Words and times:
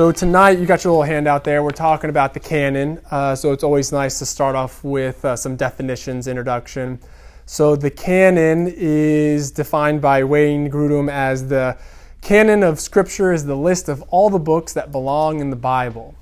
So 0.00 0.10
tonight 0.10 0.58
you 0.58 0.64
got 0.64 0.82
your 0.82 0.92
little 0.94 1.02
handout 1.02 1.44
there. 1.44 1.62
We're 1.62 1.72
talking 1.72 2.08
about 2.08 2.32
the 2.32 2.40
canon. 2.40 3.02
Uh, 3.10 3.34
so 3.34 3.52
it's 3.52 3.62
always 3.62 3.92
nice 3.92 4.18
to 4.20 4.24
start 4.24 4.56
off 4.56 4.82
with 4.82 5.22
uh, 5.26 5.36
some 5.36 5.56
definitions, 5.56 6.26
introduction. 6.26 6.98
So 7.44 7.76
the 7.76 7.90
canon 7.90 8.72
is 8.74 9.50
defined 9.50 10.00
by 10.00 10.24
Wayne 10.24 10.70
Grudem 10.70 11.12
as 11.12 11.48
the 11.48 11.76
canon 12.22 12.62
of 12.62 12.80
Scripture 12.80 13.30
is 13.30 13.44
the 13.44 13.54
list 13.54 13.90
of 13.90 14.00
all 14.08 14.30
the 14.30 14.38
books 14.38 14.72
that 14.72 14.90
belong 14.90 15.40
in 15.40 15.50
the 15.50 15.56
Bible. 15.56 16.14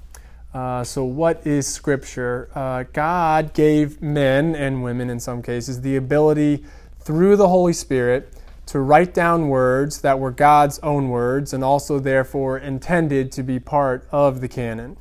Uh, 0.52 0.82
so 0.82 1.04
what 1.04 1.46
is 1.46 1.64
Scripture? 1.64 2.50
Uh, 2.56 2.82
God 2.92 3.54
gave 3.54 4.02
men 4.02 4.56
and 4.56 4.82
women, 4.82 5.08
in 5.08 5.20
some 5.20 5.40
cases, 5.40 5.82
the 5.82 5.94
ability 5.94 6.64
through 6.98 7.36
the 7.36 7.46
Holy 7.46 7.72
Spirit 7.72 8.34
to 8.68 8.80
write 8.80 9.14
down 9.14 9.48
words 9.48 10.02
that 10.02 10.20
were 10.20 10.30
God's 10.30 10.78
own 10.80 11.08
words 11.08 11.54
and 11.54 11.64
also 11.64 11.98
therefore 11.98 12.58
intended 12.58 13.32
to 13.32 13.42
be 13.42 13.58
part 13.58 14.06
of 14.12 14.42
the 14.42 14.48
canon. 14.48 14.98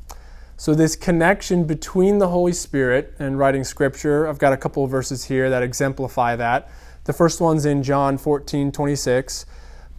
So, 0.56 0.74
this 0.74 0.96
connection 0.96 1.66
between 1.66 2.20
the 2.20 2.30
Holy 2.30 2.54
Spirit 2.54 3.14
and 3.20 3.38
writing 3.38 3.66
Scripture, 3.66 4.26
I've 4.26 4.40
got 4.40 4.54
a 4.54 4.58
couple 4.58 4.86
of 4.86 4.90
verses 4.90 5.26
here 5.26 5.50
that 5.50 5.64
exemplify 5.64 6.38
that. 6.38 6.70
The 7.04 7.12
first 7.12 7.42
one's 7.42 7.66
in 7.66 7.84
John 7.84 8.18
14 8.18 8.72
26. 8.72 9.46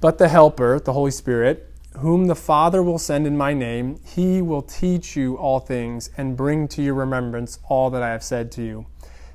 But 0.00 0.16
the 0.16 0.28
Helper, 0.28 0.80
the 0.80 0.94
Holy 0.94 1.10
Spirit, 1.10 1.70
whom 1.98 2.27
the 2.27 2.34
Father 2.34 2.82
will 2.82 2.98
send 2.98 3.27
in 3.27 3.36
my 3.36 3.52
name, 3.52 4.00
he 4.02 4.41
will 4.41 4.62
teach 4.62 5.14
you 5.14 5.36
all 5.36 5.61
things 5.61 6.08
and 6.16 6.39
bring 6.39 6.69
to 6.69 6.83
your 6.83 6.94
remembrance 6.94 7.58
all 7.69 7.91
that 7.91 8.02
I 8.02 8.08
have 8.08 8.22
said 8.22 8.50
to 8.52 8.62
you. 8.62 8.86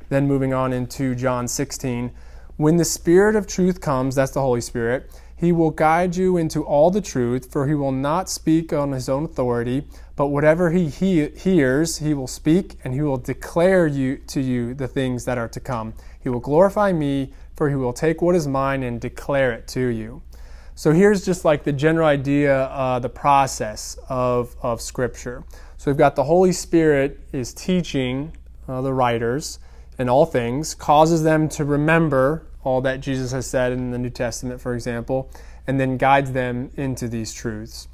Then 0.10 0.28
moving 0.28 0.54
on 0.54 0.74
into 0.74 1.14
John 1.14 1.48
16. 1.48 2.12
When 2.58 2.78
the 2.78 2.86
Spirit 2.86 3.36
of 3.36 3.48
truth 3.48 3.82
comes, 3.82 4.16
that's 4.16 4.32
the 4.32 4.42
Holy 4.42 4.62
Spirit, 4.62 5.10
he 5.36 5.52
will 5.52 5.72
guide 5.72 6.16
you 6.16 6.38
into 6.38 6.64
all 6.64 6.92
the 6.92 7.02
truth, 7.02 7.52
for 7.52 7.68
he 7.68 7.74
will 7.74 7.92
not 7.92 8.30
speak 8.30 8.72
on 8.72 8.92
his 8.92 9.10
own 9.10 9.26
authority, 9.26 9.88
but 10.16 10.28
whatever 10.28 10.70
he, 10.70 10.88
he 10.88 11.28
hears, 11.30 11.98
he 11.98 12.14
will 12.14 12.28
speak, 12.28 12.78
and 12.84 12.94
he 12.94 13.02
will 13.02 13.18
declare 13.18 13.88
you 13.88 14.18
to 14.28 14.40
you 14.40 14.76
the 14.76 14.88
things 14.88 15.26
that 15.26 15.40
are 15.40 15.50
to 15.50 15.60
come. 15.60 15.96
He 16.20 16.30
will 16.30 16.40
glorify 16.40 16.94
me, 16.94 17.34
for 17.56 17.70
he 17.70 17.76
will 17.76 17.92
take 17.92 18.22
what 18.22 18.36
is 18.36 18.48
mine 18.48 18.84
and 18.84 19.02
declare 19.02 19.52
it 19.52 19.68
to 19.70 19.88
you. 19.88 20.22
So 20.76 20.92
here's 20.92 21.26
just 21.26 21.44
like 21.44 21.64
the 21.64 21.74
general 21.74 22.08
idea, 22.08 22.66
uh, 22.66 23.00
the 23.00 23.10
process 23.10 23.98
of, 24.10 24.56
of 24.62 24.80
Scripture. 24.80 25.44
So 25.78 25.90
we've 25.90 25.98
got 25.98 26.16
the 26.16 26.24
Holy 26.24 26.52
Spirit 26.52 27.20
is 27.32 27.54
teaching 27.54 28.38
uh, 28.68 28.82
the 28.82 28.94
writers 28.94 29.60
in 30.04 30.10
all 30.10 30.26
things, 30.26 30.76
causes 30.76 31.24
them 31.24 31.48
to 31.48 31.64
remember 31.64 32.46
all 32.66 32.82
that 32.82 33.00
Jesus 33.00 33.32
has 33.32 33.48
said 33.48 33.72
in 33.72 33.92
the 33.92 33.98
New 33.98 34.10
Testament, 34.10 34.60
for 34.60 34.74
example, 34.76 35.32
and 35.66 35.80
then 35.80 35.96
guides 35.96 36.34
them 36.34 36.70
into 36.76 37.08
these 37.08 37.34
truths. 37.34 37.88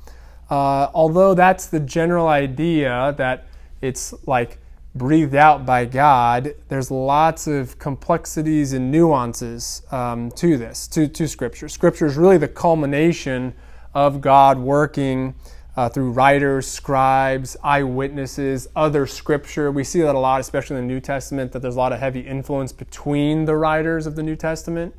Uh, 0.50 0.90
although 0.96 1.36
that's 1.36 1.68
the 1.68 1.80
general 1.80 2.28
idea 2.28 3.14
that 3.18 3.46
it's 3.82 4.16
like 4.26 4.58
breathed 4.96 5.36
out 5.36 5.68
by 5.68 5.86
God, 5.86 6.56
there's 6.68 6.90
lots 6.90 7.46
of 7.46 7.78
complexities 7.78 8.74
and 8.74 8.90
nuances 8.90 9.84
um, 9.92 10.32
to 10.32 10.58
this, 10.58 10.88
to, 10.88 11.08
to 11.08 11.28
Scripture. 11.28 11.70
Scripture 11.70 12.08
is 12.08 12.18
really 12.18 12.40
the 12.40 12.48
culmination 12.48 13.54
of 13.94 14.20
God 14.20 14.58
working 14.58 15.36
uh, 15.80 15.88
through 15.88 16.12
writers, 16.12 16.68
scribes, 16.68 17.56
eyewitnesses, 17.64 18.68
other 18.76 19.08
scripture. 19.08 19.72
We 19.72 19.86
see 19.86 20.02
that 20.02 20.14
a 20.14 20.20
lot, 20.20 20.42
especially 20.42 20.76
in 20.76 20.86
the 20.86 20.94
New 20.94 21.00
Testament, 21.00 21.54
that 21.54 21.60
there's 21.60 21.78
a 21.78 21.78
lot 21.78 21.94
of 21.94 22.02
heavy 22.02 22.20
influence 22.20 22.74
between 22.74 23.46
the 23.46 23.56
writers 23.56 24.06
of 24.06 24.18
the 24.18 24.22
New 24.22 24.36
Testament. 24.36 24.94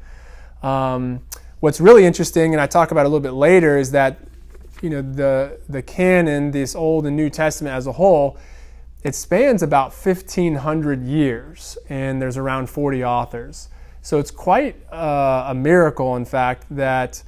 Um, 0.63 1.21
what's 1.61 1.83
really 1.83 2.07
interesting, 2.07 2.55
and 2.55 2.63
I 2.63 2.67
talk 2.67 2.93
about 2.93 3.05
a 3.05 3.11
little 3.11 3.21
bit 3.21 3.35
later, 3.35 3.77
is 3.77 3.91
that 3.91 4.21
you 4.81 4.89
know 4.89 5.03
the 5.03 5.61
the 5.69 5.83
canon, 5.83 6.51
this 6.51 6.75
Old 6.75 7.05
and 7.05 7.15
New 7.15 7.29
Testament 7.29 7.77
as 7.77 7.87
a 7.87 7.93
whole, 7.93 8.39
it 9.05 9.15
spans 9.15 9.63
about 9.63 9.93
1,500 9.93 11.05
years, 11.05 11.77
and 11.91 12.23
there's 12.23 12.39
around 12.39 12.71
40 12.71 13.05
authors. 13.05 13.69
So 14.01 14.19
it's 14.19 14.31
quite 14.31 14.77
uh, 14.91 15.45
a 15.49 15.55
miracle, 15.55 16.17
in 16.17 16.25
fact, 16.25 16.65
that 16.71 17.23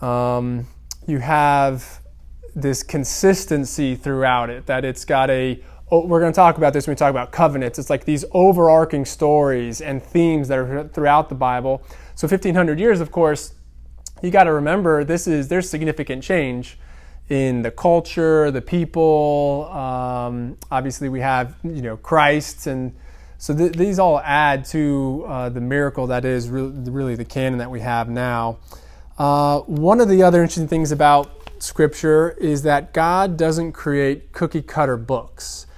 um, 0.00 0.68
you 1.08 1.18
have 1.18 2.01
this 2.54 2.82
consistency 2.82 3.94
throughout 3.94 4.50
it, 4.50 4.66
that 4.66 4.84
it's 4.84 5.04
got 5.04 5.30
a 5.30 5.62
oh, 5.92 6.06
we're 6.06 6.20
going 6.20 6.32
to 6.32 6.36
talk 6.36 6.56
about 6.56 6.72
this 6.72 6.86
when 6.86 6.92
we 6.92 6.96
talk 6.96 7.10
about 7.10 7.30
covenants. 7.32 7.78
It's 7.78 7.90
like 7.90 8.06
these 8.06 8.24
overarching 8.32 9.04
stories 9.04 9.82
and 9.82 10.02
themes 10.02 10.48
that 10.48 10.58
are 10.58 10.88
throughout 10.88 11.28
the 11.28 11.34
Bible. 11.34 11.82
So 12.14 12.26
1500 12.26 12.80
years, 12.80 13.00
of 13.00 13.12
course, 13.12 13.52
you 14.22 14.30
got 14.30 14.44
to 14.44 14.52
remember 14.52 15.04
this 15.04 15.26
is 15.26 15.48
there's 15.48 15.68
significant 15.68 16.22
change 16.22 16.78
in 17.28 17.62
the 17.62 17.70
culture, 17.70 18.50
the 18.50 18.62
people. 18.62 19.68
Um, 19.70 20.56
obviously, 20.70 21.08
we 21.08 21.20
have 21.20 21.56
you 21.62 21.82
know 21.82 21.96
Christ, 21.96 22.66
and 22.66 22.94
so 23.38 23.54
th- 23.54 23.72
these 23.72 23.98
all 23.98 24.20
add 24.20 24.64
to 24.66 25.24
uh, 25.26 25.48
the 25.48 25.60
miracle 25.60 26.06
that 26.08 26.24
is 26.24 26.48
really, 26.48 26.90
really, 26.90 27.16
the 27.16 27.24
canon 27.24 27.58
that 27.58 27.70
we 27.70 27.80
have 27.80 28.08
now. 28.08 28.58
Uh, 29.18 29.60
one 29.60 30.00
of 30.00 30.08
the 30.08 30.22
other 30.22 30.42
interesting 30.42 30.68
things 30.68 30.92
about 30.92 31.41
Scripture 31.62 32.32
is 32.40 32.62
that 32.62 32.92
God 32.92 33.36
doesn't 33.36 33.70
create 33.70 34.32
cookie 34.32 34.62
cutter 34.62 34.96
books, 34.96 35.68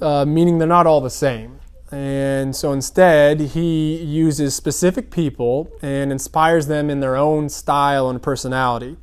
uh, 0.00 0.24
meaning 0.24 0.58
they're 0.58 0.68
not 0.68 0.86
all 0.86 1.00
the 1.00 1.10
same. 1.10 1.58
And 1.90 2.54
so 2.54 2.72
instead, 2.72 3.40
He 3.40 3.96
uses 3.96 4.54
specific 4.54 5.10
people 5.10 5.72
and 5.82 6.12
inspires 6.12 6.68
them 6.68 6.88
in 6.88 7.00
their 7.00 7.16
own 7.16 7.48
style 7.48 8.08
and 8.08 8.22
personality. 8.22 8.96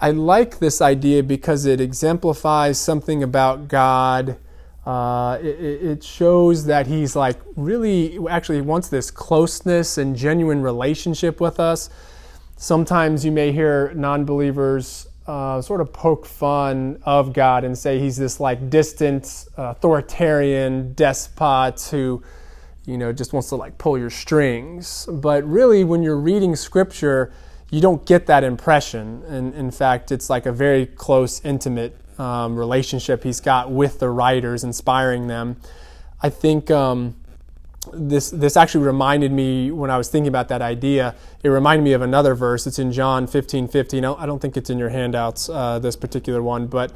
I 0.00 0.10
like 0.10 0.58
this 0.58 0.80
idea 0.80 1.22
because 1.22 1.66
it 1.66 1.82
exemplifies 1.82 2.78
something 2.78 3.22
about 3.22 3.68
God. 3.68 4.38
Uh, 4.86 5.38
it, 5.42 5.82
it, 5.82 6.04
shows 6.04 6.66
that 6.66 6.86
he's 6.86 7.16
like 7.16 7.36
really 7.56 8.18
actually 8.30 8.60
wants 8.60 8.86
this 8.88 9.10
closeness 9.10 9.98
and 9.98 10.14
genuine 10.14 10.62
relationship 10.62 11.40
with 11.40 11.58
us. 11.58 11.90
Sometimes 12.56 13.24
you 13.24 13.32
may 13.32 13.50
hear 13.50 13.92
non 13.94 14.24
believers 14.24 15.05
uh, 15.26 15.60
sort 15.60 15.80
of 15.80 15.92
poke 15.92 16.26
fun 16.26 17.00
of 17.04 17.32
God 17.32 17.64
and 17.64 17.76
say 17.76 17.98
he's 17.98 18.16
this 18.16 18.38
like 18.38 18.70
distant 18.70 19.46
authoritarian 19.56 20.94
despot 20.94 21.80
who, 21.90 22.22
you 22.84 22.96
know, 22.96 23.12
just 23.12 23.32
wants 23.32 23.48
to 23.48 23.56
like 23.56 23.76
pull 23.78 23.98
your 23.98 24.10
strings. 24.10 25.08
But 25.10 25.44
really, 25.44 25.84
when 25.84 26.02
you're 26.02 26.18
reading 26.18 26.54
scripture, 26.54 27.32
you 27.70 27.80
don't 27.80 28.06
get 28.06 28.26
that 28.26 28.44
impression. 28.44 29.22
And 29.26 29.54
in 29.54 29.70
fact, 29.70 30.12
it's 30.12 30.30
like 30.30 30.46
a 30.46 30.52
very 30.52 30.86
close, 30.86 31.44
intimate 31.44 31.96
um, 32.18 32.56
relationship 32.56 33.24
he's 33.24 33.40
got 33.40 33.70
with 33.70 33.98
the 33.98 34.08
writers, 34.08 34.64
inspiring 34.64 35.26
them. 35.26 35.56
I 36.22 36.30
think. 36.30 36.70
Um, 36.70 37.16
this 37.92 38.30
this 38.30 38.56
actually 38.56 38.84
reminded 38.84 39.32
me 39.32 39.70
when 39.70 39.90
I 39.90 39.98
was 39.98 40.08
thinking 40.08 40.28
about 40.28 40.48
that 40.48 40.62
idea. 40.62 41.14
It 41.42 41.48
reminded 41.48 41.82
me 41.82 41.92
of 41.92 42.02
another 42.02 42.34
verse. 42.34 42.66
It's 42.66 42.78
in 42.78 42.92
John 42.92 43.26
15, 43.26 43.68
15. 43.68 44.04
I 44.04 44.26
don't 44.26 44.40
think 44.40 44.56
it's 44.56 44.70
in 44.70 44.78
your 44.78 44.90
handouts, 44.90 45.48
uh, 45.48 45.78
this 45.78 45.96
particular 45.96 46.42
one, 46.42 46.66
but 46.66 46.92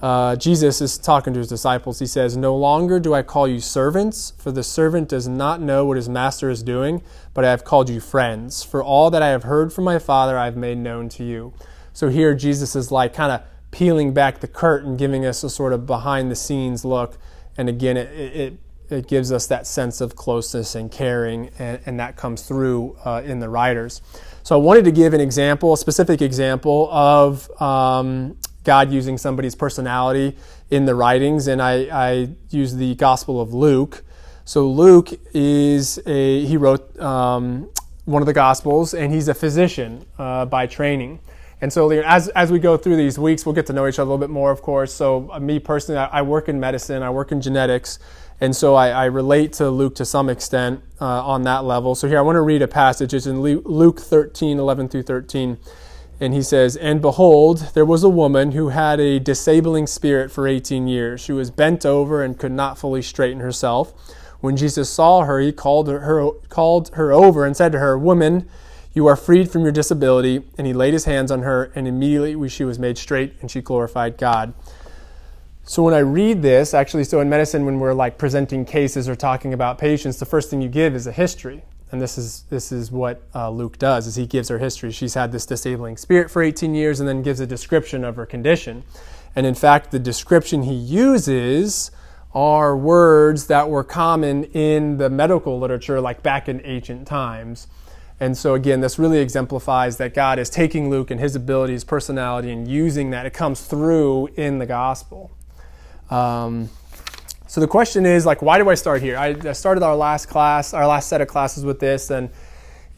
uh, 0.00 0.36
Jesus 0.36 0.80
is 0.80 0.96
talking 0.96 1.32
to 1.32 1.38
his 1.40 1.48
disciples. 1.48 1.98
He 1.98 2.06
says, 2.06 2.36
No 2.36 2.54
longer 2.56 3.00
do 3.00 3.14
I 3.14 3.22
call 3.22 3.48
you 3.48 3.60
servants, 3.60 4.32
for 4.38 4.52
the 4.52 4.62
servant 4.62 5.08
does 5.08 5.26
not 5.26 5.60
know 5.60 5.84
what 5.84 5.96
his 5.96 6.08
master 6.08 6.50
is 6.50 6.62
doing, 6.62 7.02
but 7.34 7.44
I 7.44 7.50
have 7.50 7.64
called 7.64 7.90
you 7.90 8.00
friends. 8.00 8.62
For 8.62 8.82
all 8.82 9.10
that 9.10 9.22
I 9.22 9.28
have 9.28 9.42
heard 9.42 9.72
from 9.72 9.84
my 9.84 9.98
Father, 9.98 10.38
I 10.38 10.44
have 10.44 10.56
made 10.56 10.78
known 10.78 11.08
to 11.10 11.24
you. 11.24 11.52
So 11.92 12.08
here, 12.08 12.34
Jesus 12.34 12.76
is 12.76 12.92
like 12.92 13.12
kind 13.12 13.32
of 13.32 13.42
peeling 13.72 14.14
back 14.14 14.38
the 14.38 14.46
curtain, 14.46 14.96
giving 14.96 15.26
us 15.26 15.42
a 15.42 15.50
sort 15.50 15.72
of 15.72 15.84
behind 15.84 16.30
the 16.30 16.36
scenes 16.36 16.84
look. 16.84 17.18
And 17.56 17.68
again, 17.68 17.96
it, 17.96 18.08
it 18.16 18.58
it 18.90 19.06
gives 19.06 19.32
us 19.32 19.46
that 19.48 19.66
sense 19.66 20.00
of 20.00 20.16
closeness 20.16 20.74
and 20.74 20.90
caring, 20.90 21.50
and, 21.58 21.80
and 21.86 22.00
that 22.00 22.16
comes 22.16 22.42
through 22.42 22.96
uh, 23.04 23.22
in 23.24 23.40
the 23.40 23.48
writers. 23.48 24.00
So 24.42 24.54
I 24.56 24.58
wanted 24.58 24.84
to 24.84 24.92
give 24.92 25.12
an 25.14 25.20
example, 25.20 25.74
a 25.74 25.76
specific 25.76 26.22
example 26.22 26.90
of 26.90 27.50
um, 27.60 28.36
God 28.64 28.90
using 28.90 29.18
somebody's 29.18 29.54
personality 29.54 30.36
in 30.70 30.86
the 30.86 30.94
writings, 30.94 31.48
and 31.48 31.60
I, 31.60 31.88
I 31.92 32.28
use 32.50 32.74
the 32.74 32.94
Gospel 32.94 33.40
of 33.40 33.52
Luke. 33.52 34.04
So 34.44 34.68
Luke 34.68 35.10
is 35.34 35.98
a 36.06 36.44
he 36.46 36.56
wrote 36.56 36.98
um, 36.98 37.70
one 38.06 38.22
of 38.22 38.26
the 38.26 38.32
Gospels, 38.32 38.94
and 38.94 39.12
he's 39.12 39.28
a 39.28 39.34
physician 39.34 40.06
uh, 40.18 40.46
by 40.46 40.66
training. 40.66 41.20
And 41.60 41.72
so, 41.72 41.90
as, 41.90 42.28
as 42.28 42.52
we 42.52 42.60
go 42.60 42.76
through 42.76 42.96
these 42.96 43.18
weeks, 43.18 43.44
we'll 43.44 43.54
get 43.54 43.66
to 43.66 43.72
know 43.72 43.86
each 43.88 43.98
other 43.98 44.08
a 44.08 44.12
little 44.12 44.18
bit 44.18 44.30
more, 44.30 44.52
of 44.52 44.62
course. 44.62 44.94
So, 44.94 45.28
uh, 45.32 45.40
me 45.40 45.58
personally, 45.58 45.98
I, 45.98 46.20
I 46.20 46.22
work 46.22 46.48
in 46.48 46.60
medicine, 46.60 47.02
I 47.02 47.10
work 47.10 47.32
in 47.32 47.40
genetics. 47.40 47.98
And 48.40 48.54
so 48.54 48.74
I, 48.74 48.90
I, 48.90 49.04
relate 49.06 49.52
to 49.54 49.68
Luke 49.68 49.96
to 49.96 50.04
some 50.04 50.28
extent 50.28 50.80
uh, 51.00 51.26
on 51.26 51.42
that 51.42 51.64
level. 51.64 51.96
So 51.96 52.06
here 52.06 52.18
I 52.18 52.22
want 52.22 52.36
to 52.36 52.40
read 52.40 52.62
a 52.62 52.68
passage. 52.68 53.12
It's 53.12 53.26
in 53.26 53.40
Luke 53.42 54.00
13, 54.00 54.58
11 54.58 54.88
through 54.88 55.02
13. 55.02 55.58
And 56.20 56.34
he 56.34 56.42
says, 56.42 56.76
And 56.76 57.00
behold, 57.00 57.70
there 57.74 57.84
was 57.84 58.04
a 58.04 58.08
woman 58.08 58.52
who 58.52 58.68
had 58.68 59.00
a 59.00 59.18
disabling 59.18 59.88
spirit 59.88 60.30
for 60.30 60.46
18 60.46 60.86
years. 60.86 61.20
She 61.20 61.32
was 61.32 61.50
bent 61.50 61.84
over 61.84 62.22
and 62.22 62.38
could 62.38 62.52
not 62.52 62.78
fully 62.78 63.02
straighten 63.02 63.40
herself. 63.40 63.92
When 64.40 64.56
Jesus 64.56 64.88
saw 64.88 65.24
her, 65.24 65.40
he 65.40 65.50
called 65.50 65.88
her, 65.88 66.30
called 66.48 66.94
her 66.94 67.12
over 67.12 67.44
and 67.44 67.56
said 67.56 67.72
to 67.72 67.80
her, 67.80 67.98
Woman, 67.98 68.48
You 68.94 69.06
are 69.08 69.16
freed 69.16 69.50
from 69.50 69.62
your 69.62 69.72
disability. 69.72 70.44
And 70.56 70.66
he 70.66 70.72
laid 70.72 70.92
his 70.92 71.06
hands 71.06 71.32
on 71.32 71.42
her, 71.42 71.72
and 71.74 71.88
immediately 71.88 72.48
she 72.48 72.64
was 72.64 72.78
made 72.78 72.98
straight, 72.98 73.34
and 73.40 73.50
she 73.50 73.60
glorified 73.60 74.16
God. 74.16 74.54
So 75.68 75.82
when 75.82 75.92
I 75.92 75.98
read 75.98 76.40
this, 76.40 76.72
actually, 76.72 77.04
so 77.04 77.20
in 77.20 77.28
medicine, 77.28 77.66
when 77.66 77.78
we're 77.78 77.92
like 77.92 78.16
presenting 78.16 78.64
cases 78.64 79.06
or 79.06 79.14
talking 79.14 79.52
about 79.52 79.76
patients, 79.76 80.16
the 80.16 80.24
first 80.24 80.48
thing 80.48 80.62
you 80.62 80.68
give 80.70 80.94
is 80.94 81.06
a 81.06 81.12
history. 81.12 81.62
And 81.92 82.00
this 82.00 82.16
is 82.16 82.44
this 82.48 82.72
is 82.72 82.90
what 82.90 83.20
uh, 83.34 83.50
Luke 83.50 83.76
does: 83.76 84.06
is 84.06 84.16
he 84.16 84.26
gives 84.26 84.48
her 84.48 84.56
history. 84.56 84.90
She's 84.92 85.12
had 85.12 85.30
this 85.30 85.44
disabling 85.44 85.98
spirit 85.98 86.30
for 86.30 86.42
18 86.42 86.74
years, 86.74 87.00
and 87.00 87.08
then 87.08 87.22
gives 87.22 87.38
a 87.38 87.46
description 87.46 88.02
of 88.02 88.16
her 88.16 88.24
condition. 88.24 88.82
And 89.36 89.44
in 89.44 89.54
fact, 89.54 89.90
the 89.90 89.98
description 89.98 90.62
he 90.62 90.72
uses 90.72 91.90
are 92.32 92.74
words 92.74 93.48
that 93.48 93.68
were 93.68 93.84
common 93.84 94.44
in 94.44 94.96
the 94.96 95.10
medical 95.10 95.58
literature, 95.58 96.00
like 96.00 96.22
back 96.22 96.48
in 96.48 96.62
ancient 96.64 97.06
times. 97.06 97.66
And 98.18 98.38
so, 98.38 98.54
again, 98.54 98.80
this 98.80 98.98
really 98.98 99.18
exemplifies 99.18 99.98
that 99.98 100.14
God 100.14 100.38
is 100.38 100.48
taking 100.48 100.88
Luke 100.88 101.10
and 101.10 101.20
his 101.20 101.36
abilities, 101.36 101.84
personality, 101.84 102.50
and 102.50 102.66
using 102.66 103.10
that. 103.10 103.26
It 103.26 103.34
comes 103.34 103.60
through 103.60 104.28
in 104.28 104.60
the 104.60 104.66
gospel. 104.66 105.30
Um, 106.10 106.68
so 107.46 107.60
the 107.60 107.66
question 107.66 108.04
is, 108.04 108.26
like, 108.26 108.42
why 108.42 108.58
do 108.58 108.68
I 108.68 108.74
start 108.74 109.00
here? 109.00 109.16
I, 109.16 109.28
I 109.42 109.52
started 109.52 109.82
our 109.82 109.96
last 109.96 110.26
class, 110.26 110.74
our 110.74 110.86
last 110.86 111.08
set 111.08 111.20
of 111.20 111.28
classes 111.28 111.64
with 111.64 111.80
this, 111.80 112.10
and 112.10 112.30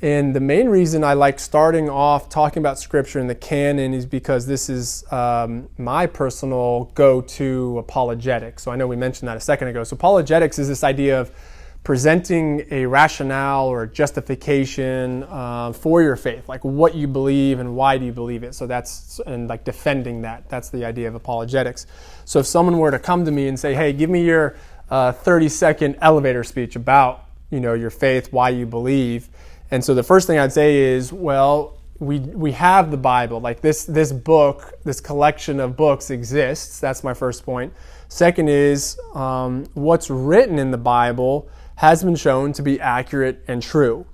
and 0.02 0.34
the 0.34 0.40
main 0.40 0.70
reason 0.70 1.04
I 1.04 1.12
like 1.12 1.38
starting 1.38 1.90
off 1.90 2.30
talking 2.30 2.62
about 2.62 2.78
scripture 2.78 3.18
and 3.18 3.28
the 3.28 3.34
canon 3.34 3.92
is 3.92 4.06
because 4.06 4.46
this 4.46 4.70
is 4.70 5.04
um, 5.12 5.68
my 5.76 6.06
personal 6.06 6.90
go 6.94 7.20
to 7.20 7.78
apologetics. 7.78 8.62
So 8.62 8.70
I 8.70 8.76
know 8.76 8.86
we 8.86 8.96
mentioned 8.96 9.28
that 9.28 9.36
a 9.36 9.40
second 9.40 9.68
ago. 9.68 9.84
So, 9.84 9.94
apologetics 9.94 10.58
is 10.58 10.68
this 10.68 10.82
idea 10.82 11.20
of 11.20 11.30
presenting 11.82 12.66
a 12.70 12.86
rationale 12.86 13.66
or 13.66 13.86
justification 13.86 15.24
uh, 15.24 15.72
for 15.72 16.02
your 16.02 16.16
faith, 16.16 16.48
like 16.48 16.64
what 16.64 16.94
you 16.94 17.06
believe 17.06 17.58
and 17.58 17.74
why 17.74 17.96
do 17.98 18.04
you 18.04 18.12
believe 18.12 18.42
it. 18.42 18.54
So, 18.54 18.66
that's 18.66 19.20
and 19.26 19.48
like 19.48 19.64
defending 19.64 20.22
that. 20.22 20.48
That's 20.48 20.70
the 20.70 20.84
idea 20.84 21.08
of 21.08 21.14
apologetics. 21.14 21.86
So, 22.24 22.38
if 22.40 22.46
someone 22.46 22.78
were 22.78 22.90
to 22.90 22.98
come 22.98 23.24
to 23.24 23.30
me 23.30 23.48
and 23.48 23.58
say, 23.58 23.74
hey, 23.74 23.92
give 23.92 24.10
me 24.10 24.24
your 24.24 24.56
uh, 24.90 25.12
30 25.12 25.48
second 25.48 25.98
elevator 26.00 26.44
speech 26.44 26.76
about 26.76 27.24
you 27.50 27.60
know 27.60 27.74
your 27.74 27.90
faith, 27.90 28.32
why 28.32 28.50
you 28.50 28.66
believe 28.66 29.28
and 29.70 29.84
so 29.84 29.94
the 29.94 30.02
first 30.02 30.26
thing 30.26 30.38
I'd 30.38 30.52
say 30.52 30.78
is, 30.78 31.12
well, 31.12 31.78
we 31.98 32.18
we 32.18 32.52
have 32.52 32.90
the 32.90 32.96
Bible. 32.96 33.40
Like 33.40 33.60
this 33.60 33.84
this 33.84 34.12
book, 34.12 34.72
this 34.84 35.00
collection 35.00 35.60
of 35.60 35.76
books 35.76 36.10
exists. 36.10 36.80
That's 36.80 37.04
my 37.04 37.14
first 37.14 37.44
point. 37.44 37.72
Second 38.08 38.48
is 38.48 38.98
um, 39.14 39.66
what's 39.74 40.10
written 40.10 40.58
in 40.58 40.70
the 40.70 40.78
Bible 40.78 41.48
has 41.80 42.04
been 42.04 42.14
shown 42.14 42.52
to 42.52 42.62
be 42.62 42.78
accurate 42.78 43.42
and 43.48 43.62
true, 43.62 44.04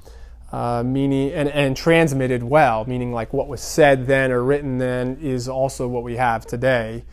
uh, 0.52 0.84
meaning 0.86 1.32
and, 1.32 1.48
and 1.48 1.76
transmitted 1.76 2.40
well. 2.40 2.84
Meaning 2.84 3.12
like 3.12 3.32
what 3.32 3.48
was 3.48 3.60
said 3.60 4.06
then 4.06 4.30
or 4.30 4.44
written 4.44 4.78
then 4.78 5.18
is 5.20 5.48
also 5.48 5.88
what 5.88 6.04
we 6.04 6.14
have 6.14 6.46
today. 6.46 7.04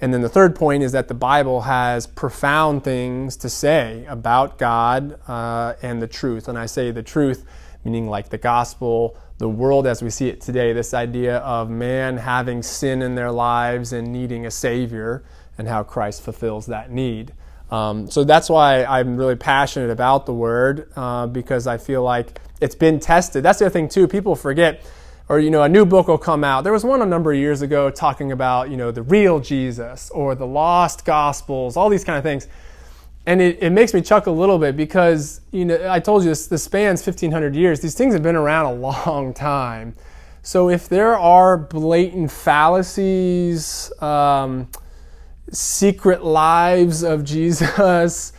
And 0.00 0.14
then 0.14 0.20
the 0.20 0.28
third 0.28 0.54
point 0.54 0.84
is 0.84 0.92
that 0.92 1.08
the 1.08 1.14
Bible 1.14 1.62
has 1.62 2.06
profound 2.06 2.84
things 2.84 3.36
to 3.38 3.48
say 3.48 4.04
about 4.06 4.58
God 4.58 5.18
uh, 5.26 5.74
and 5.82 6.00
the 6.00 6.06
truth. 6.06 6.46
And 6.46 6.56
I 6.56 6.66
say 6.66 6.92
the 6.92 7.02
truth 7.02 7.44
meaning 7.84 8.08
like 8.08 8.28
the 8.28 8.38
gospel, 8.38 9.16
the 9.38 9.48
world 9.48 9.88
as 9.88 10.02
we 10.02 10.10
see 10.10 10.28
it 10.28 10.40
today, 10.40 10.72
this 10.72 10.94
idea 10.94 11.38
of 11.38 11.68
man 11.68 12.16
having 12.16 12.62
sin 12.62 13.02
in 13.02 13.16
their 13.16 13.32
lives 13.32 13.92
and 13.92 14.12
needing 14.12 14.46
a 14.46 14.50
savior, 14.50 15.24
and 15.58 15.66
how 15.66 15.82
Christ 15.82 16.22
fulfills 16.22 16.66
that 16.66 16.92
need. 16.92 17.32
Um, 17.70 18.10
so 18.10 18.24
that's 18.24 18.48
why 18.48 18.84
I'm 18.84 19.16
really 19.16 19.36
passionate 19.36 19.90
about 19.90 20.26
the 20.26 20.34
word 20.34 20.88
uh, 20.96 21.26
because 21.26 21.66
I 21.66 21.78
feel 21.78 22.02
like 22.02 22.40
it's 22.60 22.74
been 22.74 23.00
tested. 23.00 23.42
That's 23.42 23.58
the 23.58 23.66
other 23.66 23.72
thing 23.72 23.88
too. 23.88 24.06
People 24.06 24.36
forget, 24.36 24.84
or 25.28 25.40
you 25.40 25.50
know, 25.50 25.62
a 25.62 25.68
new 25.68 25.84
book 25.84 26.08
will 26.08 26.18
come 26.18 26.44
out. 26.44 26.62
There 26.62 26.72
was 26.72 26.84
one 26.84 27.02
a 27.02 27.06
number 27.06 27.32
of 27.32 27.38
years 27.38 27.62
ago 27.62 27.90
talking 27.90 28.32
about 28.32 28.70
you 28.70 28.76
know 28.76 28.90
the 28.90 29.02
real 29.02 29.40
Jesus 29.40 30.10
or 30.10 30.34
the 30.34 30.46
lost 30.46 31.04
gospels, 31.04 31.76
all 31.76 31.88
these 31.88 32.04
kind 32.04 32.18
of 32.18 32.22
things 32.22 32.46
and 33.26 33.42
it, 33.42 33.58
it 33.60 33.70
makes 33.70 33.92
me 33.92 34.00
chuckle 34.00 34.32
a 34.32 34.38
little 34.38 34.58
bit 34.58 34.76
because 34.76 35.40
you 35.50 35.64
know 35.64 35.90
I 35.90 36.00
told 36.00 36.22
you 36.22 36.30
this, 36.30 36.46
this 36.46 36.62
spans 36.62 37.04
1500 37.04 37.54
years. 37.54 37.80
These 37.80 37.96
things 37.96 38.14
have 38.14 38.22
been 38.22 38.36
around 38.36 38.66
a 38.66 38.74
long 39.06 39.34
time. 39.34 39.94
So 40.42 40.70
if 40.70 40.88
there 40.88 41.18
are 41.18 41.58
blatant 41.58 42.30
fallacies, 42.30 43.90
um, 44.00 44.68
secret 45.52 46.24
lives 46.24 47.02
of 47.02 47.24
Jesus, 47.24 48.32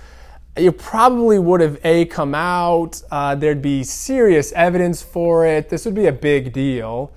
you 0.58 0.72
probably 0.72 1.40
would 1.40 1.62
have 1.62 1.80
a 1.84 2.06
come 2.06 2.34
out. 2.34 3.02
Uh, 3.12 3.36
there'd 3.36 3.62
be 3.62 3.84
serious 3.84 4.52
evidence 4.54 5.02
for 5.02 5.46
it. 5.46 5.70
This 5.70 5.86
would 5.86 5.96
be 5.96 6.08
a 6.08 6.12
big 6.12 6.54
deal, 6.54 7.14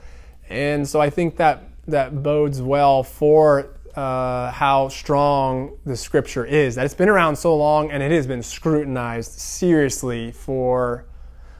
and 0.48 0.86
so 0.86 1.00
I 1.00 1.10
think 1.10 1.36
that 1.36 1.64
that 1.86 2.22
bodes 2.22 2.60
well 2.62 3.02
for 3.02 3.70
uh, 3.94 4.50
how 4.52 4.88
strong 4.88 5.76
the 5.84 5.96
scripture 5.96 6.44
is. 6.44 6.74
That 6.74 6.84
it's 6.84 6.94
been 6.94 7.08
around 7.08 7.36
so 7.36 7.56
long 7.56 7.90
and 7.90 8.02
it 8.02 8.12
has 8.12 8.26
been 8.26 8.42
scrutinized 8.42 9.32
seriously 9.32 10.32
for 10.32 11.06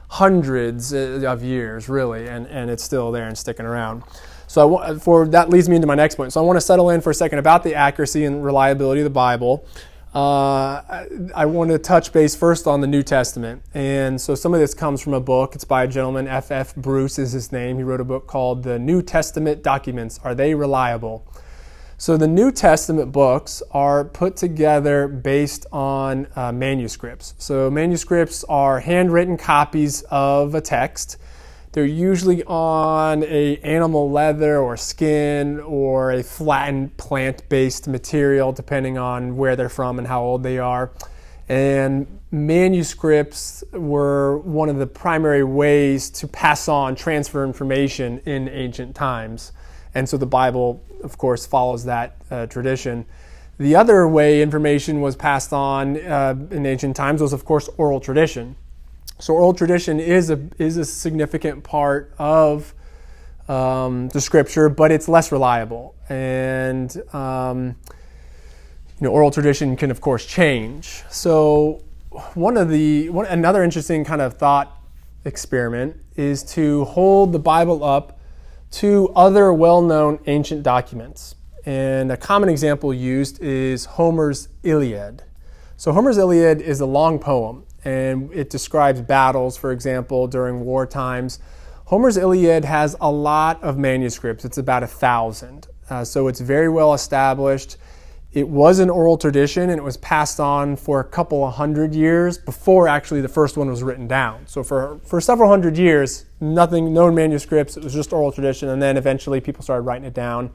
hundreds 0.09 0.93
uh, 0.93 1.21
of 1.25 1.43
years, 1.43 1.87
really, 1.89 2.27
and, 2.27 2.47
and 2.47 2.69
it's 2.69 2.83
still 2.83 3.11
there 3.11 3.27
and 3.27 3.37
sticking 3.37 3.65
around. 3.65 4.03
So 4.51 4.99
for 4.99 5.25
that 5.29 5.49
leads 5.49 5.69
me 5.69 5.77
into 5.77 5.87
my 5.87 5.95
next 5.95 6.15
point. 6.15 6.33
So 6.33 6.41
I 6.41 6.43
want 6.43 6.57
to 6.57 6.61
settle 6.61 6.89
in 6.89 6.99
for 6.99 7.09
a 7.09 7.13
second 7.13 7.39
about 7.39 7.63
the 7.63 7.73
accuracy 7.73 8.25
and 8.25 8.43
reliability 8.43 8.99
of 8.99 9.05
the 9.05 9.09
Bible. 9.09 9.65
Uh, 10.13 10.83
I, 10.89 11.07
I 11.33 11.45
want 11.45 11.71
to 11.71 11.79
touch 11.79 12.11
base 12.11 12.35
first 12.35 12.67
on 12.67 12.81
the 12.81 12.87
New 12.87 13.01
Testament. 13.01 13.63
And 13.73 14.19
so 14.19 14.35
some 14.35 14.53
of 14.53 14.59
this 14.59 14.73
comes 14.73 15.01
from 15.01 15.13
a 15.13 15.21
book. 15.21 15.55
It's 15.55 15.63
by 15.63 15.83
a 15.83 15.87
gentleman, 15.87 16.27
F. 16.27 16.51
F. 16.51 16.75
Bruce 16.75 17.17
is 17.17 17.31
his 17.31 17.53
name. 17.53 17.77
He 17.77 17.83
wrote 17.83 18.01
a 18.01 18.03
book 18.03 18.27
called 18.27 18.63
The 18.63 18.77
New 18.77 19.01
Testament 19.01 19.63
Documents 19.63 20.19
Are 20.21 20.35
They 20.35 20.53
Reliable? 20.53 21.25
So 21.97 22.17
the 22.17 22.27
New 22.27 22.51
Testament 22.51 23.13
books 23.13 23.63
are 23.71 24.03
put 24.03 24.35
together 24.35 25.07
based 25.07 25.65
on 25.71 26.27
uh, 26.35 26.51
manuscripts. 26.51 27.35
So 27.37 27.71
manuscripts 27.71 28.43
are 28.49 28.81
handwritten 28.81 29.37
copies 29.37 30.01
of 30.11 30.55
a 30.55 30.59
text. 30.59 31.15
They're 31.73 31.85
usually 31.85 32.43
on 32.43 33.23
a 33.23 33.57
animal 33.57 34.11
leather 34.11 34.59
or 34.59 34.75
skin 34.75 35.59
or 35.61 36.11
a 36.11 36.21
flattened 36.21 36.97
plant-based 36.97 37.87
material 37.87 38.51
depending 38.51 38.97
on 38.97 39.37
where 39.37 39.55
they're 39.55 39.69
from 39.69 39.97
and 39.97 40.07
how 40.07 40.21
old 40.21 40.43
they 40.43 40.57
are. 40.57 40.91
And 41.47 42.19
manuscripts 42.29 43.63
were 43.71 44.37
one 44.39 44.69
of 44.69 44.77
the 44.77 44.87
primary 44.87 45.43
ways 45.43 46.09
to 46.11 46.27
pass 46.27 46.67
on 46.67 46.95
transfer 46.95 47.43
information 47.45 48.19
in 48.25 48.49
ancient 48.49 48.95
times. 48.95 49.53
And 49.93 50.07
so 50.07 50.17
the 50.17 50.25
Bible, 50.25 50.83
of 51.03 51.17
course, 51.17 51.45
follows 51.45 51.85
that 51.85 52.17
uh, 52.29 52.47
tradition. 52.47 53.05
The 53.57 53.75
other 53.75 54.07
way 54.07 54.41
information 54.41 55.01
was 55.01 55.15
passed 55.15 55.53
on 55.53 55.97
uh, 55.97 56.35
in 56.51 56.65
ancient 56.65 56.95
times 56.95 57.21
was, 57.21 57.33
of 57.33 57.45
course, 57.45 57.69
oral 57.77 57.99
tradition. 57.99 58.55
So 59.21 59.35
oral 59.35 59.53
tradition 59.53 59.99
is 59.99 60.31
a, 60.31 60.39
is 60.57 60.77
a 60.77 60.85
significant 60.85 61.63
part 61.63 62.11
of 62.17 62.73
um, 63.47 64.09
the 64.09 64.19
scripture, 64.19 64.67
but 64.67 64.91
it's 64.91 65.07
less 65.07 65.31
reliable. 65.31 65.93
And 66.09 66.91
um, 67.13 67.75
you 68.99 69.07
know, 69.07 69.09
oral 69.09 69.29
tradition 69.29 69.75
can, 69.75 69.91
of 69.91 70.01
course, 70.01 70.25
change. 70.25 71.03
So 71.11 71.83
one 72.33 72.57
of 72.57 72.69
the 72.69 73.09
one, 73.11 73.27
another 73.27 73.63
interesting 73.63 74.03
kind 74.03 74.21
of 74.21 74.37
thought 74.37 74.75
experiment 75.23 75.97
is 76.15 76.41
to 76.55 76.85
hold 76.85 77.31
the 77.31 77.39
Bible 77.39 77.83
up 77.83 78.19
to 78.71 79.09
other 79.15 79.53
well 79.53 79.83
known 79.83 80.17
ancient 80.25 80.63
documents. 80.63 81.35
And 81.63 82.11
a 82.11 82.17
common 82.17 82.49
example 82.49 82.91
used 82.91 83.39
is 83.39 83.85
Homer's 83.85 84.49
Iliad. 84.63 85.23
So, 85.77 85.91
Homer's 85.91 86.17
Iliad 86.17 86.59
is 86.59 86.79
a 86.79 86.87
long 86.87 87.19
poem 87.19 87.65
and 87.83 88.31
it 88.33 88.49
describes 88.49 89.01
battles, 89.01 89.57
for 89.57 89.71
example, 89.71 90.27
during 90.27 90.65
war 90.65 90.85
times. 90.85 91.39
Homer's 91.85 92.17
Iliad 92.17 92.65
has 92.65 92.95
a 93.01 93.11
lot 93.11 93.61
of 93.63 93.77
manuscripts, 93.77 94.45
it's 94.45 94.57
about 94.57 94.83
a 94.83 94.87
thousand. 94.87 95.67
Uh, 95.89 96.05
so, 96.05 96.27
it's 96.27 96.39
very 96.39 96.69
well 96.69 96.93
established. 96.93 97.77
It 98.33 98.47
was 98.47 98.79
an 98.79 98.89
oral 98.89 99.17
tradition 99.17 99.69
and 99.69 99.77
it 99.77 99.83
was 99.83 99.97
passed 99.97 100.39
on 100.39 100.77
for 100.77 101.01
a 101.01 101.03
couple 101.03 101.45
of 101.45 101.55
hundred 101.55 101.93
years 101.93 102.37
before 102.37 102.87
actually 102.87 103.19
the 103.19 103.27
first 103.27 103.57
one 103.57 103.69
was 103.69 103.83
written 103.83 104.07
down. 104.07 104.47
So 104.47 104.63
for, 104.63 105.01
for 105.03 105.19
several 105.19 105.49
hundred 105.49 105.77
years, 105.77 106.25
nothing, 106.39 106.93
no 106.93 107.11
manuscripts, 107.11 107.75
it 107.75 107.83
was 107.83 107.93
just 107.93 108.13
oral 108.13 108.31
tradition, 108.31 108.69
and 108.69 108.81
then 108.81 108.95
eventually 108.95 109.41
people 109.41 109.63
started 109.63 109.81
writing 109.81 110.05
it 110.05 110.13
down. 110.13 110.49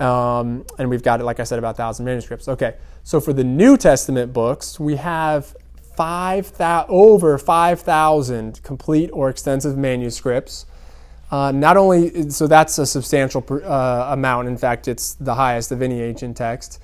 Um, 0.00 0.66
and 0.78 0.90
we've 0.90 1.02
got 1.02 1.20
it, 1.20 1.24
like 1.24 1.38
I 1.38 1.44
said, 1.44 1.60
about 1.60 1.78
1,000 1.78 2.04
manuscripts. 2.04 2.48
Okay, 2.48 2.74
so 3.04 3.20
for 3.20 3.32
the 3.32 3.44
New 3.44 3.76
Testament 3.76 4.32
books, 4.32 4.80
we 4.80 4.96
have 4.96 5.56
5, 5.96 6.46
000, 6.56 6.86
over 6.88 7.38
5,000 7.38 8.62
complete 8.62 9.10
or 9.12 9.28
extensive 9.28 9.76
manuscripts. 9.76 10.66
Uh, 11.30 11.50
not 11.50 11.76
only, 11.76 12.30
so 12.30 12.46
that's 12.46 12.78
a 12.78 12.86
substantial 12.86 13.44
uh, 13.50 14.08
amount. 14.10 14.48
In 14.48 14.56
fact, 14.56 14.86
it's 14.86 15.14
the 15.14 15.34
highest 15.34 15.72
of 15.72 15.82
any 15.82 16.00
ancient 16.00 16.36
text. 16.36 16.80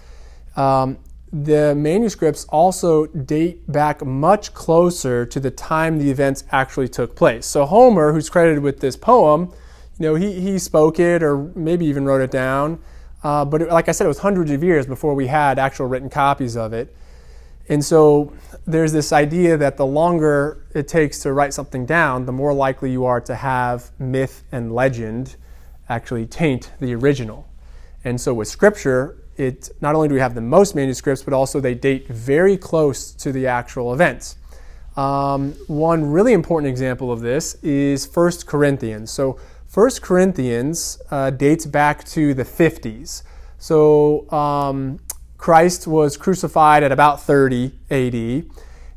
Um, 0.56 0.98
the 1.32 1.74
manuscripts 1.74 2.44
also 2.50 3.06
date 3.06 3.70
back 3.70 4.04
much 4.04 4.52
closer 4.52 5.24
to 5.24 5.40
the 5.40 5.50
time 5.50 5.98
the 5.98 6.10
events 6.10 6.44
actually 6.52 6.88
took 6.88 7.16
place. 7.16 7.46
So 7.46 7.64
Homer, 7.64 8.12
who's 8.12 8.28
credited 8.28 8.62
with 8.62 8.80
this 8.80 8.96
poem, 8.96 9.52
you 9.98 10.08
know, 10.08 10.14
he, 10.14 10.40
he 10.40 10.58
spoke 10.58 10.98
it 11.00 11.22
or 11.22 11.38
maybe 11.54 11.86
even 11.86 12.04
wrote 12.04 12.20
it 12.20 12.30
down. 12.30 12.80
Uh, 13.22 13.44
but 13.44 13.62
it, 13.62 13.68
like 13.68 13.88
I 13.88 13.92
said, 13.92 14.04
it 14.04 14.08
was 14.08 14.18
hundreds 14.18 14.50
of 14.50 14.62
years 14.62 14.86
before 14.86 15.14
we 15.14 15.28
had 15.28 15.58
actual 15.58 15.86
written 15.86 16.10
copies 16.10 16.56
of 16.56 16.72
it. 16.72 16.94
And 17.68 17.84
so 17.84 18.32
there's 18.66 18.92
this 18.92 19.12
idea 19.12 19.56
that 19.56 19.76
the 19.76 19.86
longer 19.86 20.66
it 20.74 20.88
takes 20.88 21.20
to 21.20 21.32
write 21.32 21.54
something 21.54 21.86
down, 21.86 22.26
the 22.26 22.32
more 22.32 22.52
likely 22.52 22.90
you 22.90 23.04
are 23.04 23.20
to 23.22 23.34
have 23.34 23.90
myth 23.98 24.44
and 24.52 24.72
legend 24.72 25.36
actually 25.88 26.26
taint 26.26 26.72
the 26.80 26.94
original. 26.94 27.48
And 28.04 28.20
so 28.20 28.34
with 28.34 28.48
scripture, 28.48 29.16
it 29.36 29.70
not 29.80 29.94
only 29.94 30.08
do 30.08 30.14
we 30.14 30.20
have 30.20 30.34
the 30.34 30.40
most 30.40 30.74
manuscripts, 30.74 31.22
but 31.22 31.32
also 31.32 31.60
they 31.60 31.74
date 31.74 32.08
very 32.08 32.56
close 32.56 33.12
to 33.12 33.32
the 33.32 33.46
actual 33.46 33.92
events. 33.92 34.36
Um, 34.96 35.52
one 35.68 36.04
really 36.04 36.32
important 36.32 36.68
example 36.68 37.10
of 37.10 37.20
this 37.20 37.54
is 37.62 38.06
1 38.12 38.32
Corinthians. 38.46 39.10
So 39.10 39.38
1 39.72 39.90
Corinthians 40.02 41.00
uh, 41.10 41.30
dates 41.30 41.64
back 41.64 42.04
to 42.04 42.34
the 42.34 42.44
50s. 42.44 43.22
So 43.58 44.30
um, 44.30 44.98
Christ 45.42 45.88
was 45.88 46.16
crucified 46.16 46.84
at 46.84 46.92
about 46.92 47.20
30 47.20 47.72
AD. 47.90 48.46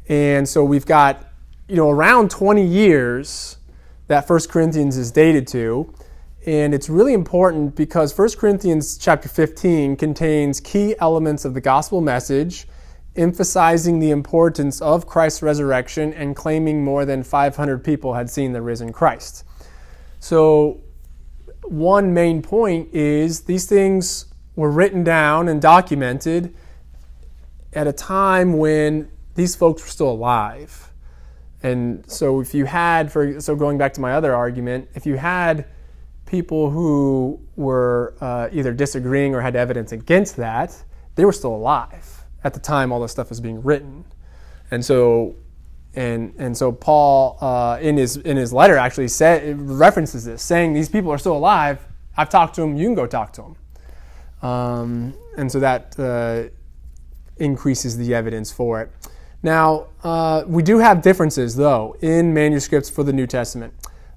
And 0.07 0.47
so 0.47 0.63
we've 0.63 0.85
got, 0.85 1.25
you 1.67 1.75
know, 1.75 1.89
around 1.89 2.29
20 2.29 2.63
years 2.63 3.57
that 4.09 4.29
1 4.29 4.41
Corinthians 4.49 4.95
is 4.95 5.09
dated 5.09 5.47
to. 5.47 5.91
And 6.45 6.75
it's 6.75 6.87
really 6.87 7.13
important 7.15 7.75
because 7.75 8.15
1 8.15 8.33
Corinthians 8.37 8.95
chapter 8.95 9.27
15 9.27 9.95
contains 9.95 10.59
key 10.59 10.95
elements 10.99 11.45
of 11.45 11.55
the 11.55 11.61
gospel 11.61 11.99
message, 11.99 12.67
emphasizing 13.15 13.97
the 13.97 14.11
importance 14.11 14.83
of 14.83 15.07
Christ's 15.07 15.41
resurrection 15.41 16.13
and 16.13 16.35
claiming 16.35 16.83
more 16.83 17.05
than 17.05 17.23
500 17.23 17.83
people 17.83 18.13
had 18.13 18.29
seen 18.29 18.53
the 18.53 18.61
risen 18.61 18.93
Christ. 18.93 19.45
So, 20.19 20.81
one 21.63 22.13
main 22.13 22.43
point 22.43 22.93
is 22.93 23.41
these 23.41 23.65
things 23.65 24.27
were 24.55 24.71
written 24.71 25.03
down 25.03 25.47
and 25.47 25.61
documented 25.61 26.55
at 27.73 27.87
a 27.87 27.93
time 27.93 28.57
when 28.57 29.09
these 29.35 29.55
folks 29.55 29.81
were 29.83 29.89
still 29.89 30.09
alive. 30.09 30.91
And 31.61 32.09
so, 32.09 32.39
if 32.39 32.53
you 32.53 32.65
had, 32.65 33.11
for 33.11 33.41
so 33.41 33.55
going 33.55 33.77
back 33.77 33.93
to 33.93 34.01
my 34.01 34.13
other 34.13 34.35
argument, 34.35 34.89
if 34.93 35.05
you 35.05 35.17
had 35.17 35.65
people 36.25 36.69
who 36.69 37.39
were 37.55 38.15
uh, 38.21 38.49
either 38.51 38.73
disagreeing 38.73 39.33
or 39.33 39.41
had 39.41 39.55
evidence 39.55 39.91
against 39.91 40.35
that, 40.37 40.83
they 41.15 41.25
were 41.25 41.31
still 41.31 41.55
alive 41.55 42.15
at 42.43 42.53
the 42.53 42.59
time 42.59 42.91
all 42.91 43.01
this 43.01 43.11
stuff 43.11 43.29
was 43.29 43.41
being 43.41 43.61
written. 43.63 44.05
And 44.71 44.85
so, 44.85 45.35
and 45.95 46.33
and 46.37 46.55
so 46.55 46.71
Paul 46.71 47.37
uh, 47.41 47.79
in 47.81 47.97
his 47.97 48.17
in 48.17 48.37
his 48.37 48.53
letter 48.53 48.77
actually 48.77 49.07
said 49.07 49.59
references 49.59 50.25
this, 50.25 50.41
saying 50.41 50.73
these 50.73 50.89
people 50.89 51.11
are 51.11 51.17
still 51.17 51.35
alive. 51.35 51.85
I've 52.15 52.29
talked 52.29 52.55
to 52.55 52.61
them. 52.61 52.77
You 52.77 52.87
can 52.87 52.95
go 52.95 53.07
talk 53.07 53.33
to 53.33 53.41
them. 53.41 53.55
Um, 54.45 55.15
and 55.37 55.51
so 55.51 55.59
that 55.59 55.99
uh, 55.99 56.49
increases 57.37 57.97
the 57.97 58.13
evidence 58.13 58.51
for 58.51 58.81
it. 58.81 58.91
Now, 59.41 59.87
uh, 60.03 60.43
we 60.47 60.61
do 60.61 60.77
have 60.77 61.01
differences, 61.01 61.55
though, 61.55 61.95
in 62.01 62.33
manuscripts 62.33 62.89
for 62.89 63.03
the 63.03 63.13
New 63.13 63.27
Testament, 63.27 63.73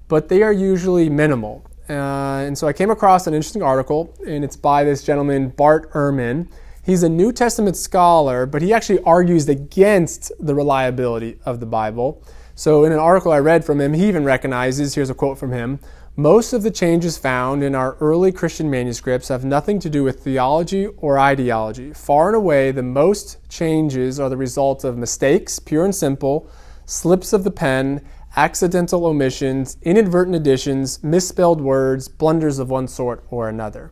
but 0.07 0.29
they 0.29 0.43
are 0.43 0.53
usually 0.53 1.09
minimal. 1.09 1.65
Uh, 1.89 2.45
and 2.45 2.57
so 2.57 2.67
I 2.67 2.73
came 2.73 2.91
across 2.91 3.25
an 3.25 3.33
interesting 3.33 3.63
article, 3.63 4.13
and 4.27 4.43
it's 4.43 4.55
by 4.55 4.83
this 4.83 5.03
gentleman, 5.03 5.49
Bart 5.49 5.91
Ehrman. 5.93 6.47
He's 6.83 7.03
a 7.03 7.09
New 7.09 7.31
Testament 7.31 7.75
scholar, 7.75 8.45
but 8.45 8.61
he 8.61 8.71
actually 8.71 9.01
argues 9.03 9.49
against 9.49 10.31
the 10.39 10.53
reliability 10.53 11.39
of 11.45 11.59
the 11.59 11.65
Bible. 11.65 12.23
So, 12.55 12.83
in 12.83 12.91
an 12.91 12.99
article 12.99 13.31
I 13.31 13.39
read 13.39 13.65
from 13.65 13.81
him, 13.81 13.93
he 13.93 14.07
even 14.07 14.25
recognizes 14.25 14.93
here's 14.93 15.09
a 15.09 15.15
quote 15.15 15.37
from 15.37 15.51
him 15.51 15.79
most 16.19 16.51
of 16.51 16.63
the 16.63 16.71
changes 16.71 17.17
found 17.17 17.63
in 17.63 17.73
our 17.73 17.95
early 18.01 18.29
Christian 18.29 18.69
manuscripts 18.69 19.29
have 19.29 19.45
nothing 19.45 19.79
to 19.79 19.89
do 19.89 20.03
with 20.03 20.21
theology 20.21 20.85
or 20.85 21.17
ideology. 21.17 21.93
Far 21.93 22.27
and 22.27 22.35
away, 22.35 22.71
the 22.71 22.83
most 22.83 23.37
changes 23.47 24.19
are 24.19 24.27
the 24.27 24.35
result 24.35 24.83
of 24.83 24.97
mistakes, 24.97 25.59
pure 25.59 25.85
and 25.85 25.95
simple, 25.95 26.51
slips 26.85 27.31
of 27.31 27.45
the 27.45 27.51
pen, 27.51 28.05
accidental 28.35 29.05
omissions, 29.05 29.77
inadvertent 29.83 30.35
additions, 30.35 31.01
misspelled 31.01 31.61
words, 31.61 32.09
blunders 32.09 32.59
of 32.59 32.69
one 32.69 32.89
sort 32.89 33.23
or 33.29 33.47
another. 33.47 33.89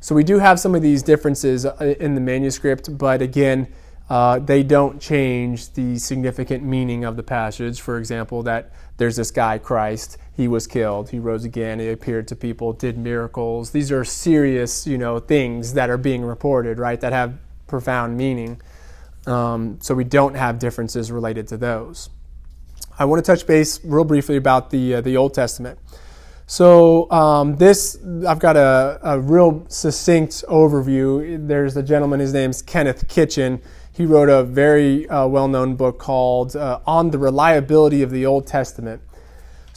So 0.00 0.16
we 0.16 0.24
do 0.24 0.40
have 0.40 0.58
some 0.58 0.74
of 0.74 0.82
these 0.82 1.04
differences 1.04 1.64
uh, 1.64 1.94
in 2.00 2.16
the 2.16 2.20
manuscript, 2.20 2.98
but 2.98 3.22
again, 3.22 3.68
uh, 4.10 4.40
they 4.40 4.64
don't 4.64 5.00
change 5.00 5.72
the 5.74 5.96
significant 5.96 6.64
meaning 6.64 7.04
of 7.04 7.14
the 7.14 7.22
passage. 7.22 7.80
For 7.80 7.96
example, 7.96 8.42
that 8.42 8.72
there's 8.96 9.14
this 9.14 9.30
guy, 9.30 9.58
Christ, 9.58 10.18
he 10.36 10.48
was 10.48 10.66
killed, 10.66 11.10
he 11.10 11.18
rose 11.18 11.44
again, 11.44 11.80
he 11.80 11.90
appeared 11.90 12.28
to 12.28 12.36
people, 12.36 12.72
did 12.72 12.96
miracles. 12.96 13.70
These 13.70 13.92
are 13.92 14.04
serious, 14.04 14.86
you 14.86 14.96
know, 14.96 15.18
things 15.18 15.74
that 15.74 15.90
are 15.90 15.98
being 15.98 16.22
reported, 16.22 16.78
right, 16.78 17.00
that 17.00 17.12
have 17.12 17.34
profound 17.66 18.16
meaning. 18.16 18.60
Um, 19.26 19.78
so 19.80 19.94
we 19.94 20.04
don't 20.04 20.34
have 20.34 20.58
differences 20.58 21.12
related 21.12 21.48
to 21.48 21.56
those. 21.56 22.10
I 22.98 23.04
want 23.04 23.24
to 23.24 23.30
touch 23.30 23.46
base 23.46 23.82
real 23.84 24.04
briefly 24.04 24.36
about 24.36 24.70
the 24.70 24.96
uh, 24.96 25.00
the 25.00 25.16
Old 25.16 25.34
Testament. 25.34 25.78
So 26.46 27.10
um, 27.12 27.56
this, 27.56 27.96
I've 28.26 28.40
got 28.40 28.56
a, 28.56 28.98
a, 29.02 29.20
real 29.20 29.64
succinct 29.68 30.44
overview. 30.48 31.46
There's 31.46 31.76
a 31.76 31.82
gentleman, 31.82 32.18
his 32.18 32.32
name's 32.32 32.60
Kenneth 32.60 33.06
Kitchen. 33.06 33.62
He 33.92 34.04
wrote 34.04 34.28
a 34.28 34.42
very 34.42 35.08
uh, 35.08 35.28
well-known 35.28 35.76
book 35.76 35.98
called 35.98 36.56
uh, 36.56 36.80
"On 36.86 37.10
the 37.10 37.18
Reliability 37.18 38.02
of 38.02 38.10
the 38.10 38.26
Old 38.26 38.46
Testament." 38.46 39.00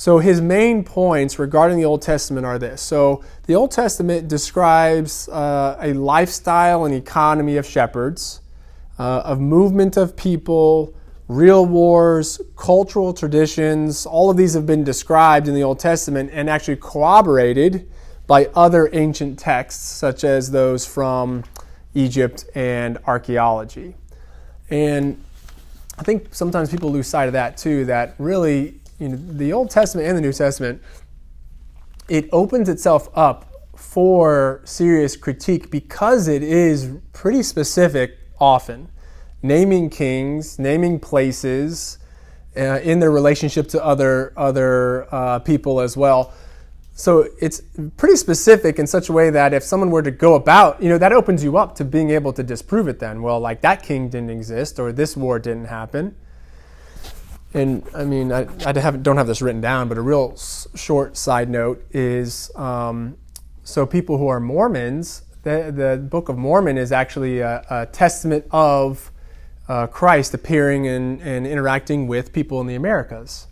So 0.03 0.17
his 0.17 0.41
main 0.41 0.83
points 0.83 1.39
regarding 1.39 1.77
the 1.77 1.85
Old 1.85 2.01
Testament 2.01 2.45
are 2.45 2.59
this. 2.59 2.81
So 2.81 3.23
the 3.45 3.55
Old 3.55 3.71
Testament 3.71 4.27
describes 4.27 5.29
uh, 5.29 5.77
a 5.79 5.93
lifestyle 5.93 6.83
and 6.83 6.93
economy 6.93 7.55
of 7.55 7.65
shepherds, 7.65 8.41
uh, 8.99 9.21
of 9.23 9.39
movement 9.39 9.95
of 9.95 10.17
people 10.17 10.93
real 11.29 11.65
wars, 11.65 12.41
cultural 12.57 13.13
traditions, 13.13 14.05
all 14.05 14.29
of 14.29 14.35
these 14.35 14.53
have 14.55 14.65
been 14.65 14.83
described 14.83 15.47
in 15.47 15.55
the 15.55 15.63
Old 15.63 15.79
Testament 15.79 16.31
and 16.33 16.49
actually 16.49 16.75
corroborated 16.75 17.89
by 18.27 18.47
other 18.55 18.89
ancient 18.91 19.39
texts, 19.39 19.85
such 19.85 20.25
as 20.25 20.51
those 20.51 20.85
from 20.85 21.45
Egypt 21.93 22.43
and 22.55 22.97
archaeology. 23.07 23.95
And 24.69 25.23
I 25.97 26.03
think 26.03 26.35
sometimes 26.35 26.69
people 26.69 26.91
lose 26.91 27.07
sight 27.07 27.27
of 27.27 27.33
that 27.33 27.55
too, 27.55 27.85
that 27.85 28.15
really, 28.17 28.81
you 29.03 29.09
know, 29.09 29.17
the 29.17 29.51
Old 29.51 29.69
Testament 29.69 30.07
and 30.07 30.17
the 30.17 30.21
New 30.21 30.33
Testament, 30.33 30.81
it 32.07 32.29
opens 32.31 32.69
itself 32.69 33.09
up 33.13 33.51
for 33.75 34.61
serious 34.63 35.17
critique 35.17 35.69
because 35.69 36.27
it 36.27 36.41
is 36.41 36.91
pretty 37.11 37.43
specific 37.43 38.17
often 38.39 38.89
naming 39.41 39.89
kings, 39.89 40.57
naming 40.57 40.99
places 40.99 41.97
uh, 42.55 42.79
in 42.81 42.99
their 42.99 43.11
relationship 43.11 43.67
to 43.67 43.83
other 43.83 44.33
other 44.37 45.13
uh, 45.13 45.39
people 45.39 45.81
as 45.81 45.97
well. 45.97 46.33
So 46.95 47.27
it's 47.41 47.61
pretty 47.97 48.15
specific 48.15 48.77
in 48.77 48.85
such 48.87 49.09
a 49.09 49.13
way 49.13 49.31
that 49.31 49.53
if 49.53 49.63
someone 49.63 49.89
were 49.89 50.03
to 50.03 50.11
go 50.11 50.35
about, 50.35 50.81
you 50.81 50.89
know, 50.89 50.99
that 50.99 51.11
opens 51.11 51.43
you 51.43 51.57
up 51.57 51.75
to 51.75 51.85
being 51.85 52.11
able 52.11 52.31
to 52.33 52.43
disprove 52.43 52.87
it. 52.87 52.99
Then, 52.99 53.21
well, 53.23 53.39
like 53.39 53.61
that 53.61 53.81
king 53.81 54.09
didn't 54.09 54.29
exist 54.29 54.79
or 54.79 54.91
this 54.91 55.17
war 55.17 55.39
didn't 55.39 55.65
happen. 55.65 56.15
And 57.53 57.83
I 57.93 58.03
mean, 58.03 58.31
I, 58.31 58.47
I 58.65 58.77
have, 58.79 59.03
don't 59.03 59.17
have 59.17 59.27
this 59.27 59.41
written 59.41 59.61
down, 59.61 59.87
but 59.87 59.97
a 59.97 60.01
real 60.01 60.31
s- 60.33 60.67
short 60.75 61.15
side 61.15 61.49
note 61.49 61.85
is 61.91 62.51
um, 62.55 63.17
so 63.63 63.85
people 63.85 64.17
who 64.17 64.27
are 64.27 64.39
Mormons, 64.39 65.21
the, 65.43 65.71
the 65.75 65.97
Book 65.97 66.29
of 66.29 66.37
Mormon 66.37 66.77
is 66.77 66.91
actually 66.91 67.39
a, 67.39 67.63
a 67.69 67.85
testament 67.85 68.45
of 68.51 69.11
uh, 69.67 69.87
Christ 69.87 70.33
appearing 70.33 70.87
and, 70.87 71.21
and 71.21 71.45
interacting 71.45 72.07
with 72.07 72.33
people 72.33 72.59
in 72.59 72.67
the 72.67 72.75
Americas, 72.75 73.47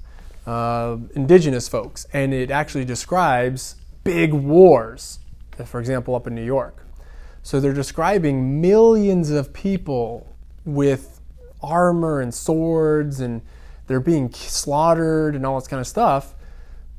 uh, 0.47 0.97
indigenous 1.15 1.69
folks, 1.69 2.07
and 2.11 2.33
it 2.33 2.49
actually 2.49 2.85
describes 2.85 3.75
big 4.03 4.33
wars, 4.33 5.19
for 5.65 5.79
example, 5.79 6.15
up 6.15 6.25
in 6.25 6.33
New 6.33 6.43
York. 6.43 6.85
So 7.43 7.59
they're 7.59 7.73
describing 7.73 8.59
millions 8.61 9.29
of 9.29 9.53
people 9.53 10.35
with 10.65 11.21
armor 11.61 12.19
and 12.19 12.33
swords, 12.33 13.19
and 13.19 13.41
they're 13.91 13.99
being 13.99 14.31
slaughtered 14.33 15.35
and 15.35 15.45
all 15.45 15.59
this 15.59 15.67
kind 15.67 15.79
of 15.79 15.87
stuff. 15.87 16.33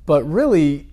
But 0.06 0.25
really, 0.25 0.88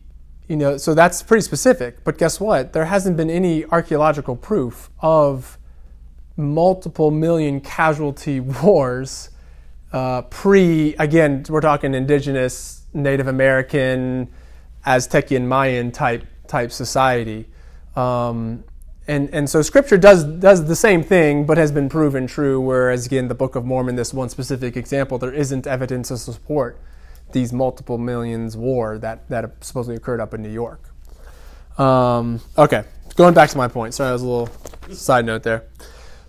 you 0.47 0.55
know, 0.55 0.77
so 0.77 0.93
that's 0.93 1.21
pretty 1.21 1.41
specific. 1.41 2.03
But 2.03 2.17
guess 2.17 2.39
what? 2.39 2.73
There 2.73 2.85
hasn't 2.85 3.17
been 3.17 3.29
any 3.29 3.65
archaeological 3.65 4.35
proof 4.35 4.89
of 4.99 5.57
multiple 6.37 7.11
million 7.11 7.61
casualty 7.61 8.39
wars 8.63 9.29
uh, 9.91 10.21
pre, 10.23 10.95
again, 10.99 11.43
we're 11.49 11.61
talking 11.61 11.93
indigenous, 11.93 12.83
Native 12.93 13.27
American, 13.27 14.29
Aztecian, 14.85 15.47
Mayan 15.47 15.91
type, 15.91 16.25
type 16.47 16.71
society. 16.71 17.47
Um, 17.95 18.63
And, 19.09 19.33
and 19.33 19.49
so 19.49 19.63
scripture 19.63 19.97
does, 19.97 20.23
does 20.23 20.65
the 20.65 20.75
same 20.75 21.01
thing, 21.01 21.47
but 21.47 21.57
has 21.57 21.71
been 21.71 21.89
proven 21.89 22.27
true, 22.27 22.61
whereas 22.61 23.07
again, 23.07 23.27
the 23.27 23.33
Book 23.33 23.55
of 23.55 23.65
Mormon, 23.65 23.95
this 23.95 24.13
one 24.13 24.29
specific 24.29 24.77
example, 24.77 25.17
there 25.17 25.33
isn't 25.33 25.65
evidence 25.65 26.09
to 26.09 26.17
support 26.17 26.79
these 27.31 27.51
multiple 27.51 27.97
millions 27.97 28.55
war 28.55 28.99
that, 28.99 29.27
that 29.29 29.63
supposedly 29.63 29.95
occurred 29.95 30.21
up 30.21 30.35
in 30.35 30.43
New 30.43 30.51
York. 30.51 30.93
Um, 31.79 32.39
okay, 32.55 32.83
going 33.15 33.33
back 33.33 33.49
to 33.49 33.57
my 33.57 33.67
point. 33.67 33.95
Sorry, 33.95 34.11
I 34.11 34.13
was 34.13 34.21
a 34.21 34.27
little 34.27 34.49
side 34.93 35.25
note 35.25 35.41
there. 35.41 35.65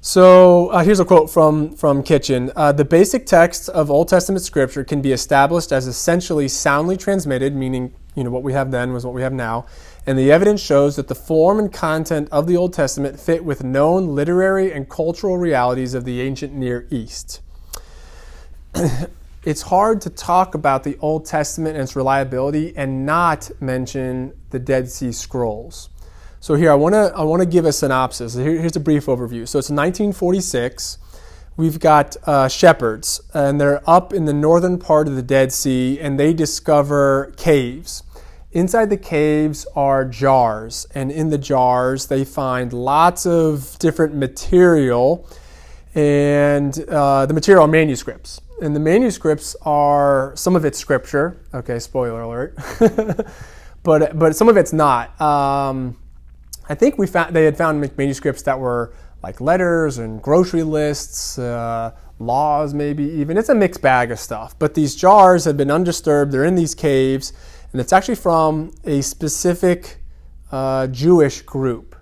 So 0.00 0.68
uh, 0.68 0.82
here's 0.82 1.00
a 1.00 1.04
quote 1.04 1.28
from, 1.28 1.76
from 1.76 2.02
Kitchen. 2.02 2.50
Uh, 2.56 2.72
the 2.72 2.86
basic 2.86 3.26
text 3.26 3.68
of 3.68 3.90
Old 3.90 4.08
Testament 4.08 4.42
scripture 4.42 4.84
can 4.84 5.02
be 5.02 5.12
established 5.12 5.70
as 5.70 5.86
essentially 5.86 6.48
soundly 6.48 6.96
transmitted, 6.96 7.54
meaning 7.54 7.92
you 8.14 8.24
know 8.24 8.30
what 8.30 8.42
we 8.42 8.54
have 8.54 8.70
then 8.70 8.94
was 8.94 9.04
what 9.04 9.12
we 9.12 9.20
have 9.20 9.34
now, 9.34 9.66
and 10.06 10.18
the 10.18 10.32
evidence 10.32 10.60
shows 10.60 10.96
that 10.96 11.08
the 11.08 11.14
form 11.14 11.58
and 11.58 11.72
content 11.72 12.28
of 12.32 12.46
the 12.46 12.56
Old 12.56 12.72
Testament 12.72 13.20
fit 13.20 13.44
with 13.44 13.62
known 13.62 14.14
literary 14.14 14.72
and 14.72 14.88
cultural 14.88 15.36
realities 15.36 15.94
of 15.94 16.04
the 16.04 16.20
ancient 16.20 16.54
Near 16.54 16.86
East. 16.90 17.40
it's 19.44 19.62
hard 19.62 20.00
to 20.02 20.10
talk 20.10 20.54
about 20.54 20.84
the 20.84 20.96
Old 21.00 21.26
Testament 21.26 21.76
and 21.76 21.82
its 21.82 21.96
reliability 21.96 22.74
and 22.76 23.04
not 23.04 23.50
mention 23.60 24.32
the 24.50 24.58
Dead 24.58 24.90
Sea 24.90 25.12
Scrolls. 25.12 25.90
So 26.40 26.54
here 26.54 26.70
I 26.70 26.74
want 26.74 26.94
to 26.94 27.12
I 27.14 27.22
want 27.22 27.42
to 27.42 27.46
give 27.46 27.66
a 27.66 27.72
synopsis. 27.72 28.34
Here, 28.34 28.58
here's 28.58 28.76
a 28.76 28.80
brief 28.80 29.06
overview. 29.06 29.46
So 29.46 29.58
it's 29.58 29.70
1946. 29.70 30.96
We've 31.56 31.78
got 31.78 32.16
uh, 32.24 32.48
shepherds, 32.48 33.20
and 33.34 33.60
they're 33.60 33.82
up 33.88 34.14
in 34.14 34.24
the 34.24 34.32
northern 34.32 34.78
part 34.78 35.08
of 35.08 35.16
the 35.16 35.22
Dead 35.22 35.52
Sea, 35.52 36.00
and 36.00 36.18
they 36.18 36.32
discover 36.32 37.34
caves. 37.36 38.02
Inside 38.52 38.90
the 38.90 38.96
caves 38.96 39.64
are 39.76 40.04
jars, 40.04 40.86
and 40.92 41.12
in 41.12 41.30
the 41.30 41.38
jars 41.38 42.06
they 42.06 42.24
find 42.24 42.72
lots 42.72 43.24
of 43.24 43.78
different 43.78 44.16
material, 44.16 45.28
and 45.94 46.76
uh, 46.88 47.26
the 47.26 47.34
material 47.34 47.64
are 47.64 47.68
manuscripts. 47.68 48.40
And 48.60 48.74
the 48.74 48.80
manuscripts 48.80 49.54
are 49.62 50.32
some 50.34 50.56
of 50.56 50.64
it's 50.64 50.78
scripture. 50.78 51.40
Okay, 51.54 51.78
spoiler 51.78 52.22
alert. 52.22 52.58
but 53.84 54.18
but 54.18 54.34
some 54.34 54.48
of 54.48 54.56
it's 54.56 54.72
not. 54.72 55.18
Um, 55.20 55.96
I 56.68 56.74
think 56.74 56.98
we 56.98 57.06
found 57.06 57.34
they 57.34 57.44
had 57.44 57.56
found 57.56 57.80
manuscripts 57.96 58.42
that 58.42 58.58
were 58.58 58.92
like 59.22 59.40
letters 59.40 59.98
and 59.98 60.20
grocery 60.20 60.62
lists, 60.62 61.38
uh, 61.38 61.92
laws, 62.18 62.74
maybe 62.74 63.04
even. 63.04 63.38
It's 63.38 63.48
a 63.48 63.54
mixed 63.54 63.80
bag 63.80 64.10
of 64.10 64.18
stuff. 64.18 64.58
But 64.58 64.74
these 64.74 64.96
jars 64.96 65.44
have 65.44 65.56
been 65.56 65.70
undisturbed. 65.70 66.32
They're 66.32 66.44
in 66.44 66.56
these 66.56 66.74
caves, 66.74 67.32
and 67.72 67.80
it's 67.80 67.92
actually 67.92 68.16
from 68.16 68.72
a 68.84 69.00
specific 69.00 69.98
uh, 70.50 70.86
Jewish 70.88 71.42
group. 71.42 71.96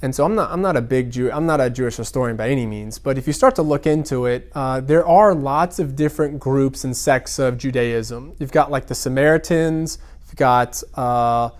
And 0.00 0.12
so 0.12 0.24
I'm 0.24 0.34
not, 0.34 0.50
I'm 0.50 0.60
not 0.60 0.76
a 0.76 0.82
big 0.82 1.12
Jew, 1.12 1.30
I'm 1.30 1.46
not 1.46 1.60
a 1.60 1.70
Jewish 1.70 1.96
historian 1.96 2.36
by 2.36 2.48
any 2.48 2.66
means, 2.66 2.98
but 2.98 3.18
if 3.18 3.28
you 3.28 3.32
start 3.32 3.54
to 3.54 3.62
look 3.62 3.86
into 3.86 4.26
it, 4.26 4.50
uh, 4.52 4.80
there 4.80 5.06
are 5.06 5.32
lots 5.32 5.78
of 5.78 5.94
different 5.94 6.40
groups 6.40 6.82
and 6.82 6.96
sects 6.96 7.38
of 7.38 7.56
Judaism. 7.56 8.34
You've 8.40 8.50
got 8.50 8.68
like 8.68 8.88
the 8.88 8.96
Samaritans, 8.96 9.98
you've 10.26 10.36
got 10.36 10.82
uh, 10.94 11.50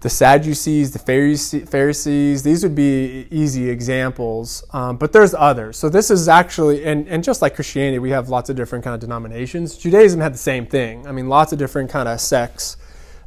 the 0.00 0.08
Sadducees, 0.08 0.92
the 0.92 0.98
Pharisees, 1.00 2.42
these 2.42 2.62
would 2.62 2.76
be 2.76 3.26
easy 3.30 3.68
examples, 3.68 4.62
um, 4.72 4.96
but 4.96 5.12
there's 5.12 5.34
others. 5.34 5.76
So 5.76 5.88
this 5.88 6.10
is 6.10 6.28
actually, 6.28 6.84
and, 6.84 7.08
and 7.08 7.24
just 7.24 7.42
like 7.42 7.56
Christianity, 7.56 7.98
we 7.98 8.10
have 8.10 8.28
lots 8.28 8.48
of 8.48 8.54
different 8.54 8.84
kind 8.84 8.94
of 8.94 9.00
denominations. 9.00 9.76
Judaism 9.76 10.20
had 10.20 10.34
the 10.34 10.38
same 10.38 10.66
thing. 10.66 11.04
I 11.06 11.12
mean, 11.12 11.28
lots 11.28 11.52
of 11.52 11.58
different 11.58 11.90
kind 11.90 12.08
of 12.08 12.20
sects 12.20 12.76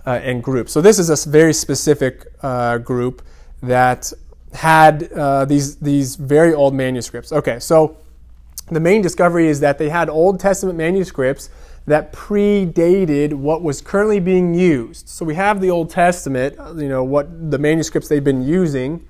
uh, 0.05 0.11
and 0.23 0.41
groups. 0.41 0.71
So 0.71 0.79
this 0.79 0.97
is 0.97 1.09
a 1.09 1.29
very 1.29 1.53
specific 1.53 2.27
uh, 2.41 2.77
group 2.77 3.21
that 3.61 4.13
had 4.53 5.11
uh, 5.13 5.45
these 5.45 5.77
these 5.77 6.15
very 6.15 6.53
old 6.53 6.73
manuscripts. 6.73 7.31
Okay, 7.31 7.59
so 7.59 7.97
the 8.69 8.79
main 8.79 9.01
discovery 9.01 9.47
is 9.47 9.59
that 9.59 9.77
they 9.77 9.89
had 9.89 10.09
Old 10.09 10.39
Testament 10.39 10.77
manuscripts 10.77 11.49
that 11.85 12.13
predated 12.13 13.33
what 13.33 13.63
was 13.63 13.81
currently 13.81 14.19
being 14.19 14.53
used. 14.53 15.09
So 15.09 15.25
we 15.25 15.35
have 15.35 15.61
the 15.61 15.69
Old 15.69 15.89
Testament, 15.89 16.55
you 16.79 16.87
know, 16.87 17.03
what 17.03 17.51
the 17.51 17.57
manuscripts 17.57 18.07
they've 18.07 18.23
been 18.23 18.43
using 18.43 19.07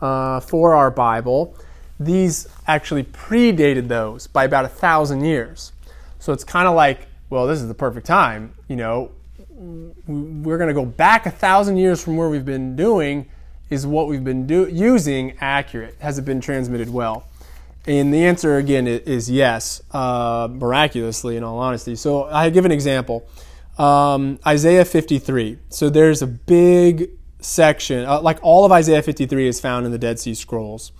uh, 0.00 0.40
for 0.40 0.74
our 0.74 0.90
Bible. 0.90 1.56
These 1.98 2.48
actually 2.66 3.04
predated 3.04 3.88
those 3.88 4.26
by 4.26 4.44
about 4.44 4.64
a 4.64 4.68
thousand 4.68 5.24
years. 5.24 5.72
So 6.18 6.32
it's 6.32 6.44
kind 6.44 6.68
of 6.68 6.74
like, 6.74 7.06
well, 7.30 7.46
this 7.46 7.60
is 7.60 7.68
the 7.68 7.74
perfect 7.74 8.06
time. 8.06 8.54
You 8.68 8.76
know, 8.76 9.10
we're 10.06 10.58
going 10.58 10.68
to 10.68 10.74
go 10.74 10.84
back 10.84 11.26
a 11.26 11.30
thousand 11.30 11.76
years 11.76 12.02
from 12.02 12.16
where 12.16 12.28
we've 12.28 12.44
been 12.44 12.76
doing. 12.76 13.28
Is 13.70 13.86
what 13.86 14.08
we've 14.08 14.22
been 14.22 14.46
do- 14.46 14.68
using 14.68 15.36
accurate? 15.40 15.96
Has 15.98 16.18
it 16.18 16.24
been 16.24 16.40
transmitted 16.40 16.90
well? 16.90 17.26
And 17.86 18.14
the 18.14 18.24
answer 18.24 18.56
again 18.56 18.86
is 18.86 19.30
yes, 19.30 19.82
uh, 19.90 20.48
miraculously, 20.50 21.36
in 21.36 21.44
all 21.44 21.58
honesty. 21.58 21.96
So 21.96 22.24
I 22.24 22.48
give 22.50 22.64
an 22.64 22.72
example 22.72 23.28
um, 23.78 24.38
Isaiah 24.46 24.84
53. 24.84 25.58
So 25.68 25.90
there's 25.90 26.22
a 26.22 26.26
big 26.26 27.10
section, 27.40 28.04
uh, 28.06 28.20
like 28.20 28.38
all 28.42 28.64
of 28.64 28.72
Isaiah 28.72 29.02
53 29.02 29.48
is 29.48 29.60
found 29.60 29.84
in 29.84 29.92
the 29.92 29.98
Dead 29.98 30.18
Sea 30.18 30.34
Scrolls. 30.34 30.92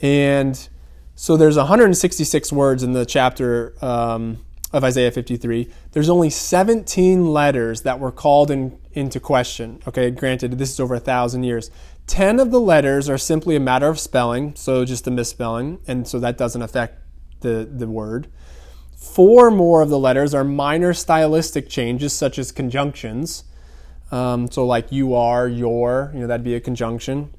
And 0.00 0.68
so 1.14 1.36
there's 1.36 1.56
166 1.56 2.52
words 2.52 2.82
in 2.82 2.92
the 2.92 3.04
chapter 3.04 3.74
um, 3.84 4.38
of 4.72 4.84
Isaiah 4.84 5.10
53. 5.10 5.68
There's 5.92 6.08
only 6.08 6.30
17 6.30 7.26
letters 7.26 7.82
that 7.82 7.98
were 7.98 8.12
called 8.12 8.50
in, 8.50 8.78
into 8.92 9.20
question. 9.20 9.80
Okay, 9.86 10.10
granted, 10.10 10.58
this 10.58 10.70
is 10.70 10.80
over 10.80 10.94
a 10.94 11.00
thousand 11.00 11.44
years. 11.44 11.70
10 12.06 12.38
of 12.38 12.50
the 12.50 12.60
letters 12.60 13.08
are 13.08 13.18
simply 13.18 13.56
a 13.56 13.60
matter 13.60 13.88
of 13.88 13.98
spelling, 13.98 14.54
so 14.54 14.84
just 14.84 15.06
a 15.06 15.10
misspelling, 15.10 15.80
and 15.86 16.06
so 16.06 16.20
that 16.20 16.38
doesn't 16.38 16.62
affect 16.62 17.00
the, 17.40 17.68
the 17.70 17.88
word. 17.88 18.28
Four 18.96 19.50
more 19.50 19.82
of 19.82 19.88
the 19.88 19.98
letters 19.98 20.32
are 20.32 20.44
minor 20.44 20.94
stylistic 20.94 21.68
changes, 21.68 22.12
such 22.12 22.38
as 22.38 22.52
conjunctions. 22.52 23.44
Um, 24.10 24.50
so, 24.50 24.64
like 24.64 24.92
you 24.92 25.14
are, 25.14 25.48
your, 25.48 26.12
you 26.14 26.20
know, 26.20 26.26
that'd 26.28 26.44
be 26.44 26.54
a 26.54 26.60
conjunction. 26.60 27.34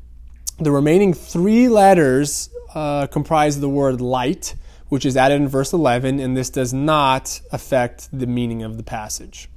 The 0.60 0.72
remaining 0.72 1.14
three 1.14 1.70
letters 1.70 2.50
uh, 2.76 3.08
comprise 3.08 3.60
the 3.60 3.70
word 3.70 4.02
light, 4.02 4.56
which 4.90 5.06
is 5.06 5.16
added 5.16 5.36
in 5.36 5.48
verse 5.48 5.72
11, 5.72 6.20
and 6.20 6.36
this 6.36 6.50
does 6.50 6.74
not 6.74 7.42
affect 7.52 8.10
the 8.12 8.28
meaning 8.28 8.64
of 8.64 8.78
the 8.78 8.84
passage. 8.84 9.50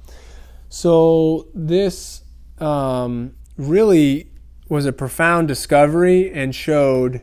So, 0.69 1.47
this 1.53 2.23
um, 2.59 3.35
really 3.57 4.30
was 4.71 4.85
a 4.85 4.93
profound 4.93 5.49
discovery 5.49 6.31
and 6.31 6.55
showed 6.55 7.19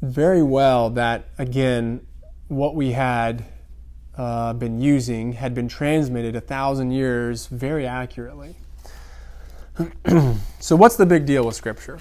very 0.00 0.42
well 0.42 0.88
that, 0.88 1.28
again, 1.36 2.00
what 2.48 2.74
we 2.74 2.92
had 2.92 3.44
uh, 4.16 4.54
been 4.54 4.80
using 4.80 5.32
had 5.34 5.54
been 5.54 5.68
transmitted 5.68 6.34
a 6.34 6.40
thousand 6.40 6.90
years 6.90 7.48
very 7.48 7.86
accurately. 7.86 8.56
so, 10.58 10.74
what's 10.74 10.96
the 10.96 11.04
big 11.04 11.26
deal 11.26 11.44
with 11.44 11.54
Scripture? 11.54 12.00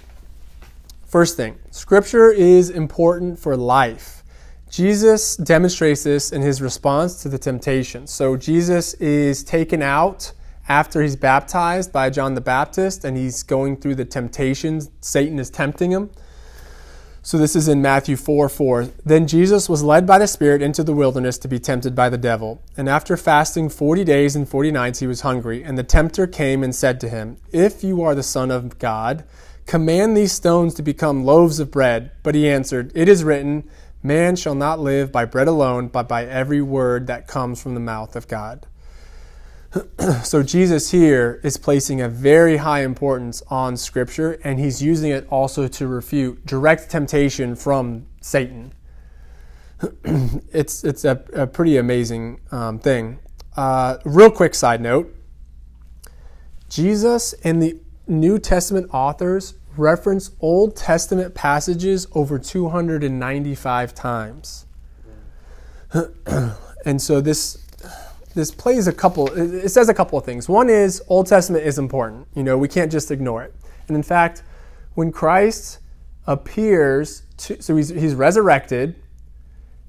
First 1.05 1.35
thing, 1.35 1.59
Scripture 1.71 2.31
is 2.31 2.69
important 2.69 3.37
for 3.37 3.57
life. 3.57 4.23
Jesus 4.69 5.35
demonstrates 5.35 6.03
this 6.03 6.31
in 6.31 6.41
his 6.41 6.61
response 6.61 7.21
to 7.23 7.27
the 7.27 7.37
temptation. 7.37 8.07
So, 8.07 8.37
Jesus 8.37 8.93
is 8.93 9.43
taken 9.43 9.81
out 9.81 10.31
after 10.71 11.01
he's 11.01 11.17
baptized 11.17 11.91
by 11.91 12.09
John 12.09 12.33
the 12.33 12.39
Baptist 12.39 13.03
and 13.03 13.17
he's 13.17 13.43
going 13.43 13.75
through 13.75 13.95
the 13.95 14.05
temptations, 14.05 14.89
Satan 15.01 15.37
is 15.37 15.49
tempting 15.49 15.91
him. 15.91 16.09
So 17.21 17.37
this 17.37 17.57
is 17.57 17.67
in 17.67 17.81
Matthew 17.81 18.15
4 18.15 18.47
4. 18.47 18.85
Then 19.05 19.27
Jesus 19.27 19.67
was 19.67 19.83
led 19.83 20.07
by 20.07 20.17
the 20.17 20.27
Spirit 20.27 20.61
into 20.61 20.81
the 20.81 20.93
wilderness 20.93 21.37
to 21.39 21.49
be 21.49 21.59
tempted 21.59 21.93
by 21.93 22.07
the 22.07 22.17
devil. 22.17 22.63
And 22.77 22.87
after 22.87 23.17
fasting 23.17 23.67
40 23.67 24.05
days 24.05 24.33
and 24.33 24.47
40 24.47 24.71
nights, 24.71 24.99
he 24.99 25.07
was 25.07 25.21
hungry. 25.21 25.61
And 25.61 25.77
the 25.77 25.83
tempter 25.83 26.25
came 26.25 26.63
and 26.63 26.73
said 26.73 27.01
to 27.01 27.09
him, 27.09 27.35
If 27.51 27.83
you 27.83 28.01
are 28.01 28.15
the 28.15 28.23
Son 28.23 28.49
of 28.49 28.79
God, 28.79 29.25
command 29.65 30.15
these 30.15 30.31
stones 30.31 30.73
to 30.75 30.81
become 30.81 31.25
loaves 31.25 31.59
of 31.59 31.69
bread. 31.69 32.11
But 32.23 32.33
he 32.33 32.47
answered, 32.49 32.93
It 32.95 33.09
is 33.09 33.25
written, 33.25 33.69
Man 34.01 34.37
shall 34.37 34.55
not 34.55 34.79
live 34.79 35.11
by 35.11 35.25
bread 35.25 35.49
alone, 35.49 35.89
but 35.89 36.07
by 36.07 36.25
every 36.25 36.61
word 36.61 37.07
that 37.07 37.27
comes 37.27 37.61
from 37.61 37.73
the 37.73 37.81
mouth 37.81 38.15
of 38.15 38.29
God. 38.29 38.67
so 40.23 40.43
Jesus 40.43 40.91
here 40.91 41.39
is 41.43 41.57
placing 41.57 42.01
a 42.01 42.09
very 42.09 42.57
high 42.57 42.81
importance 42.81 43.41
on 43.49 43.77
Scripture, 43.77 44.39
and 44.43 44.59
he's 44.59 44.81
using 44.81 45.11
it 45.11 45.25
also 45.29 45.67
to 45.67 45.87
refute 45.87 46.45
direct 46.45 46.89
temptation 46.89 47.55
from 47.55 48.05
Satan. 48.19 48.73
it's 50.51 50.83
it's 50.83 51.05
a, 51.05 51.23
a 51.33 51.47
pretty 51.47 51.77
amazing 51.77 52.41
um, 52.51 52.79
thing. 52.79 53.19
Uh, 53.55 53.97
real 54.03 54.29
quick 54.29 54.55
side 54.55 54.81
note: 54.81 55.15
Jesus 56.69 57.33
and 57.43 57.61
the 57.61 57.79
New 58.07 58.39
Testament 58.39 58.89
authors 58.93 59.53
reference 59.77 60.31
Old 60.41 60.75
Testament 60.75 61.33
passages 61.33 62.07
over 62.13 62.37
295 62.37 63.95
times. 63.95 64.65
and 66.85 67.01
so 67.01 67.21
this 67.21 67.60
this 68.35 68.51
plays 68.51 68.87
a 68.87 68.93
couple 68.93 69.27
it 69.33 69.69
says 69.69 69.89
a 69.89 69.93
couple 69.93 70.17
of 70.17 70.25
things 70.25 70.47
one 70.47 70.69
is 70.69 71.01
old 71.07 71.27
testament 71.27 71.65
is 71.65 71.77
important 71.77 72.27
you 72.35 72.43
know 72.43 72.57
we 72.57 72.67
can't 72.67 72.91
just 72.91 73.11
ignore 73.11 73.43
it 73.43 73.53
and 73.87 73.95
in 73.95 74.03
fact 74.03 74.43
when 74.93 75.11
Christ 75.11 75.79
appears 76.27 77.23
to, 77.37 77.61
so 77.61 77.75
he's, 77.75 77.89
he's 77.89 78.13
resurrected 78.13 78.95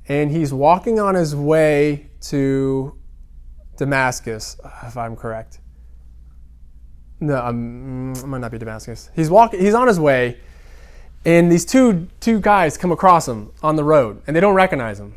and 0.09 0.31
he's 0.31 0.53
walking 0.53 0.99
on 0.99 1.15
his 1.15 1.35
way 1.35 2.11
to 2.21 2.97
Damascus, 3.77 4.57
if 4.85 4.97
I'm 4.97 5.17
correct. 5.17 5.59
No, 7.21 7.37
um, 7.37 8.13
it 8.17 8.27
might 8.27 8.39
not 8.39 8.51
be 8.51 8.59
Damascus. 8.59 9.11
He's 9.15 9.31
walking. 9.31 9.61
He's 9.61 9.75
on 9.75 9.87
his 9.87 10.01
way, 10.01 10.39
and 11.25 11.53
these 11.53 11.65
two 11.65 12.09
two 12.19 12.41
guys 12.41 12.77
come 12.77 12.91
across 12.91 13.29
him 13.29 13.53
on 13.63 13.77
the 13.77 13.85
road, 13.85 14.21
and 14.27 14.35
they 14.35 14.41
don't 14.41 14.57
recognize 14.57 14.99
him, 14.99 15.15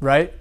right? 0.00 0.34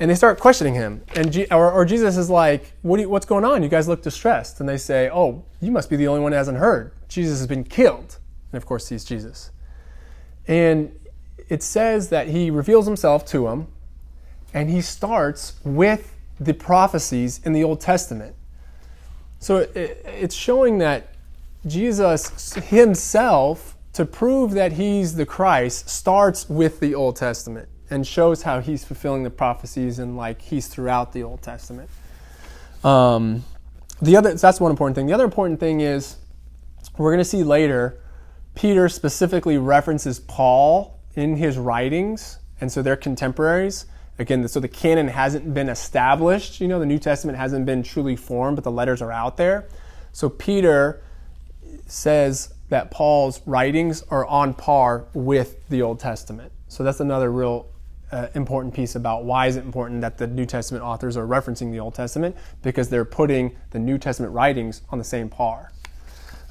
And 0.00 0.10
they 0.10 0.14
start 0.14 0.40
questioning 0.40 0.72
him, 0.72 1.02
and 1.14 1.30
G, 1.30 1.46
or, 1.50 1.70
or, 1.70 1.84
Jesus 1.84 2.16
is 2.16 2.30
like, 2.30 2.72
what 2.80 2.98
you, 2.98 3.10
"What's 3.10 3.26
going 3.26 3.44
on? 3.44 3.62
You 3.62 3.68
guys 3.68 3.86
look 3.86 4.02
distressed." 4.02 4.58
And 4.58 4.66
they 4.66 4.78
say, 4.78 5.10
"Oh, 5.12 5.44
you 5.60 5.70
must 5.70 5.90
be 5.90 5.96
the 5.96 6.08
only 6.08 6.22
one 6.22 6.32
who 6.32 6.38
hasn't 6.38 6.56
heard. 6.56 6.92
Jesus 7.08 7.38
has 7.38 7.46
been 7.46 7.64
killed." 7.64 8.16
And 8.50 8.56
of 8.56 8.64
course, 8.64 8.88
he's 8.88 9.04
Jesus. 9.04 9.50
And 10.48 10.98
it 11.50 11.62
says 11.62 12.08
that 12.08 12.28
he 12.28 12.50
reveals 12.50 12.86
himself 12.86 13.26
to 13.26 13.44
them, 13.44 13.66
and 14.54 14.70
he 14.70 14.80
starts 14.80 15.60
with 15.64 16.16
the 16.40 16.54
prophecies 16.54 17.38
in 17.44 17.52
the 17.52 17.62
Old 17.62 17.82
Testament. 17.82 18.34
So 19.38 19.58
it, 19.58 20.00
it's 20.06 20.34
showing 20.34 20.78
that 20.78 21.08
Jesus 21.66 22.54
himself, 22.54 23.76
to 23.92 24.06
prove 24.06 24.52
that 24.52 24.72
he's 24.72 25.16
the 25.16 25.26
Christ, 25.26 25.90
starts 25.90 26.48
with 26.48 26.80
the 26.80 26.94
Old 26.94 27.16
Testament 27.16 27.68
and 27.90 28.06
shows 28.06 28.42
how 28.42 28.60
he's 28.60 28.84
fulfilling 28.84 29.24
the 29.24 29.30
prophecies 29.30 29.98
and 29.98 30.16
like 30.16 30.40
he's 30.42 30.68
throughout 30.68 31.12
the 31.12 31.22
Old 31.22 31.42
Testament. 31.42 31.90
Um, 32.84 33.44
the 34.00 34.16
other 34.16 34.34
that's 34.34 34.60
one 34.60 34.70
important 34.70 34.96
thing. 34.96 35.06
The 35.06 35.12
other 35.12 35.24
important 35.24 35.60
thing 35.60 35.80
is 35.80 36.16
we're 36.96 37.10
going 37.10 37.18
to 37.18 37.24
see 37.24 37.42
later. 37.42 38.00
Peter 38.54 38.88
specifically 38.88 39.58
references 39.58 40.20
Paul 40.20 40.98
in 41.14 41.36
his 41.36 41.56
writings, 41.56 42.38
and 42.60 42.70
so 42.70 42.82
they're 42.82 42.96
contemporaries 42.96 43.86
again, 44.20 44.46
so 44.48 44.60
the 44.60 44.68
canon 44.68 45.08
hasn't 45.08 45.52
been 45.54 45.68
established. 45.68 46.60
You 46.60 46.68
know, 46.68 46.78
the 46.78 46.86
New 46.86 46.98
Testament 46.98 47.38
hasn't 47.38 47.66
been 47.66 47.82
truly 47.82 48.16
formed, 48.16 48.56
but 48.56 48.64
the 48.64 48.70
letters 48.70 49.02
are 49.02 49.10
out 49.10 49.36
there. 49.36 49.66
So 50.12 50.28
Peter 50.28 51.02
says 51.86 52.52
that 52.68 52.90
Paul's 52.90 53.40
writings 53.46 54.04
are 54.10 54.26
on 54.26 54.54
par 54.54 55.06
with 55.14 55.66
the 55.68 55.82
Old 55.82 55.98
Testament. 55.98 56.52
So 56.68 56.84
that's 56.84 57.00
another 57.00 57.32
real 57.32 57.69
uh, 58.12 58.28
important 58.34 58.74
piece 58.74 58.94
about 58.94 59.24
why 59.24 59.46
is 59.46 59.56
it 59.56 59.64
important 59.64 60.00
that 60.00 60.18
the 60.18 60.26
New 60.26 60.46
Testament 60.46 60.84
authors 60.84 61.16
are 61.16 61.26
referencing 61.26 61.70
the 61.70 61.80
Old 61.80 61.94
Testament 61.94 62.36
because 62.62 62.88
they're 62.88 63.04
putting 63.04 63.56
the 63.70 63.78
New 63.78 63.98
Testament 63.98 64.32
writings 64.32 64.82
on 64.90 64.98
the 64.98 65.04
same 65.04 65.28
par. 65.28 65.72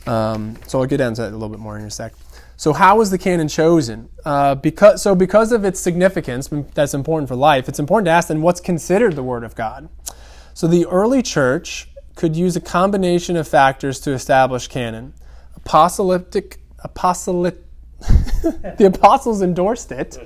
Um, 0.08 0.58
so 0.68 0.80
I'll 0.80 0.86
get 0.86 1.02
into 1.02 1.22
that 1.22 1.30
a 1.30 1.34
little 1.34 1.50
bit 1.50 1.60
more 1.60 1.78
in 1.78 1.86
a 1.86 1.92
sec. 1.92 2.14
So, 2.60 2.74
how 2.74 2.98
was 2.98 3.10
the 3.10 3.18
canon 3.18 3.48
chosen? 3.48 4.10
Uh, 4.26 4.54
because, 4.54 5.02
so, 5.02 5.16
because 5.16 5.54
of 5.54 5.64
its 5.64 5.80
significance, 5.80 6.50
that's 6.74 6.94
important 6.94 7.30
for 7.30 7.36
life, 7.36 7.70
it's 7.70 7.80
important 7.80 8.08
to 8.08 8.12
ask 8.12 8.28
then 8.28 8.42
what's 8.42 8.60
considered 8.60 9.16
the 9.16 9.24
Word 9.24 9.46
of 9.46 9.56
God. 9.56 9.88
So, 10.54 10.68
the 10.68 10.86
early 10.88 11.22
church 11.22 11.88
could 12.16 12.36
use 12.36 12.58
a 12.58 12.60
combination 12.60 13.38
of 13.38 13.48
factors 13.48 13.98
to 14.02 14.12
establish 14.12 14.68
canon. 14.68 15.14
Apostolictic, 15.62 16.58
apostolic, 16.80 17.56
the 18.02 18.92
apostles 18.94 19.42
endorsed 19.42 19.94
it. 19.94 20.18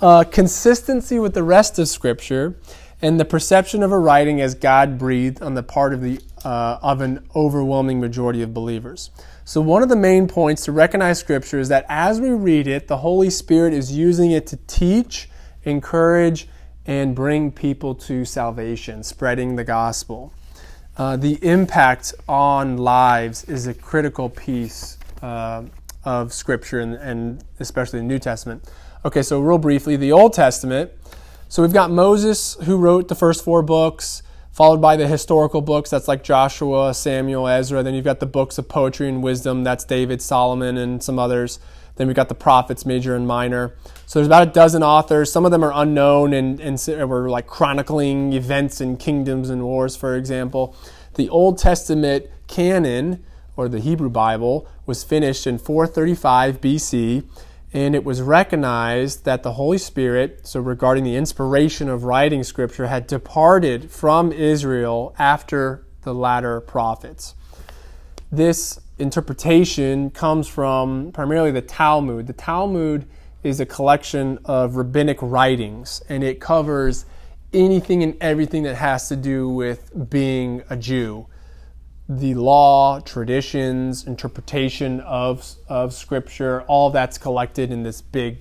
Uh, 0.00 0.24
consistency 0.24 1.18
with 1.18 1.34
the 1.34 1.42
rest 1.42 1.78
of 1.78 1.86
Scripture, 1.86 2.56
and 3.02 3.20
the 3.20 3.24
perception 3.24 3.82
of 3.82 3.92
a 3.92 3.98
writing 3.98 4.40
as 4.40 4.54
God 4.54 4.98
breathed 4.98 5.42
on 5.42 5.54
the 5.54 5.62
part 5.62 5.92
of 5.92 6.00
the 6.00 6.20
uh, 6.44 6.78
of 6.80 7.02
an 7.02 7.26
overwhelming 7.36 8.00
majority 8.00 8.40
of 8.40 8.54
believers. 8.54 9.10
So, 9.44 9.60
one 9.60 9.82
of 9.82 9.88
the 9.88 9.96
main 9.96 10.26
points 10.26 10.64
to 10.64 10.72
recognize 10.72 11.18
Scripture 11.18 11.58
is 11.58 11.68
that 11.68 11.84
as 11.88 12.20
we 12.20 12.30
read 12.30 12.66
it, 12.66 12.88
the 12.88 12.98
Holy 12.98 13.28
Spirit 13.28 13.74
is 13.74 13.92
using 13.92 14.30
it 14.30 14.46
to 14.48 14.56
teach, 14.66 15.28
encourage, 15.64 16.48
and 16.86 17.14
bring 17.14 17.52
people 17.52 17.94
to 17.94 18.24
salvation, 18.24 19.02
spreading 19.02 19.56
the 19.56 19.64
gospel. 19.64 20.32
Uh, 20.96 21.16
the 21.16 21.38
impact 21.44 22.14
on 22.28 22.76
lives 22.76 23.44
is 23.44 23.66
a 23.66 23.74
critical 23.74 24.30
piece 24.30 24.98
uh, 25.22 25.62
of 26.04 26.32
Scripture 26.32 26.80
and, 26.80 26.94
and 26.94 27.44
especially 27.58 27.98
the 27.98 28.04
New 28.06 28.18
Testament. 28.18 28.66
Okay, 29.02 29.22
so 29.22 29.40
real 29.40 29.56
briefly, 29.56 29.96
the 29.96 30.12
Old 30.12 30.34
Testament. 30.34 30.90
So 31.48 31.62
we've 31.62 31.72
got 31.72 31.90
Moses 31.90 32.58
who 32.64 32.76
wrote 32.76 33.08
the 33.08 33.14
first 33.14 33.42
four 33.42 33.62
books 33.62 34.22
followed 34.52 34.82
by 34.82 34.94
the 34.94 35.06
historical 35.06 35.62
books 35.62 35.88
that's 35.88 36.06
like 36.06 36.22
Joshua, 36.22 36.92
Samuel, 36.92 37.48
Ezra. 37.48 37.82
Then 37.82 37.94
you've 37.94 38.04
got 38.04 38.20
the 38.20 38.26
books 38.26 38.58
of 38.58 38.68
poetry 38.68 39.08
and 39.08 39.22
wisdom 39.22 39.64
that's 39.64 39.84
David, 39.84 40.20
Solomon, 40.20 40.76
and 40.76 41.02
some 41.02 41.18
others. 41.18 41.60
Then 41.96 42.08
we've 42.08 42.16
got 42.16 42.28
the 42.28 42.34
prophets, 42.34 42.84
major 42.84 43.16
and 43.16 43.26
minor. 43.26 43.74
So 44.04 44.18
there's 44.18 44.26
about 44.26 44.48
a 44.48 44.50
dozen 44.50 44.82
authors. 44.82 45.32
Some 45.32 45.46
of 45.46 45.50
them 45.50 45.64
are 45.64 45.72
unknown 45.74 46.34
and, 46.34 46.60
and 46.60 46.78
were 47.08 47.30
like 47.30 47.46
chronicling 47.46 48.34
events 48.34 48.82
and 48.82 48.98
kingdoms 49.00 49.48
and 49.48 49.62
wars, 49.62 49.96
for 49.96 50.14
example. 50.14 50.76
The 51.14 51.30
Old 51.30 51.56
Testament 51.56 52.26
canon, 52.48 53.24
or 53.56 53.66
the 53.66 53.80
Hebrew 53.80 54.10
Bible, 54.10 54.68
was 54.84 55.04
finished 55.04 55.46
in 55.46 55.56
435 55.56 56.60
BC 56.60 57.24
and 57.72 57.94
it 57.94 58.04
was 58.04 58.20
recognized 58.20 59.24
that 59.24 59.42
the 59.42 59.52
Holy 59.52 59.78
Spirit, 59.78 60.46
so 60.46 60.60
regarding 60.60 61.04
the 61.04 61.16
inspiration 61.16 61.88
of 61.88 62.04
writing 62.04 62.42
Scripture, 62.42 62.88
had 62.88 63.06
departed 63.06 63.90
from 63.90 64.32
Israel 64.32 65.14
after 65.18 65.84
the 66.02 66.12
latter 66.12 66.60
prophets. 66.60 67.34
This 68.32 68.80
interpretation 68.98 70.10
comes 70.10 70.48
from 70.48 71.12
primarily 71.12 71.52
the 71.52 71.62
Talmud. 71.62 72.26
The 72.26 72.32
Talmud 72.32 73.06
is 73.42 73.60
a 73.60 73.66
collection 73.66 74.38
of 74.44 74.76
rabbinic 74.76 75.18
writings, 75.22 76.02
and 76.08 76.24
it 76.24 76.40
covers 76.40 77.06
anything 77.52 78.02
and 78.02 78.16
everything 78.20 78.64
that 78.64 78.76
has 78.76 79.08
to 79.08 79.16
do 79.16 79.48
with 79.48 80.10
being 80.10 80.62
a 80.70 80.76
Jew 80.76 81.26
the 82.10 82.34
law, 82.34 82.98
traditions, 82.98 84.04
interpretation 84.04 84.98
of, 85.02 85.48
of 85.68 85.94
scripture, 85.94 86.62
all 86.62 86.90
that's 86.90 87.16
collected 87.18 87.70
in 87.70 87.84
this 87.84 88.02
big 88.02 88.38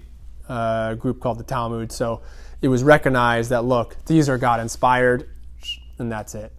uh, 0.48 0.96
group 0.96 1.20
called 1.20 1.38
the 1.38 1.44
Talmud. 1.44 1.92
So 1.92 2.22
it 2.64 2.68
was 2.68 2.82
recognized 2.82 3.52
that, 3.52 3.66
look, 3.66 3.96
these 4.08 4.28
are 4.28 4.40
God 4.40 4.60
inspired, 4.60 5.30
and 6.00 6.12
that's 6.12 6.34
it. 6.34 6.52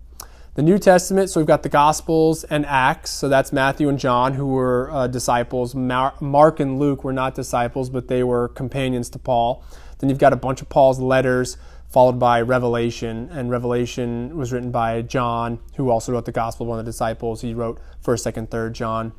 The 0.55 0.63
New 0.63 0.79
Testament, 0.79 1.31
so 1.31 1.41
we've 1.41 1.49
got 1.49 1.65
the 1.65 1.69
Gospels 1.69 2.45
and 2.45 2.65
Acts, 2.65 3.11
so 3.11 3.29
that's 3.29 3.53
Matthew 3.53 3.89
and 3.89 3.99
John, 3.99 4.35
who 4.35 4.47
were 4.47 4.89
uh, 4.93 5.09
disciples. 5.09 5.75
Mar- 5.75 6.15
Mark 6.21 6.61
and 6.61 6.79
Luke 6.79 7.03
were 7.03 7.13
not 7.13 7.35
disciples, 7.35 7.91
but 7.91 8.07
they 8.07 8.23
were 8.23 8.47
companions 8.47 9.11
to 9.11 9.19
Paul. 9.19 9.65
Then 9.99 10.11
you've 10.11 10.19
got 10.19 10.33
a 10.33 10.37
bunch 10.37 10.63
of 10.63 10.69
Paul's 10.69 11.01
letters 11.01 11.57
followed 11.91 12.19
by 12.19 12.41
Revelation. 12.41 13.29
And 13.33 13.51
Revelation 13.51 14.37
was 14.37 14.53
written 14.53 14.71
by 14.71 15.03
John, 15.03 15.59
who 15.77 15.91
also 15.91 16.13
wrote 16.13 16.25
the 16.25 16.33
Gospel, 16.33 16.65
of 16.65 16.71
one 16.71 16.79
of 16.79 16.85
the 16.85 16.91
disciples. 16.91 17.43
He 17.43 17.53
wrote 17.53 17.81
1st, 18.03 18.33
2nd, 18.33 18.49
3rd 18.49 18.73
John. 18.73 19.13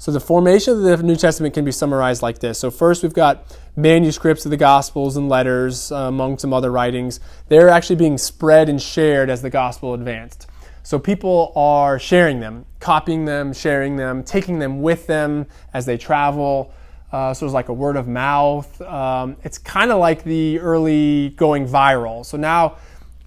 So 0.00 0.12
the 0.12 0.20
formation 0.20 0.74
of 0.74 0.82
the 0.82 1.02
New 1.02 1.16
Testament 1.16 1.54
can 1.54 1.64
be 1.64 1.72
summarized 1.72 2.22
like 2.22 2.38
this. 2.38 2.60
So 2.60 2.70
first 2.70 3.02
we've 3.02 3.12
got 3.12 3.56
manuscripts 3.74 4.44
of 4.44 4.52
the 4.52 4.56
Gospels 4.56 5.16
and 5.16 5.28
letters, 5.28 5.90
uh, 5.90 5.96
among 6.02 6.38
some 6.38 6.52
other 6.52 6.70
writings. 6.70 7.18
They're 7.48 7.68
actually 7.68 7.96
being 7.96 8.16
spread 8.16 8.68
and 8.68 8.80
shared 8.80 9.28
as 9.28 9.42
the 9.42 9.50
Gospel 9.50 9.94
advanced. 9.94 10.46
So 10.84 11.00
people 11.00 11.52
are 11.56 11.98
sharing 11.98 12.38
them, 12.38 12.64
copying 12.78 13.24
them, 13.24 13.52
sharing 13.52 13.96
them, 13.96 14.22
taking 14.22 14.60
them 14.60 14.82
with 14.82 15.08
them 15.08 15.46
as 15.74 15.84
they 15.84 15.98
travel. 15.98 16.72
Uh, 17.10 17.32
so 17.32 17.46
it's 17.46 17.54
like 17.54 17.68
a 17.68 17.72
word 17.72 17.96
of 17.96 18.06
mouth. 18.06 18.80
Um, 18.82 19.36
it's 19.42 19.56
kind 19.56 19.90
of 19.90 19.98
like 19.98 20.24
the 20.24 20.58
early 20.58 21.30
going 21.30 21.66
viral. 21.66 22.24
So 22.24 22.36
now, 22.36 22.76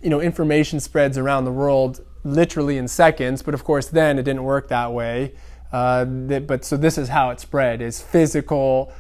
you 0.02 0.10
know, 0.10 0.22
information 0.22 0.80
spreads 0.80 1.18
around 1.18 1.46
the 1.46 1.52
world 1.52 2.06
literally 2.24 2.78
in 2.78 2.88
seconds. 2.88 3.42
But 3.42 3.54
of 3.54 3.64
course, 3.64 3.88
then 3.88 4.20
it 4.20 4.24
didn't 4.24 4.44
work 4.44 4.68
that 4.70 4.92
way. 4.94 5.34
Uh, 5.72 6.06
but 6.06 6.64
so 6.66 6.78
this 6.78 6.98
is 6.98 7.10
how 7.10 7.30
it 7.32 7.40
spread: 7.40 7.82
is 7.82 8.02
physical. 8.02 8.92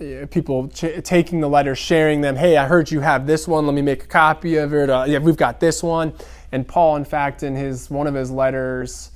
Uh, 0.00 0.24
people 0.30 0.68
ch- 0.68 1.02
taking 1.02 1.40
the 1.40 1.48
letters, 1.48 1.76
sharing 1.76 2.22
them. 2.22 2.36
Hey, 2.36 2.56
I 2.56 2.66
heard 2.66 2.90
you 2.90 3.00
have 3.00 3.26
this 3.26 3.46
one. 3.46 3.66
Let 3.66 3.74
me 3.74 3.82
make 3.82 4.04
a 4.04 4.06
copy 4.06 4.56
of 4.56 4.72
it. 4.72 4.88
Uh, 4.88 5.04
yeah, 5.06 5.18
we've 5.18 5.36
got 5.36 5.60
this 5.60 5.82
one. 5.82 6.14
And 6.52 6.66
Paul, 6.66 6.96
in 6.96 7.04
fact, 7.04 7.42
in 7.42 7.54
his 7.54 7.90
one 7.90 8.06
of 8.06 8.14
his 8.14 8.30
letters, 8.30 9.10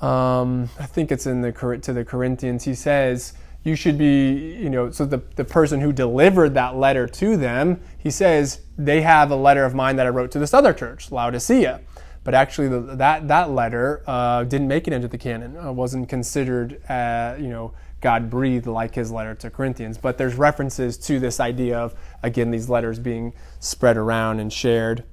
um, 0.00 0.70
I 0.78 0.86
think 0.86 1.12
it's 1.12 1.26
in 1.26 1.42
the 1.42 1.52
to 1.82 1.92
the 1.92 2.04
Corinthians, 2.04 2.64
he 2.64 2.74
says 2.74 3.34
you 3.62 3.76
should 3.76 3.98
be, 3.98 4.56
you 4.58 4.70
know, 4.70 4.90
so 4.90 5.04
the, 5.04 5.22
the 5.36 5.44
person 5.44 5.80
who 5.80 5.92
delivered 5.92 6.54
that 6.54 6.76
letter 6.76 7.06
to 7.06 7.36
them, 7.36 7.80
he 7.98 8.10
says, 8.10 8.62
they 8.78 9.02
have 9.02 9.30
a 9.30 9.36
letter 9.36 9.64
of 9.64 9.74
mine 9.74 9.96
that 9.96 10.06
I 10.06 10.10
wrote 10.10 10.30
to 10.32 10.38
this 10.38 10.54
other 10.54 10.72
church, 10.72 11.12
Laodicea. 11.12 11.80
But 12.24 12.34
actually, 12.34 12.68
the, 12.68 12.80
that, 12.96 13.28
that 13.28 13.50
letter 13.50 14.02
uh, 14.06 14.44
didn't 14.44 14.68
make 14.68 14.86
it 14.86 14.92
into 14.92 15.08
the 15.08 15.18
canon, 15.18 15.56
uh, 15.56 15.72
wasn't 15.72 16.08
considered, 16.08 16.82
uh, 16.88 17.36
you 17.38 17.48
know, 17.48 17.72
God 18.00 18.30
breathed 18.30 18.66
like 18.66 18.94
his 18.94 19.10
letter 19.10 19.34
to 19.36 19.50
Corinthians. 19.50 19.98
But 19.98 20.16
there's 20.16 20.34
references 20.34 20.96
to 20.98 21.18
this 21.20 21.40
idea 21.40 21.78
of, 21.78 21.94
again, 22.22 22.50
these 22.50 22.68
letters 22.68 22.98
being 22.98 23.34
spread 23.58 23.96
around 23.96 24.40
and 24.40 24.52
shared. 24.52 25.04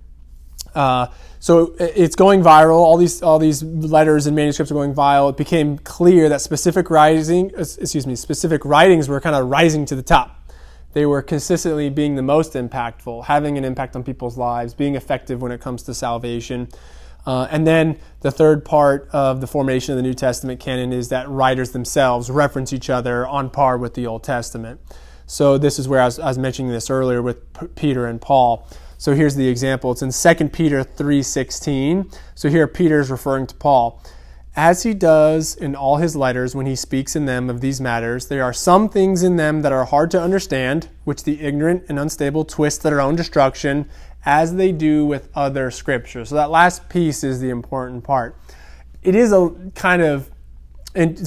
Uh, 0.78 1.08
so 1.40 1.76
it's 1.80 2.16
going 2.16 2.42
viral. 2.42 2.78
All 2.78 2.98
these 2.98 3.22
all 3.22 3.40
these 3.40 3.64
letters 3.64 4.28
and 4.28 4.36
manuscripts 4.36 4.72
are 4.72 4.76
going 4.76 4.94
viral. 4.94 5.30
It 5.32 5.38
became 5.38 5.78
clear 5.80 6.30
that 6.30 6.42
specific 6.42 6.90
writing, 6.90 7.52
excuse 7.58 8.06
me, 8.06 8.16
specific 8.16 8.64
writings 8.64 9.10
were 9.10 9.20
kind 9.20 9.36
of 9.36 9.50
rising 9.50 9.86
to 9.86 9.96
the 9.96 10.04
top. 10.04 10.52
They 10.94 11.06
were 11.06 11.22
consistently 11.22 11.90
being 11.90 12.16
the 12.16 12.22
most 12.22 12.54
impactful, 12.54 13.26
having 13.26 13.58
an 13.58 13.66
impact 13.66 13.96
on 13.96 14.04
people's 14.04 14.38
lives, 14.38 14.74
being 14.74 14.96
effective 14.96 15.42
when 15.42 15.52
it 15.52 15.62
comes 15.62 15.84
to 15.84 15.94
salvation. 15.94 16.70
Uh, 17.26 17.48
and 17.52 17.68
then 17.68 18.00
the 18.22 18.32
third 18.32 18.64
part 18.64 19.10
of 19.12 19.42
the 19.42 19.48
formation 19.48 19.94
of 19.94 19.98
the 19.98 20.04
New 20.04 20.14
Testament 20.14 20.60
canon 20.60 20.94
is 20.94 21.10
that 21.10 21.28
writers 21.28 21.72
themselves 21.72 22.32
reference 22.32 22.72
each 22.72 22.90
other 22.90 23.28
on 23.28 23.50
par 23.50 23.78
with 23.78 23.96
the 23.96 24.08
Old 24.08 24.24
Testament. 24.24 24.80
So 25.26 25.58
this 25.58 25.78
is 25.78 25.88
where 25.90 26.02
I 26.02 26.06
was, 26.06 26.20
I 26.20 26.28
was 26.28 26.38
mentioning 26.38 26.72
this 26.72 26.90
earlier 26.90 27.22
with 27.22 27.52
P- 27.54 27.68
Peter 27.76 28.06
and 28.06 28.22
Paul. 28.22 28.66
So 28.98 29.14
here's 29.14 29.36
the 29.36 29.48
example. 29.48 29.92
It's 29.92 30.02
in 30.02 30.12
2 30.12 30.52
Peter 30.52 30.84
3:16. 30.84 32.12
So 32.34 32.50
here 32.50 32.68
Peter 32.68 33.00
is 33.00 33.12
referring 33.12 33.48
to 33.48 33.56
Paul. 33.56 34.02
As 34.56 34.82
he 34.82 34.96
does 34.96 35.56
in 35.56 35.76
all 35.76 35.98
his 35.98 36.16
letters 36.16 36.56
when 36.56 36.66
he 36.66 36.76
speaks 36.76 37.16
in 37.16 37.26
them 37.26 37.48
of 37.48 37.62
these 37.62 37.80
matters, 37.80 38.26
there 38.26 38.44
are 38.44 38.54
some 38.54 38.90
things 38.90 39.22
in 39.22 39.36
them 39.36 39.62
that 39.62 39.72
are 39.72 39.86
hard 39.86 40.10
to 40.12 40.22
understand, 40.22 40.90
which 41.04 41.26
the 41.26 41.42
ignorant 41.42 41.84
and 41.88 42.00
unstable 42.00 42.44
twist 42.44 42.82
to 42.82 42.90
their 42.90 43.00
own 43.00 43.16
destruction, 43.16 43.88
as 44.26 44.56
they 44.56 44.72
do 44.72 45.06
with 45.06 45.30
other 45.36 45.70
scriptures. 45.70 46.30
So 46.30 46.36
that 46.36 46.50
last 46.50 46.90
piece 46.90 47.24
is 47.24 47.40
the 47.40 47.52
important 47.52 48.04
part. 48.04 48.36
It 49.04 49.14
is 49.14 49.32
a 49.32 49.54
kind 49.76 50.02
of 50.02 50.32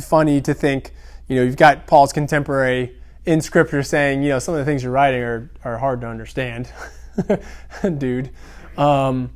funny 0.02 0.40
to 0.40 0.52
think, 0.52 0.92
you 1.28 1.36
know, 1.36 1.42
you've 1.42 1.56
got 1.56 1.86
Paul's 1.86 2.12
contemporary 2.12 2.96
in 3.26 3.40
scripture 3.40 3.84
saying, 3.84 4.24
you 4.24 4.30
know, 4.30 4.40
some 4.40 4.54
of 4.54 4.58
the 4.58 4.64
things 4.64 4.82
you're 4.82 4.90
writing 4.90 5.22
are, 5.22 5.50
are 5.62 5.78
hard 5.78 6.00
to 6.00 6.08
understand. 6.08 6.72
dude. 7.98 8.30
Um, 8.76 9.30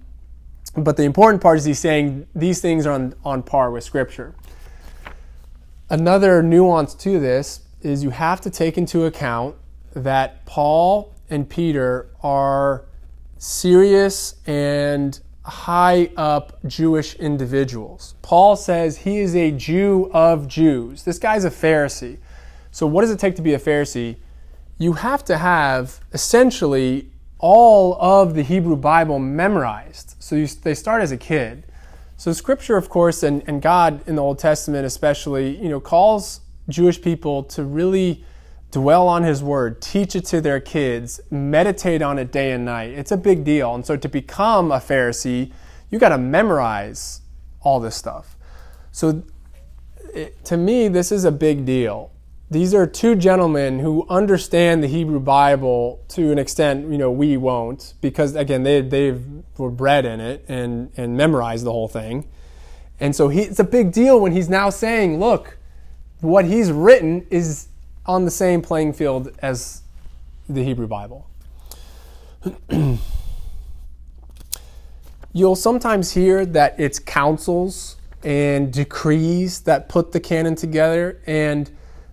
but 0.76 0.96
the 0.96 1.04
important 1.04 1.42
part 1.42 1.58
is 1.58 1.64
he's 1.64 1.78
saying 1.78 2.26
these 2.34 2.60
things 2.60 2.86
are 2.86 2.92
on, 2.92 3.14
on 3.24 3.42
par 3.42 3.70
with 3.70 3.84
Scripture. 3.84 4.34
Another 5.88 6.42
nuance 6.42 6.94
to 6.94 7.20
this 7.20 7.60
is 7.82 8.02
you 8.02 8.10
have 8.10 8.40
to 8.40 8.50
take 8.50 8.76
into 8.78 9.04
account 9.04 9.54
that 9.94 10.44
Paul 10.46 11.14
and 11.30 11.48
Peter 11.48 12.08
are 12.22 12.84
serious 13.38 14.36
and 14.46 15.20
high 15.44 16.10
up 16.16 16.58
Jewish 16.66 17.14
individuals. 17.16 18.14
Paul 18.22 18.56
says 18.56 18.98
he 18.98 19.18
is 19.18 19.36
a 19.36 19.50
Jew 19.50 20.10
of 20.12 20.48
Jews. 20.48 21.04
This 21.04 21.18
guy's 21.18 21.44
a 21.44 21.50
Pharisee. 21.50 22.18
So, 22.70 22.86
what 22.86 23.02
does 23.02 23.10
it 23.10 23.18
take 23.18 23.36
to 23.36 23.42
be 23.42 23.54
a 23.54 23.58
Pharisee? 23.58 24.16
You 24.78 24.94
have 24.94 25.24
to 25.26 25.38
have 25.38 26.00
essentially 26.12 27.10
all 27.46 27.98
of 28.00 28.32
the 28.32 28.42
Hebrew 28.42 28.74
Bible 28.74 29.18
memorized. 29.18 30.16
So 30.18 30.34
you, 30.34 30.46
they 30.46 30.74
start 30.74 31.02
as 31.02 31.12
a 31.12 31.18
kid. 31.18 31.66
So 32.16 32.32
Scripture, 32.32 32.78
of 32.78 32.88
course, 32.88 33.22
and, 33.22 33.46
and 33.46 33.60
God 33.60 34.02
in 34.08 34.16
the 34.16 34.22
Old 34.22 34.38
Testament 34.38 34.86
especially, 34.86 35.62
you 35.62 35.68
know, 35.68 35.78
calls 35.78 36.40
Jewish 36.70 37.02
people 37.02 37.42
to 37.42 37.62
really 37.62 38.24
dwell 38.70 39.06
on 39.08 39.24
His 39.24 39.42
Word, 39.42 39.82
teach 39.82 40.16
it 40.16 40.24
to 40.24 40.40
their 40.40 40.58
kids, 40.58 41.20
meditate 41.30 42.00
on 42.00 42.18
it 42.18 42.32
day 42.32 42.52
and 42.52 42.64
night. 42.64 42.92
It's 42.92 43.12
a 43.12 43.16
big 43.18 43.44
deal. 43.44 43.74
And 43.74 43.84
so 43.84 43.94
to 43.94 44.08
become 44.08 44.72
a 44.72 44.78
Pharisee, 44.78 45.52
you 45.90 45.98
got 45.98 46.08
to 46.08 46.18
memorize 46.18 47.20
all 47.60 47.78
this 47.78 47.94
stuff. 47.94 48.38
So 48.90 49.22
it, 50.14 50.42
to 50.46 50.56
me, 50.56 50.88
this 50.88 51.12
is 51.12 51.26
a 51.26 51.32
big 51.32 51.66
deal 51.66 52.10
these 52.50 52.74
are 52.74 52.86
two 52.86 53.14
gentlemen 53.16 53.78
who 53.78 54.06
understand 54.08 54.82
the 54.82 54.86
Hebrew 54.86 55.20
Bible 55.20 56.04
to 56.08 56.30
an 56.30 56.38
extent, 56.38 56.90
you 56.90 56.98
know, 56.98 57.10
we 57.10 57.36
won't, 57.36 57.94
because 58.00 58.34
again, 58.36 58.62
they 58.62 58.80
they 58.80 59.18
were 59.56 59.70
bred 59.70 60.04
in 60.04 60.20
it 60.20 60.44
and 60.48 60.90
and 60.96 61.16
memorized 61.16 61.64
the 61.64 61.72
whole 61.72 61.88
thing, 61.88 62.28
and 63.00 63.16
so 63.16 63.28
he, 63.28 63.40
it's 63.42 63.58
a 63.58 63.64
big 63.64 63.92
deal 63.92 64.20
when 64.20 64.32
he's 64.32 64.48
now 64.48 64.70
saying, 64.70 65.18
look, 65.18 65.56
what 66.20 66.44
he's 66.44 66.70
written 66.70 67.26
is 67.30 67.68
on 68.06 68.24
the 68.24 68.30
same 68.30 68.62
playing 68.62 68.92
field 68.92 69.32
as 69.40 69.82
the 70.48 70.62
Hebrew 70.62 70.86
Bible. 70.86 71.26
You'll 75.32 75.56
sometimes 75.56 76.12
hear 76.12 76.46
that 76.46 76.78
it's 76.78 76.98
councils 76.98 77.96
and 78.22 78.72
decrees 78.72 79.60
that 79.62 79.88
put 79.88 80.12
the 80.12 80.20
canon 80.20 80.54
together, 80.54 81.20
and 81.26 81.70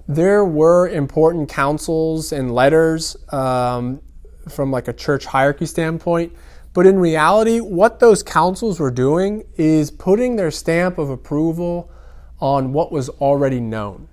there 0.07 0.43
were 0.45 0.89
important 0.89 1.49
councils 1.49 2.31
and 2.31 2.53
letters 2.53 3.15
um, 3.31 4.01
from 4.49 4.71
like 4.71 4.87
a 4.87 4.93
church 4.93 5.25
hierarchy 5.25 5.65
standpoint 5.65 6.33
but 6.73 6.85
in 6.85 6.97
reality 6.97 7.59
what 7.59 7.99
those 7.99 8.23
councils 8.23 8.79
were 8.79 8.91
doing 8.91 9.43
is 9.55 9.91
putting 9.91 10.35
their 10.35 10.51
stamp 10.51 10.97
of 10.97 11.09
approval 11.09 11.91
on 12.39 12.73
what 12.73 12.91
was 12.91 13.09
already 13.09 13.59
known. 13.59 14.07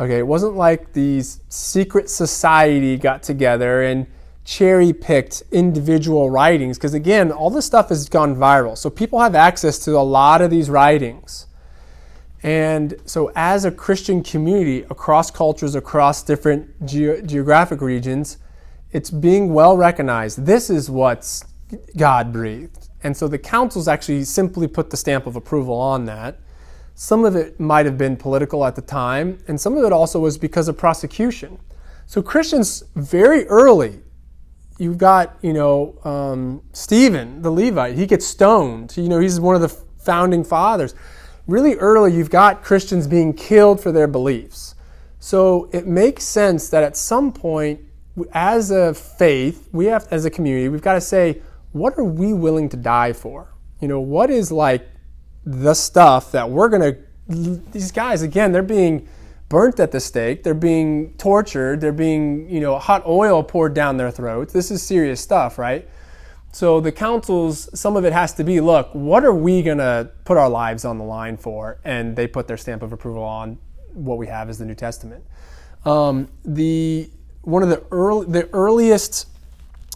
Okay 0.00 0.18
it 0.18 0.26
wasn't 0.26 0.56
like 0.56 0.92
these 0.92 1.40
secret 1.48 2.08
society 2.10 2.96
got 2.96 3.22
together 3.22 3.82
and 3.82 4.06
cherry 4.44 4.92
picked 4.92 5.42
individual 5.52 6.30
writings 6.30 6.76
because 6.76 6.94
again 6.94 7.30
all 7.30 7.50
this 7.50 7.66
stuff 7.66 7.90
has 7.90 8.08
gone 8.08 8.34
viral. 8.34 8.76
So 8.76 8.90
people 8.90 9.20
have 9.20 9.34
access 9.34 9.78
to 9.80 9.92
a 9.92 10.02
lot 10.02 10.42
of 10.42 10.50
these 10.50 10.70
writings 10.70 11.46
and 12.44 13.00
so, 13.06 13.32
as 13.34 13.64
a 13.64 13.70
Christian 13.70 14.22
community 14.22 14.82
across 14.90 15.30
cultures, 15.30 15.74
across 15.74 16.22
different 16.22 16.68
ge- 16.84 17.24
geographic 17.24 17.80
regions, 17.80 18.36
it's 18.92 19.10
being 19.10 19.54
well 19.54 19.78
recognized. 19.78 20.44
This 20.44 20.68
is 20.68 20.90
what's 20.90 21.42
God 21.96 22.34
breathed. 22.34 22.90
And 23.02 23.16
so 23.16 23.28
the 23.28 23.38
councils 23.38 23.88
actually 23.88 24.24
simply 24.24 24.68
put 24.68 24.90
the 24.90 24.96
stamp 24.98 25.26
of 25.26 25.36
approval 25.36 25.74
on 25.74 26.04
that. 26.04 26.38
Some 26.94 27.24
of 27.24 27.34
it 27.34 27.58
might 27.58 27.86
have 27.86 27.96
been 27.96 28.14
political 28.14 28.66
at 28.66 28.76
the 28.76 28.82
time, 28.82 29.38
and 29.48 29.58
some 29.58 29.78
of 29.78 29.84
it 29.84 29.92
also 29.92 30.20
was 30.20 30.36
because 30.36 30.68
of 30.68 30.76
prosecution. 30.76 31.58
So 32.04 32.22
Christians, 32.22 32.84
very 32.94 33.46
early, 33.46 34.00
you've 34.78 34.98
got, 34.98 35.38
you 35.40 35.54
know, 35.54 35.98
um, 36.04 36.62
Stephen, 36.74 37.40
the 37.40 37.50
Levite, 37.50 37.96
he 37.96 38.04
gets 38.04 38.26
stoned. 38.26 38.94
You 38.98 39.08
know, 39.08 39.18
he's 39.18 39.40
one 39.40 39.54
of 39.54 39.62
the 39.62 39.70
founding 39.70 40.44
fathers 40.44 40.94
really 41.46 41.74
early, 41.76 42.14
you've 42.14 42.30
got 42.30 42.62
Christians 42.62 43.06
being 43.06 43.32
killed 43.32 43.80
for 43.80 43.92
their 43.92 44.06
beliefs. 44.06 44.74
So 45.18 45.70
it 45.72 45.86
makes 45.86 46.24
sense 46.24 46.68
that 46.68 46.82
at 46.82 46.96
some 46.96 47.32
point, 47.32 47.80
as 48.32 48.70
a 48.70 48.94
faith, 48.94 49.68
we 49.72 49.86
have, 49.86 50.06
as 50.10 50.24
a 50.24 50.30
community, 50.30 50.68
we've 50.68 50.82
got 50.82 50.94
to 50.94 51.00
say, 51.00 51.42
what 51.72 51.98
are 51.98 52.04
we 52.04 52.32
willing 52.32 52.68
to 52.68 52.76
die 52.76 53.12
for? 53.12 53.52
You 53.80 53.88
know, 53.88 54.00
what 54.00 54.30
is 54.30 54.52
like 54.52 54.86
the 55.44 55.74
stuff 55.74 56.30
that 56.32 56.48
we're 56.48 56.68
going 56.68 56.94
to, 56.94 56.98
these 57.72 57.90
guys, 57.90 58.22
again, 58.22 58.52
they're 58.52 58.62
being 58.62 59.08
burnt 59.48 59.80
at 59.80 59.92
the 59.92 60.00
stake, 60.00 60.42
they're 60.42 60.54
being 60.54 61.14
tortured, 61.16 61.80
they're 61.80 61.92
being, 61.92 62.48
you 62.48 62.60
know, 62.60 62.78
hot 62.78 63.04
oil 63.06 63.42
poured 63.42 63.74
down 63.74 63.96
their 63.96 64.10
throats. 64.10 64.52
This 64.52 64.70
is 64.70 64.82
serious 64.82 65.20
stuff, 65.20 65.58
right? 65.58 65.88
So 66.54 66.80
the 66.80 66.92
councils, 66.92 67.68
some 67.78 67.96
of 67.96 68.04
it 68.04 68.12
has 68.12 68.32
to 68.34 68.44
be, 68.44 68.60
look, 68.60 68.90
what 68.92 69.24
are 69.24 69.34
we 69.34 69.60
going 69.60 69.78
to 69.78 70.12
put 70.24 70.36
our 70.36 70.48
lives 70.48 70.84
on 70.84 70.98
the 70.98 71.04
line 71.04 71.36
for? 71.36 71.80
And 71.84 72.14
they 72.14 72.28
put 72.28 72.46
their 72.46 72.56
stamp 72.56 72.84
of 72.84 72.92
approval 72.92 73.24
on 73.24 73.58
what 73.92 74.18
we 74.18 74.28
have 74.28 74.48
as 74.48 74.58
the 74.58 74.64
New 74.64 74.76
Testament. 74.76 75.24
Um, 75.84 76.28
the 76.44 77.10
one 77.42 77.64
of 77.64 77.70
the 77.70 77.82
early, 77.90 78.26
the 78.26 78.48
earliest 78.54 79.26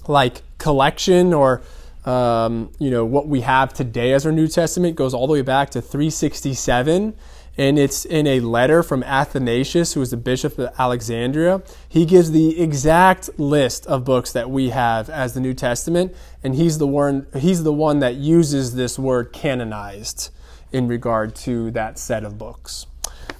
like 0.09 0.43
collection 0.59 1.33
or 1.33 1.63
um, 2.05 2.73
you 2.81 2.91
know 2.91 3.05
what 3.05 3.29
we 3.29 3.43
have 3.43 3.73
today 3.73 4.13
as 4.13 4.27
our 4.27 4.33
New 4.33 4.49
Testament 4.49 4.97
goes 4.97 5.15
all 5.15 5.29
the 5.29 5.35
way 5.35 5.43
back 5.43 5.71
to 5.71 5.81
367 5.81 7.15
and 7.59 7.77
it's 7.77 8.05
in 8.05 8.29
a 8.29 8.39
letter 8.39 8.85
from 8.85 9.03
Athanasius, 9.03 9.95
who 9.95 10.01
was 10.01 10.13
the 10.13 10.17
bishop 10.17 10.57
of 10.59 10.73
Alexandria. 10.79 11.61
He 11.89 12.07
gives 12.07 12.31
the 12.31 12.61
exact 12.61 13.37
list 13.39 13.85
of 13.87 14.05
books 14.05 14.33
that 14.33 14.49
we 14.49 14.71
have 14.71 15.11
as 15.11 15.35
the 15.35 15.41
New 15.41 15.55
Testament, 15.55 16.15
and 16.45 16.55
he's 16.55 16.79
the 16.79 16.87
one, 16.87 17.27
he's 17.37 17.65
the 17.65 17.73
one 17.73 17.99
that 17.99 18.15
uses 18.15 18.77
this 18.77 18.97
word 18.97 19.33
canonized 19.33 20.31
in 20.71 20.87
regard 20.87 21.35
to 21.35 21.73
that 21.73 21.99
set 21.99 22.23
of 22.23 22.39
books. 22.39 22.87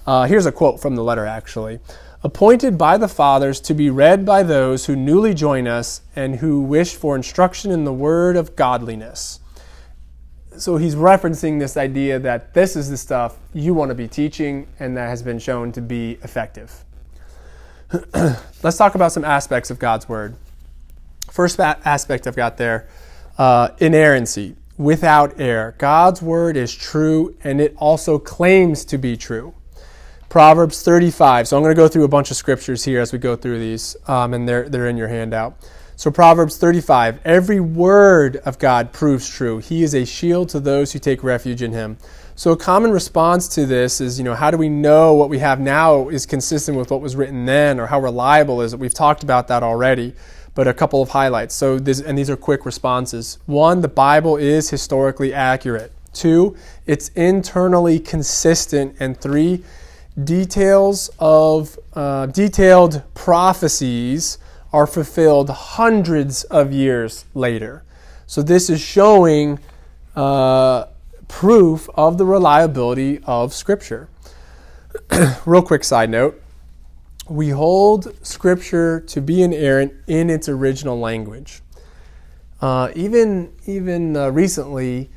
Uh, 0.05 0.25
here's 0.25 0.45
a 0.45 0.51
quote 0.51 0.81
from 0.81 0.95
the 0.95 1.03
letter, 1.03 1.25
actually. 1.25 1.79
Appointed 2.21 2.77
by 2.77 2.97
the 2.97 3.07
fathers 3.07 3.61
to 3.61 3.73
be 3.73 3.89
read 3.89 4.25
by 4.25 4.43
those 4.43 4.87
who 4.87 4.95
newly 4.95 5.33
join 5.33 5.65
us 5.65 6.01
and 6.13 6.35
who 6.37 6.61
wish 6.61 6.93
for 6.93 7.15
instruction 7.15 7.71
in 7.71 7.85
the 7.85 7.93
word 7.93 8.35
of 8.35 8.57
godliness 8.57 9.39
so 10.59 10.77
he's 10.77 10.95
referencing 10.95 11.59
this 11.59 11.77
idea 11.77 12.19
that 12.19 12.53
this 12.53 12.75
is 12.75 12.89
the 12.89 12.97
stuff 12.97 13.37
you 13.53 13.73
want 13.73 13.89
to 13.89 13.95
be 13.95 14.07
teaching 14.07 14.67
and 14.79 14.95
that 14.97 15.07
has 15.07 15.23
been 15.23 15.39
shown 15.39 15.71
to 15.71 15.81
be 15.81 16.19
effective. 16.23 16.83
Let's 18.61 18.77
talk 18.77 18.95
about 18.95 19.11
some 19.11 19.25
aspects 19.25 19.71
of 19.71 19.79
God's 19.79 20.07
word. 20.07 20.35
First 21.31 21.59
aspect 21.59 22.27
I've 22.27 22.35
got 22.35 22.57
there 22.57 22.87
uh, 23.37 23.69
inerrancy, 23.79 24.55
without 24.79 25.39
error. 25.39 25.75
God's 25.77 26.21
word 26.21 26.57
is 26.57 26.73
true 26.73 27.35
and 27.43 27.59
it 27.61 27.75
also 27.77 28.17
claims 28.17 28.85
to 28.85 28.97
be 28.97 29.17
true. 29.17 29.53
Proverbs 30.29 30.83
35. 30.83 31.47
So 31.47 31.57
I'm 31.57 31.63
going 31.63 31.75
to 31.75 31.79
go 31.79 31.87
through 31.87 32.03
a 32.05 32.09
bunch 32.09 32.31
of 32.31 32.37
scriptures 32.37 32.85
here 32.85 33.01
as 33.01 33.11
we 33.11 33.19
go 33.19 33.35
through 33.35 33.59
these, 33.59 33.97
um, 34.07 34.33
and 34.33 34.47
they're, 34.47 34.69
they're 34.69 34.87
in 34.87 34.95
your 34.95 35.07
handout. 35.07 35.57
So, 35.99 36.09
Proverbs 36.09 36.55
35 36.55 37.19
every 37.25 37.59
word 37.59 38.37
of 38.45 38.57
God 38.57 38.93
proves 38.93 39.27
true. 39.27 39.57
He 39.57 39.83
is 39.83 39.93
a 39.93 40.05
shield 40.05 40.47
to 40.47 40.61
those 40.61 40.93
who 40.93 40.99
take 40.99 41.25
refuge 41.25 41.61
in 41.61 41.73
him. 41.73 41.97
So, 42.35 42.53
a 42.53 42.55
common 42.55 42.91
response 42.91 43.49
to 43.49 43.65
this 43.65 43.99
is, 43.99 44.17
you 44.17 44.23
know, 44.23 44.33
how 44.33 44.49
do 44.49 44.55
we 44.55 44.69
know 44.69 45.13
what 45.13 45.29
we 45.29 45.39
have 45.39 45.59
now 45.59 46.07
is 46.07 46.25
consistent 46.25 46.77
with 46.77 46.89
what 46.89 47.01
was 47.01 47.17
written 47.17 47.45
then, 47.45 47.81
or 47.81 47.87
how 47.87 47.99
reliable 47.99 48.61
is 48.61 48.71
it? 48.71 48.79
We've 48.79 48.93
talked 48.93 49.23
about 49.23 49.49
that 49.49 49.61
already, 49.61 50.13
but 50.55 50.69
a 50.69 50.73
couple 50.73 51.01
of 51.01 51.09
highlights. 51.09 51.53
So, 51.53 51.77
this, 51.77 51.99
and 51.99 52.17
these 52.17 52.29
are 52.29 52.37
quick 52.37 52.65
responses. 52.65 53.37
One, 53.45 53.81
the 53.81 53.89
Bible 53.89 54.37
is 54.37 54.69
historically 54.69 55.33
accurate. 55.33 55.91
Two, 56.13 56.55
it's 56.85 57.09
internally 57.09 57.99
consistent. 57.99 58.95
And 59.01 59.19
three, 59.19 59.65
details 60.23 61.09
of 61.19 61.77
uh, 61.93 62.27
detailed 62.27 63.03
prophecies 63.15 64.37
are 64.71 64.87
fulfilled 64.87 65.49
hundreds 65.49 66.43
of 66.45 66.71
years 66.71 67.25
later. 67.33 67.83
So, 68.27 68.41
this 68.41 68.69
is 68.69 68.79
showing 68.79 69.59
uh, 70.15 70.85
proof 71.27 71.89
of 71.95 72.17
the 72.17 72.25
reliability 72.25 73.19
of 73.25 73.53
Scripture. 73.53 74.09
Real 75.45 75.61
quick 75.61 75.83
side 75.83 76.09
note 76.09 76.41
we 77.29 77.49
hold 77.49 78.13
Scripture 78.25 78.99
to 79.01 79.21
be 79.21 79.43
inerrant 79.43 79.93
in 80.07 80.29
its 80.29 80.49
original 80.49 80.99
language. 80.99 81.61
Uh, 82.59 82.91
even 82.95 83.53
even 83.65 84.17
uh, 84.17 84.29
recently, 84.29 85.09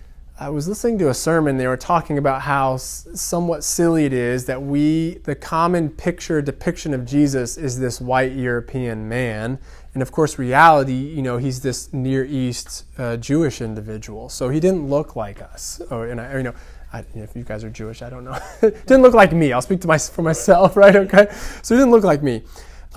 I 0.43 0.49
was 0.49 0.67
listening 0.67 0.99
to 0.99 1.09
a 1.09 1.15
sermon. 1.15 1.57
They 1.57 1.69
were 1.69 1.77
talking 1.77 2.19
about 2.19 2.43
how 2.43 2.77
somewhat 2.77 3.63
silly 3.63 4.07
it 4.07 4.13
is 4.13 4.47
that 4.47 4.61
we, 4.61 5.19
the 5.23 5.37
common 5.37 5.89
picture 5.89 6.43
depiction 6.43 6.93
of 6.95 7.05
Jesus 7.05 7.57
is 7.57 7.79
this 7.79 8.01
white 8.01 8.33
European 8.33 9.09
man, 9.09 9.61
and 9.95 10.03
of 10.03 10.11
course, 10.11 10.41
reality, 10.41 10.95
you 10.95 11.23
know, 11.23 11.37
he's 11.37 11.61
this 11.61 11.93
Near 11.93 12.25
East 12.25 12.87
uh, 12.99 13.19
Jewish 13.19 13.61
individual. 13.61 14.29
So 14.29 14.49
he 14.49 14.59
didn't 14.59 14.89
look 14.89 15.15
like 15.15 15.41
us. 15.41 15.81
Or, 15.93 16.09
and 16.09 16.21
I, 16.21 16.39
you 16.39 16.43
know, 16.43 16.55
I, 16.93 17.05
if 17.15 17.37
you 17.37 17.45
guys 17.45 17.63
are 17.63 17.71
Jewish, 17.71 18.03
I 18.03 18.11
don't 18.11 18.25
know. 18.25 18.37
didn't 18.61 19.03
look 19.03 19.15
like 19.15 19.33
me. 19.33 19.53
I'll 19.53 19.63
speak 19.63 19.81
to 19.83 19.87
my 19.87 19.99
for 19.99 20.23
myself, 20.23 20.77
right? 20.77 20.97
Okay. 20.97 21.29
So 21.63 21.77
he 21.77 21.79
didn't 21.79 21.93
look 21.93 22.03
like 22.03 22.21
me, 22.21 22.43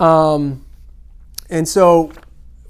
um, 0.00 0.66
and 1.48 1.68
so 1.68 2.10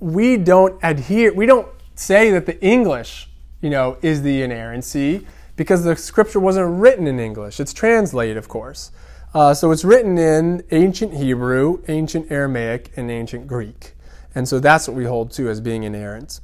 we 0.00 0.36
don't 0.36 0.78
adhere. 0.82 1.32
We 1.32 1.46
don't 1.46 1.66
say 1.94 2.30
that 2.32 2.44
the 2.44 2.62
English 2.62 3.30
you 3.66 3.70
know, 3.70 3.98
is 4.00 4.22
the 4.22 4.42
inerrancy 4.42 5.26
because 5.56 5.82
the 5.82 5.96
scripture 5.96 6.38
wasn't 6.38 6.80
written 6.80 7.08
in 7.08 7.18
English. 7.18 7.58
It's 7.58 7.72
translated, 7.72 8.36
of 8.36 8.46
course. 8.46 8.92
Uh, 9.34 9.54
so 9.54 9.72
it's 9.72 9.84
written 9.84 10.16
in 10.18 10.62
ancient 10.70 11.14
Hebrew, 11.14 11.82
ancient 11.88 12.30
Aramaic, 12.30 12.92
and 12.96 13.10
ancient 13.10 13.48
Greek. 13.48 13.94
And 14.36 14.48
so 14.48 14.60
that's 14.60 14.86
what 14.86 14.96
we 14.96 15.04
hold 15.04 15.32
to 15.32 15.48
as 15.48 15.60
being 15.60 15.82
inerrant. 15.82 16.38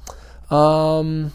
Um, 0.50 1.32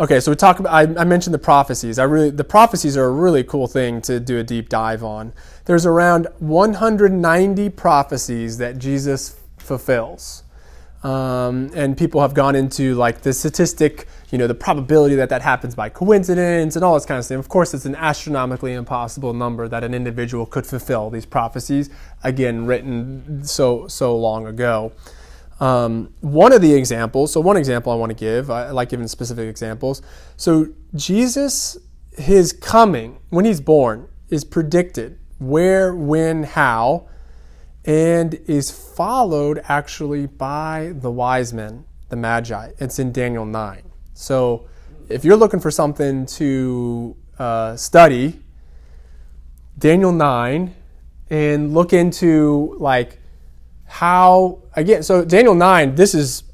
okay, 0.00 0.18
so 0.18 0.32
we 0.32 0.36
talk 0.36 0.58
about. 0.58 0.74
I, 0.74 1.00
I, 1.00 1.04
mentioned 1.04 1.34
the 1.34 1.38
prophecies. 1.38 2.00
I 2.00 2.02
really 2.02 2.30
the 2.30 2.42
prophecies 2.42 2.96
are 2.96 3.04
a 3.04 3.12
really 3.12 3.44
cool 3.44 3.68
thing 3.68 4.02
to 4.02 4.18
do 4.18 4.40
a 4.40 4.42
deep 4.42 4.68
dive 4.68 5.04
on. 5.04 5.32
There's 5.66 5.86
around 5.86 6.26
190 6.40 7.70
prophecies 7.70 8.58
that 8.58 8.78
Jesus 8.78 9.38
fulfills. 9.56 10.42
Um, 11.02 11.70
and 11.74 11.98
people 11.98 12.20
have 12.20 12.32
gone 12.32 12.54
into 12.54 12.94
like 12.94 13.22
the 13.22 13.32
statistic, 13.32 14.06
you 14.30 14.38
know, 14.38 14.46
the 14.46 14.54
probability 14.54 15.16
that 15.16 15.28
that 15.30 15.42
happens 15.42 15.74
by 15.74 15.88
coincidence 15.88 16.76
and 16.76 16.84
all 16.84 16.94
this 16.94 17.04
kind 17.04 17.18
of 17.18 17.24
stuff. 17.24 17.40
Of 17.40 17.48
course, 17.48 17.74
it's 17.74 17.86
an 17.86 17.96
astronomically 17.96 18.72
impossible 18.72 19.34
number 19.34 19.66
that 19.66 19.82
an 19.82 19.94
individual 19.94 20.46
could 20.46 20.64
fulfill 20.64 21.10
these 21.10 21.26
prophecies, 21.26 21.90
again, 22.22 22.66
written 22.66 23.44
so 23.44 23.88
so 23.88 24.16
long 24.16 24.46
ago. 24.46 24.92
Um, 25.58 26.12
one 26.20 26.52
of 26.52 26.60
the 26.60 26.74
examples, 26.74 27.32
so 27.32 27.40
one 27.40 27.56
example 27.56 27.92
I 27.92 27.96
want 27.96 28.10
to 28.10 28.16
give, 28.16 28.50
I 28.50 28.70
like 28.70 28.88
giving 28.88 29.06
specific 29.08 29.48
examples. 29.48 30.02
So 30.36 30.68
Jesus, 30.94 31.78
his 32.16 32.52
coming 32.52 33.18
when 33.30 33.44
he's 33.44 33.60
born 33.60 34.08
is 34.28 34.44
predicted 34.44 35.18
where, 35.38 35.94
when, 35.94 36.44
how 36.44 37.08
and 37.84 38.34
is 38.46 38.70
followed 38.70 39.60
actually 39.64 40.26
by 40.26 40.92
the 40.96 41.10
wise 41.10 41.52
men, 41.52 41.84
the 42.08 42.16
Magi. 42.16 42.70
It's 42.78 42.98
in 42.98 43.12
Daniel 43.12 43.44
9. 43.44 43.82
So 44.14 44.68
if 45.08 45.24
you're 45.24 45.36
looking 45.36 45.60
for 45.60 45.70
something 45.70 46.26
to 46.26 47.16
uh, 47.38 47.76
study, 47.76 48.40
Daniel 49.78 50.12
9, 50.12 50.74
and 51.30 51.74
look 51.74 51.92
into 51.92 52.76
like 52.78 53.18
how, 53.86 54.62
again, 54.74 55.02
so 55.02 55.24
Daniel 55.24 55.54
9, 55.54 55.94
this 55.94 56.14
is 56.14 56.44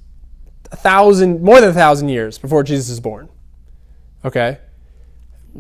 a 0.73 0.77
thousand, 0.77 1.43
more 1.43 1.61
than 1.61 1.71
a 1.71 1.75
thousand 1.75 2.09
years 2.09 2.39
before 2.39 2.63
Jesus 2.63 2.89
is 2.89 3.01
born. 3.01 3.29
Okay? 4.25 4.59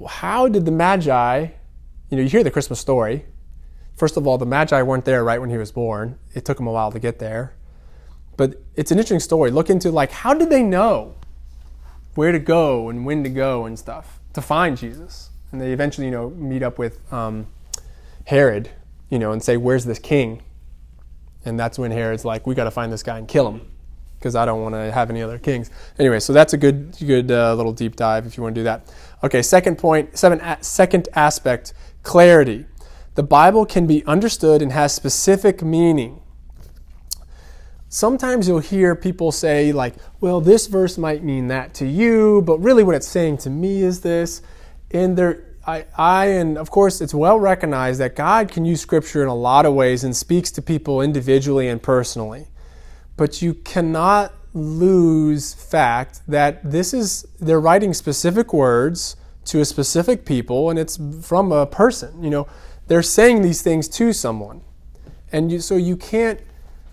How 0.06 0.48
did 0.48 0.64
the 0.64 0.70
Magi, 0.70 1.46
you 2.10 2.16
know, 2.16 2.22
you 2.22 2.28
hear 2.28 2.44
the 2.44 2.50
Christmas 2.50 2.80
story, 2.80 3.26
First 3.98 4.16
of 4.16 4.28
all, 4.28 4.38
the 4.38 4.46
Magi 4.46 4.80
weren't 4.82 5.04
there 5.04 5.24
right 5.24 5.40
when 5.40 5.50
he 5.50 5.58
was 5.58 5.72
born. 5.72 6.20
It 6.32 6.44
took 6.44 6.58
them 6.58 6.68
a 6.68 6.72
while 6.72 6.92
to 6.92 7.00
get 7.00 7.18
there. 7.18 7.54
But 8.36 8.62
it's 8.76 8.92
an 8.92 8.98
interesting 8.98 9.18
story. 9.18 9.50
Look 9.50 9.68
into 9.70 9.90
like 9.90 10.12
how 10.12 10.34
did 10.34 10.50
they 10.50 10.62
know 10.62 11.16
where 12.14 12.30
to 12.30 12.38
go 12.38 12.88
and 12.90 13.04
when 13.04 13.24
to 13.24 13.28
go 13.28 13.64
and 13.64 13.76
stuff 13.76 14.20
to 14.34 14.40
find 14.40 14.76
Jesus? 14.76 15.30
And 15.50 15.60
they 15.60 15.72
eventually, 15.72 16.06
you 16.06 16.12
know, 16.12 16.30
meet 16.30 16.62
up 16.62 16.78
with 16.78 17.12
um, 17.12 17.48
Herod, 18.26 18.70
you 19.10 19.18
know, 19.18 19.32
and 19.32 19.42
say, 19.42 19.56
"Where's 19.56 19.84
this 19.84 19.98
king?" 19.98 20.42
And 21.44 21.58
that's 21.58 21.76
when 21.76 21.90
Herod's 21.90 22.24
like, 22.24 22.46
"We 22.46 22.54
got 22.54 22.64
to 22.64 22.70
find 22.70 22.92
this 22.92 23.02
guy 23.02 23.18
and 23.18 23.26
kill 23.26 23.48
him." 23.48 23.62
because 24.18 24.34
I 24.34 24.44
don't 24.44 24.60
want 24.62 24.74
to 24.74 24.90
have 24.90 25.10
any 25.10 25.22
other 25.22 25.38
kings. 25.38 25.70
Anyway, 25.96 26.18
so 26.18 26.32
that's 26.32 26.52
a 26.52 26.56
good, 26.56 26.92
good 26.98 27.30
uh, 27.30 27.54
little 27.54 27.72
deep 27.72 27.94
dive 27.94 28.26
if 28.26 28.36
you 28.36 28.42
want 28.42 28.56
to 28.56 28.60
do 28.60 28.64
that. 28.64 28.92
Okay, 29.22 29.42
second 29.42 29.78
point, 29.78 30.18
seven, 30.18 30.40
second 30.60 31.08
aspect, 31.14 31.72
clarity 32.02 32.66
the 33.18 33.24
Bible 33.24 33.66
can 33.66 33.84
be 33.84 34.04
understood 34.04 34.62
and 34.62 34.70
has 34.70 34.94
specific 34.94 35.60
meaning. 35.60 36.20
Sometimes 37.88 38.46
you'll 38.46 38.60
hear 38.60 38.94
people 38.94 39.32
say, 39.32 39.72
like, 39.72 39.96
well, 40.20 40.40
this 40.40 40.68
verse 40.68 40.96
might 40.96 41.24
mean 41.24 41.48
that 41.48 41.74
to 41.74 41.84
you, 41.84 42.42
but 42.42 42.58
really 42.58 42.84
what 42.84 42.94
it's 42.94 43.08
saying 43.08 43.38
to 43.38 43.50
me 43.50 43.82
is 43.82 44.02
this. 44.02 44.40
And 44.92 45.18
there, 45.18 45.56
I, 45.66 45.86
I, 45.96 46.26
and 46.26 46.56
of 46.56 46.70
course, 46.70 47.00
it's 47.00 47.12
well 47.12 47.40
recognized 47.40 47.98
that 47.98 48.14
God 48.14 48.52
can 48.52 48.64
use 48.64 48.80
Scripture 48.80 49.20
in 49.24 49.28
a 49.28 49.34
lot 49.34 49.66
of 49.66 49.74
ways 49.74 50.04
and 50.04 50.16
speaks 50.16 50.52
to 50.52 50.62
people 50.62 51.02
individually 51.02 51.66
and 51.66 51.82
personally. 51.82 52.46
But 53.16 53.42
you 53.42 53.52
cannot 53.52 54.32
lose 54.54 55.54
fact 55.54 56.20
that 56.28 56.70
this 56.70 56.94
is, 56.94 57.26
they're 57.40 57.58
writing 57.58 57.94
specific 57.94 58.52
words 58.52 59.16
to 59.46 59.60
a 59.60 59.64
specific 59.64 60.24
people 60.24 60.70
and 60.70 60.78
it's 60.78 61.00
from 61.20 61.50
a 61.50 61.66
person. 61.66 62.22
You 62.22 62.30
know, 62.30 62.48
they're 62.88 63.02
saying 63.02 63.42
these 63.42 63.62
things 63.62 63.88
to 63.88 64.12
someone. 64.12 64.62
And 65.30 65.52
you, 65.52 65.60
so 65.60 65.76
you 65.76 65.96
can't, 65.96 66.40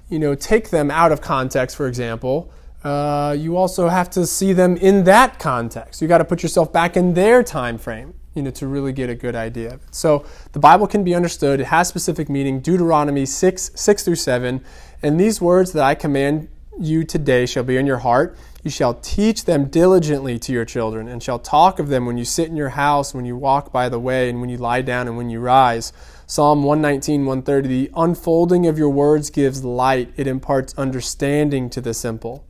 you 0.10 0.20
know, 0.20 0.36
take 0.36 0.70
them 0.70 0.92
out 0.92 1.12
of 1.12 1.22
context, 1.22 1.76
for 1.76 1.88
example. 1.88 2.52
Uh, 2.84 3.36
you 3.38 3.58
also 3.58 3.88
have 3.88 4.10
to 4.12 4.28
see 4.28 4.54
them 4.54 4.78
in 4.78 5.06
that 5.06 5.40
context. 5.40 6.02
You 6.02 6.08
got 6.08 6.20
to 6.20 6.26
put 6.26 6.44
yourself 6.44 6.72
back 6.72 6.96
in 6.96 7.16
their 7.16 7.42
time 7.42 7.78
frame, 7.80 8.14
you 8.36 8.44
know, 8.44 8.52
to 8.52 8.68
really 8.68 8.94
get 8.94 9.10
a 9.10 9.16
good 9.16 9.36
idea 9.36 9.74
of 9.74 9.82
it. 9.82 9.96
So 9.96 10.26
the 10.52 10.60
Bible 10.60 10.86
can 10.86 11.04
be 11.04 11.16
understood. 11.16 11.60
It 11.60 11.68
has 11.68 11.88
specific 11.88 12.30
meaning. 12.30 12.60
Deuteronomy 12.60 13.26
6, 13.26 13.72
6 13.74 14.04
through 14.04 14.16
7. 14.16 14.64
And 15.02 15.20
these 15.20 15.42
words 15.42 15.72
that 15.72 15.84
I 15.84 15.96
command 15.96 16.50
you 16.80 17.06
today 17.06 17.46
shall 17.46 17.64
be 17.64 17.78
in 17.78 17.88
your 17.88 18.00
heart. 18.00 18.38
You 18.66 18.72
shall 18.72 18.96
teach 18.96 19.46
them 19.46 19.68
diligently 19.68 20.40
to 20.40 20.52
your 20.52 20.66
children, 20.66 21.08
and 21.08 21.22
shall 21.22 21.38
talk 21.38 21.78
of 21.78 21.90
them 21.90 22.08
when 22.08 22.18
you 22.18 22.26
sit 22.26 22.50
in 22.50 22.56
your 22.56 22.70
house, 22.70 23.14
when 23.14 23.24
you 23.24 23.38
walk 23.38 23.72
by 23.72 23.90
the 23.90 24.00
way, 24.00 24.28
and 24.28 24.42
when 24.42 24.50
you 24.50 24.58
lie 24.58 24.82
down, 24.82 25.08
and 25.08 25.16
when 25.16 25.30
you 25.30 25.40
rise. 25.40 25.94
Psalm 26.26 26.64
119, 26.64 27.28
130. 27.28 27.68
The 27.68 27.92
unfolding 27.96 28.66
of 28.66 28.80
your 28.80 28.90
words 28.90 29.30
gives 29.30 29.64
light, 29.64 30.12
it 30.18 30.26
imparts 30.26 30.74
understanding 30.80 31.70
to 31.70 31.80
the 31.80 31.94
simple. 31.94 32.44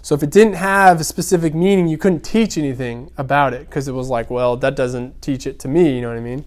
So 0.00 0.14
if 0.14 0.22
it 0.22 0.30
didn't 0.30 0.54
have 0.54 1.02
a 1.02 1.04
specific 1.04 1.54
meaning, 1.54 1.86
you 1.86 1.98
couldn't 1.98 2.24
teach 2.24 2.56
anything 2.56 3.12
about 3.18 3.52
it 3.52 3.68
because 3.68 3.88
it 3.88 3.92
was 3.92 4.08
like, 4.08 4.30
well, 4.30 4.56
that 4.56 4.74
doesn't 4.74 5.20
teach 5.20 5.46
it 5.46 5.58
to 5.58 5.68
me, 5.68 5.96
you 5.96 6.00
know 6.00 6.08
what 6.08 6.16
I 6.16 6.20
mean? 6.20 6.46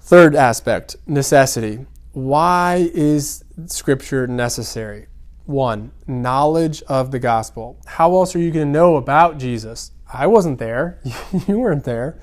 Third 0.00 0.34
aspect 0.34 0.96
necessity. 1.06 1.84
Why 2.12 2.90
is 2.94 3.44
Scripture 3.66 4.26
necessary? 4.26 5.08
One, 5.46 5.90
knowledge 6.06 6.82
of 6.82 7.10
the 7.10 7.18
gospel. 7.18 7.76
How 7.84 8.14
else 8.14 8.36
are 8.36 8.38
you 8.38 8.52
going 8.52 8.66
to 8.66 8.72
know 8.72 8.96
about 8.96 9.38
Jesus? 9.38 9.90
I 10.12 10.26
wasn't 10.28 10.58
there. 10.58 11.00
you 11.48 11.58
weren't 11.58 11.84
there. 11.84 12.20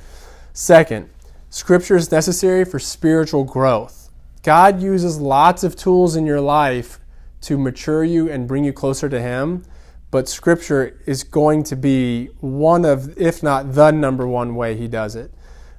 Second, 0.53 1.09
scripture 1.49 1.97
is 1.97 2.11
necessary 2.11 2.63
for 2.63 2.79
spiritual 2.79 3.43
growth. 3.43 4.09
God 4.41 4.81
uses 4.81 5.19
lots 5.19 5.65
of 5.65 5.75
tools 5.75 6.15
in 6.15 6.25
your 6.25 6.39
life 6.39 6.99
to 7.41 7.57
mature 7.57 8.05
you 8.05 8.29
and 8.29 8.47
bring 8.47 8.63
you 8.63 8.71
closer 8.71 9.09
to 9.09 9.21
Him, 9.21 9.65
but 10.11 10.29
scripture 10.29 10.99
is 11.05 11.23
going 11.23 11.63
to 11.63 11.75
be 11.75 12.27
one 12.39 12.85
of, 12.85 13.17
if 13.17 13.43
not 13.43 13.73
the 13.73 13.91
number 13.91 14.27
one 14.27 14.55
way 14.55 14.77
He 14.77 14.87
does 14.87 15.15
it. 15.15 15.33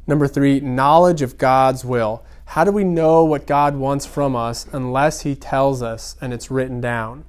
Number 0.06 0.28
three, 0.28 0.60
knowledge 0.60 1.22
of 1.22 1.38
God's 1.38 1.84
will. 1.84 2.24
How 2.46 2.64
do 2.64 2.72
we 2.72 2.84
know 2.84 3.24
what 3.24 3.46
God 3.46 3.76
wants 3.76 4.04
from 4.04 4.36
us 4.36 4.66
unless 4.72 5.22
He 5.22 5.34
tells 5.34 5.82
us 5.82 6.16
and 6.20 6.34
it's 6.34 6.50
written 6.50 6.80
down? 6.80 7.24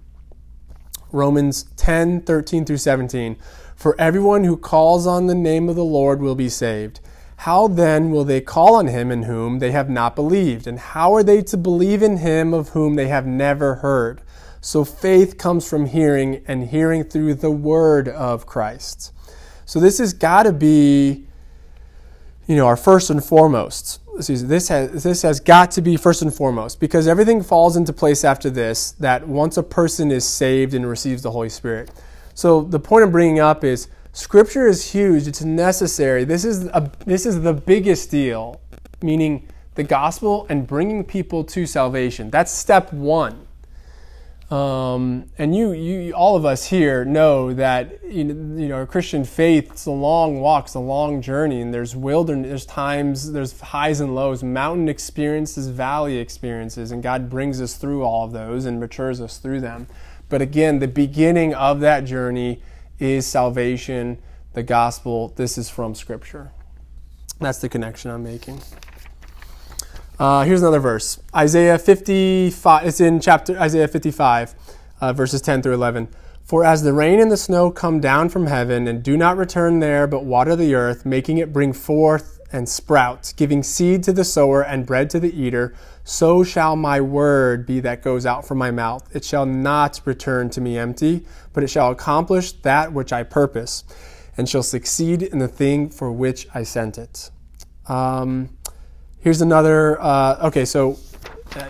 Romans 1.12 1.64
10 1.78 2.22
13 2.22 2.66
through 2.66 2.78
17. 2.78 3.38
For 3.76 3.99
everyone 3.99 4.43
who 4.43 4.57
calls 4.57 5.07
on 5.07 5.28
the 5.28 5.36
name 5.36 5.68
of 5.68 5.76
the 5.76 5.84
Lord 5.84 6.22
will 6.22 6.36
be 6.36 6.49
saved. 6.49 6.99
How 7.38 7.68
then 7.68 8.12
will 8.12 8.24
they 8.24 8.39
call 8.39 8.76
on 8.76 8.86
him 8.86 9.09
in 9.09 9.24
whom 9.24 9.57
they 9.57 9.72
have 9.72 9.89
not 9.89 10.16
believed? 10.16 10.68
And 10.68 10.78
how 10.78 11.16
are 11.16 11.24
they 11.24 11.41
to 11.41 11.57
believe 11.57 12.03
in 12.03 12.18
him 12.18 12.53
of 12.53 12.70
whom 12.70 12.93
they 12.93 13.07
have 13.07 13.26
never 13.26 13.76
heard? 13.76 14.22
So 14.62 14.86
faith 14.86 15.39
comes 15.39 15.68
from 15.68 15.88
hearing, 15.88 16.43
and 16.47 16.68
hearing 16.68 17.03
through 17.03 17.34
the 17.34 17.49
word 17.49 18.07
of 18.07 18.45
Christ. 18.45 19.12
So 19.66 19.80
this 19.80 19.97
has 19.97 20.14
got 20.14 20.43
to 20.43 20.51
be, 20.51 21.26
you 22.45 22.55
know, 22.55 22.68
our 22.68 22.78
first 22.78 23.09
and 23.09 23.26
foremost. 23.26 24.01
This 24.18 24.68
has, 24.68 25.03
this 25.03 25.22
has 25.22 25.39
got 25.39 25.72
to 25.72 25.82
be 25.82 25.97
first 25.97 26.22
and 26.22 26.34
foremost 26.34 26.80
because 26.80 27.07
everything 27.07 27.41
falls 27.41 27.76
into 27.78 27.93
place 27.93 28.24
after 28.24 28.49
this 28.49 28.91
that 28.93 29.28
once 29.28 29.57
a 29.57 29.64
person 29.64 30.12
is 30.12 30.26
saved 30.26 30.74
and 30.74 30.88
receives 30.88 31.22
the 31.22 31.32
Holy 31.32 31.49
Spirit. 31.49 31.91
So 32.34 32.62
the 32.62 32.80
point 32.80 33.03
I'm 33.03 33.12
bringing 33.12 33.39
up 33.39 33.64
is 33.64 33.88
Scripture 34.14 34.68
is 34.68 34.91
huge. 34.91 35.28
It's 35.28 35.41
necessary. 35.41 36.26
This 36.26 36.43
is 36.43 36.66
a, 36.66 36.91
this 37.05 37.26
is 37.26 37.41
the 37.41 37.53
biggest 37.53 38.12
deal, 38.12 38.59
meaning 39.01 39.47
the 39.76 39.84
gospel 39.84 40.45
and 40.49 40.68
bringing 40.68 41.03
people 41.05 41.43
to 41.45 41.66
salvation. 41.66 42.30
That's 42.30 42.51
step 42.51 42.91
one. 42.91 43.47
Um, 44.52 45.28
and 45.38 45.56
you, 45.56 45.72
you, 45.72 46.12
all 46.12 46.36
of 46.36 46.43
us 46.43 46.66
here 46.66 47.06
know 47.06 47.54
that 47.54 48.04
you 48.04 48.26
know, 48.26 48.86
Christian 48.86 49.24
faith. 49.24 49.72
It's 49.72 49.86
a 49.86 49.91
long 49.91 50.41
walk, 50.41 50.66
it's 50.66 50.74
a 50.74 50.80
long 50.80 51.22
journey, 51.22 51.62
and 51.62 51.74
there's 51.74 51.95
wilderness, 51.95 52.49
there's 52.49 52.66
times, 52.66 53.32
there's 53.32 53.58
highs 53.58 54.02
and 54.02 54.14
lows, 54.14 54.43
mountain 54.43 54.89
experiences, 54.89 55.70
valley 55.70 56.18
experiences, 56.18 56.91
and 56.91 57.02
God 57.02 57.30
brings 57.30 57.62
us 57.62 57.76
through 57.76 58.04
all 58.04 58.26
of 58.26 58.34
those 58.34 58.66
and 58.66 58.78
matures 58.78 59.22
us 59.22 59.38
through 59.38 59.62
them. 59.62 59.88
But 60.28 60.41
again, 60.41 60.80
the 60.80 60.88
beginning 60.88 61.54
of 61.54 61.80
that 61.80 62.02
journey 62.02 62.62
is 62.99 63.26
salvation, 63.26 64.18
the 64.54 64.64
gospel. 64.64 65.30
This 65.38 65.58
is 65.58 65.70
from 65.70 65.95
Scripture. 65.95 66.52
That's 67.39 67.60
the 67.60 67.70
connection 67.70 68.12
I'm 68.12 68.24
making. 68.24 68.60
Uh, 70.22 70.43
here's 70.43 70.61
another 70.61 70.80
verse 70.80 71.19
Isaiah 71.36 71.80
55. 71.80 72.86
It's 72.86 73.01
in 73.01 73.19
chapter 73.19 73.57
Isaiah 73.57 73.88
55, 73.88 74.53
uh, 75.01 75.13
verses 75.13 75.41
10 75.41 75.63
through 75.63 75.74
11. 75.74 76.09
For 76.43 76.63
as 76.63 76.84
the 76.84 76.93
rain 76.93 77.19
and 77.19 77.32
the 77.32 77.38
snow 77.38 77.72
come 77.72 77.99
down 77.99 78.30
from 78.30 78.45
heaven 78.45 78.88
and 78.88 79.01
do 79.01 79.17
not 79.17 79.36
return 79.36 79.80
there, 79.80 80.05
but 80.05 80.24
water 80.24 80.55
the 80.55 80.76
earth, 80.76 81.07
making 81.07 81.39
it 81.39 81.51
bring 81.51 81.74
forth 81.74 82.39
and 82.51 82.69
sprout, 82.69 83.34
giving 83.36 83.63
seed 83.63 84.03
to 84.03 84.13
the 84.13 84.24
sower 84.24 84.61
and 84.61 84.86
bread 84.86 85.09
to 85.09 85.19
the 85.19 85.36
eater, 85.36 85.74
so 86.03 86.43
shall 86.43 86.76
my 86.76 87.01
word 87.01 87.65
be 87.65 87.80
that 87.80 88.03
goes 88.03 88.24
out 88.24 88.47
from 88.47 88.59
my 88.59 88.69
mouth. 88.69 89.15
It 89.15 89.26
shall 89.26 89.47
not 89.47 90.01
return 90.05 90.51
to 90.51 90.61
me 90.61 90.78
empty, 90.78 91.26
but 91.51 91.63
it 91.63 91.69
shall 91.72 91.89
accomplish 91.89 92.51
that 92.61 92.93
which 92.93 93.11
I 93.11 93.24
purpose, 93.24 93.86
and 94.38 94.47
shall 94.47 94.61
succeed 94.61 95.24
in 95.24 95.39
the 95.39 95.47
thing 95.47 95.89
for 95.89 96.11
which 96.11 96.47
I 96.53 96.61
sent 96.61 96.99
it. 96.99 97.32
Um, 97.88 98.49
here's 99.22 99.41
another. 99.41 100.01
Uh, 100.01 100.47
okay, 100.47 100.65
so 100.65 100.99
uh, 101.55 101.69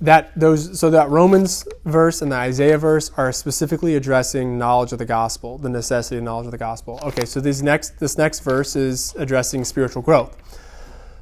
that 0.00 0.38
those 0.38 0.78
so 0.78 0.90
that 0.90 1.08
Romans 1.08 1.66
verse 1.84 2.22
and 2.22 2.30
the 2.30 2.36
Isaiah 2.36 2.78
verse 2.78 3.10
are 3.16 3.32
specifically 3.32 3.96
addressing 3.96 4.58
knowledge 4.58 4.92
of 4.92 4.98
the 4.98 5.04
gospel, 5.04 5.58
the 5.58 5.68
necessity 5.68 6.18
of 6.18 6.22
knowledge 6.22 6.46
of 6.46 6.52
the 6.52 6.58
gospel. 6.58 7.00
Okay, 7.02 7.24
so 7.24 7.40
these 7.40 7.62
next 7.62 7.98
this 7.98 8.16
next 8.16 8.40
verse 8.40 8.76
is 8.76 9.14
addressing 9.18 9.64
spiritual 9.64 10.02
growth. 10.02 10.36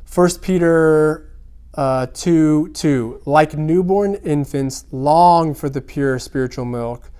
First 0.04 0.42
Peter 0.42 1.30
uh, 1.76 2.06
2 2.06 2.70
2. 2.72 3.22
Like 3.26 3.56
newborn 3.56 4.14
infants, 4.16 4.86
long 4.90 5.54
for 5.54 5.68
the 5.68 5.80
pure 5.80 6.18
spiritual 6.18 6.64
milk, 6.64 7.10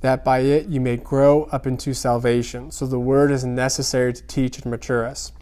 that 0.00 0.24
by 0.24 0.40
it 0.40 0.66
you 0.66 0.80
may 0.80 0.96
grow 0.96 1.44
up 1.44 1.66
into 1.66 1.94
salvation. 1.94 2.70
So 2.70 2.86
the 2.86 2.98
word 2.98 3.30
is 3.30 3.44
necessary 3.44 4.12
to 4.12 4.22
teach 4.26 4.58
and 4.58 4.70
mature 4.70 5.06
us. 5.06 5.32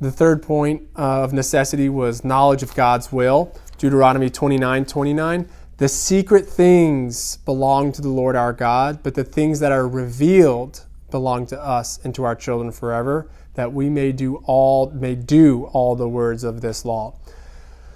The 0.00 0.12
third 0.12 0.42
point 0.42 0.82
uh, 0.96 1.22
of 1.22 1.32
necessity 1.32 1.88
was 1.88 2.24
knowledge 2.24 2.62
of 2.62 2.74
God's 2.74 3.12
will. 3.12 3.52
Deuteronomy 3.78 4.30
29 4.30 4.84
29. 4.84 5.48
The 5.78 5.88
secret 5.88 6.46
things 6.46 7.36
belong 7.38 7.92
to 7.92 8.02
the 8.02 8.08
Lord 8.08 8.34
our 8.34 8.52
God, 8.52 9.00
but 9.02 9.14
the 9.14 9.24
things 9.24 9.60
that 9.60 9.70
are 9.70 9.86
revealed 9.86 10.84
belong 11.10 11.46
to 11.46 11.60
us 11.60 11.98
and 12.04 12.14
to 12.14 12.24
our 12.24 12.34
children 12.34 12.72
forever, 12.72 13.30
that 13.54 13.72
we 13.72 13.88
may 13.88 14.12
do 14.12 14.36
all 14.44 14.90
may 14.90 15.14
do 15.14 15.64
all 15.66 15.96
the 15.96 16.08
words 16.08 16.44
of 16.44 16.60
this 16.60 16.84
law. 16.84 17.14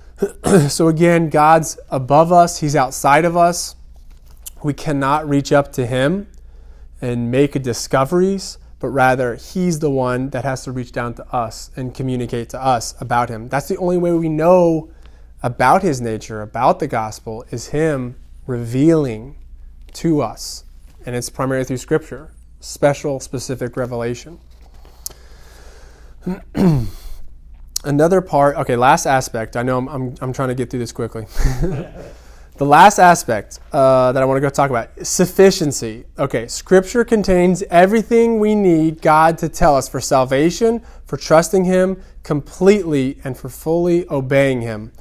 so 0.69 0.89
again, 0.89 1.29
God's 1.29 1.79
above 1.91 2.33
us, 2.33 2.61
He's 2.61 2.77
outside 2.77 3.25
of 3.25 3.37
us. 3.37 3.75
We 4.63 4.73
cannot 4.73 5.29
reach 5.29 5.53
up 5.53 5.73
to 5.73 5.87
Him 5.87 6.29
and 7.01 7.31
make 7.31 7.61
discoveries, 7.63 8.59
but 8.83 8.89
rather 8.89 9.37
He's 9.37 9.79
the 9.79 9.91
one 9.91 10.31
that 10.31 10.45
has 10.45 10.65
to 10.65 10.73
reach 10.73 10.91
down 10.91 11.15
to 11.15 11.35
us 11.35 11.71
and 11.77 11.95
communicate 11.95 12.49
to 12.51 12.63
us 12.63 13.01
about 13.01 13.31
Him. 13.31 13.49
That's 13.49 13.69
the 13.69 13.77
only 13.79 13.97
way 13.97 14.11
we 14.11 14.29
know 14.29 14.91
about 15.41 15.83
His 15.83 16.01
nature, 16.01 16.43
about 16.43 16.81
the 16.81 16.89
gospel, 16.89 17.45
is 17.53 17.69
Him 17.69 18.17
revealing 18.45 19.37
to 19.95 20.21
us. 20.21 20.65
And 21.07 21.15
it's 21.15 21.31
primarily 21.31 21.65
through 21.65 21.77
Scripture, 21.77 22.33
special, 22.59 23.21
specific 23.21 23.77
revelation. 23.77 24.41
another 27.85 28.21
part, 28.21 28.57
okay, 28.57 28.75
last 28.75 29.07
aspect. 29.07 29.57
I 29.57 29.63
know 29.63 29.79
I'm, 29.79 29.89
I'm, 29.89 30.15
I'm 30.21 30.33
trying 30.33 30.49
to 30.49 30.57
get 30.57 30.71
through 30.71 30.81
this 30.81 30.93
quickly. 30.93 31.27
the 32.57 32.67
last 32.67 32.99
aspect 32.99 33.61
uh, 33.73 34.13
that 34.13 34.23
I 34.23 34.27
want 34.27 34.37
to 34.37 34.41
go 34.41 34.51
talk 34.51 34.71
about 34.71 34.91
sufficiency. 35.07 36.05
Okay, 36.19 36.47
Scripture 36.47 37.05
contains 37.05 37.63
everything 37.71 38.39
we 38.39 38.55
need 38.55 39.03
God 39.03 39.39
to 39.39 39.49
tell 39.49 39.77
us 39.77 39.89
for 39.89 40.01
salvation, 40.01 40.83
for 41.07 41.17
trusting 41.17 41.65
Him 41.65 42.03
completely, 42.23 43.19
and 43.25 43.37
for 43.37 43.49
fully 43.49 44.09
obeying 44.11 44.61
Him. 44.61 44.93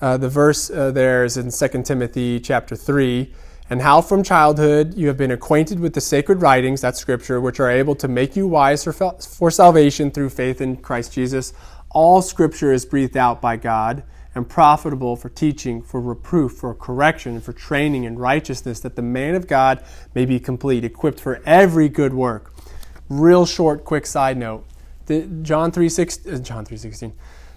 Uh, 0.00 0.16
the 0.16 0.28
verse 0.28 0.70
uh, 0.70 0.90
there 0.90 1.24
is 1.24 1.36
in 1.36 1.50
2 1.50 1.82
Timothy 1.82 2.40
chapter 2.40 2.76
3. 2.76 3.32
And 3.70 3.80
how 3.80 4.02
from 4.02 4.22
childhood 4.22 4.94
you 4.94 5.08
have 5.08 5.16
been 5.16 5.30
acquainted 5.30 5.80
with 5.80 5.94
the 5.94 6.00
sacred 6.00 6.42
writings, 6.42 6.82
that 6.82 6.98
scripture, 6.98 7.40
which 7.40 7.60
are 7.60 7.70
able 7.70 7.94
to 7.94 8.08
make 8.08 8.36
you 8.36 8.46
wise 8.46 8.84
for, 8.84 8.92
for 8.92 9.50
salvation 9.50 10.10
through 10.10 10.28
faith 10.30 10.60
in 10.60 10.76
Christ 10.76 11.14
Jesus 11.14 11.54
all 11.94 12.20
scripture 12.20 12.72
is 12.72 12.84
breathed 12.84 13.16
out 13.16 13.40
by 13.40 13.56
God 13.56 14.02
and 14.34 14.48
profitable 14.48 15.16
for 15.16 15.28
teaching, 15.28 15.82
for 15.82 16.00
reproof, 16.00 16.52
for 16.52 16.74
correction, 16.74 17.34
and 17.34 17.42
for 17.42 17.52
training 17.52 18.04
in 18.04 18.18
righteousness, 18.18 18.80
that 18.80 18.96
the 18.96 19.02
man 19.02 19.34
of 19.34 19.46
God 19.46 19.84
may 20.14 20.24
be 20.24 20.40
complete, 20.40 20.84
equipped 20.84 21.20
for 21.20 21.40
every 21.46 21.88
good 21.88 22.14
work. 22.14 22.52
Real 23.08 23.46
short, 23.46 23.84
quick 23.84 24.06
side 24.06 24.36
note. 24.36 24.66
The, 25.06 25.22
John 25.42 25.70
3, 25.70 25.88
6, 25.88 26.26
uh, 26.26 26.38
John 26.38 26.64
3.16. 26.64 27.12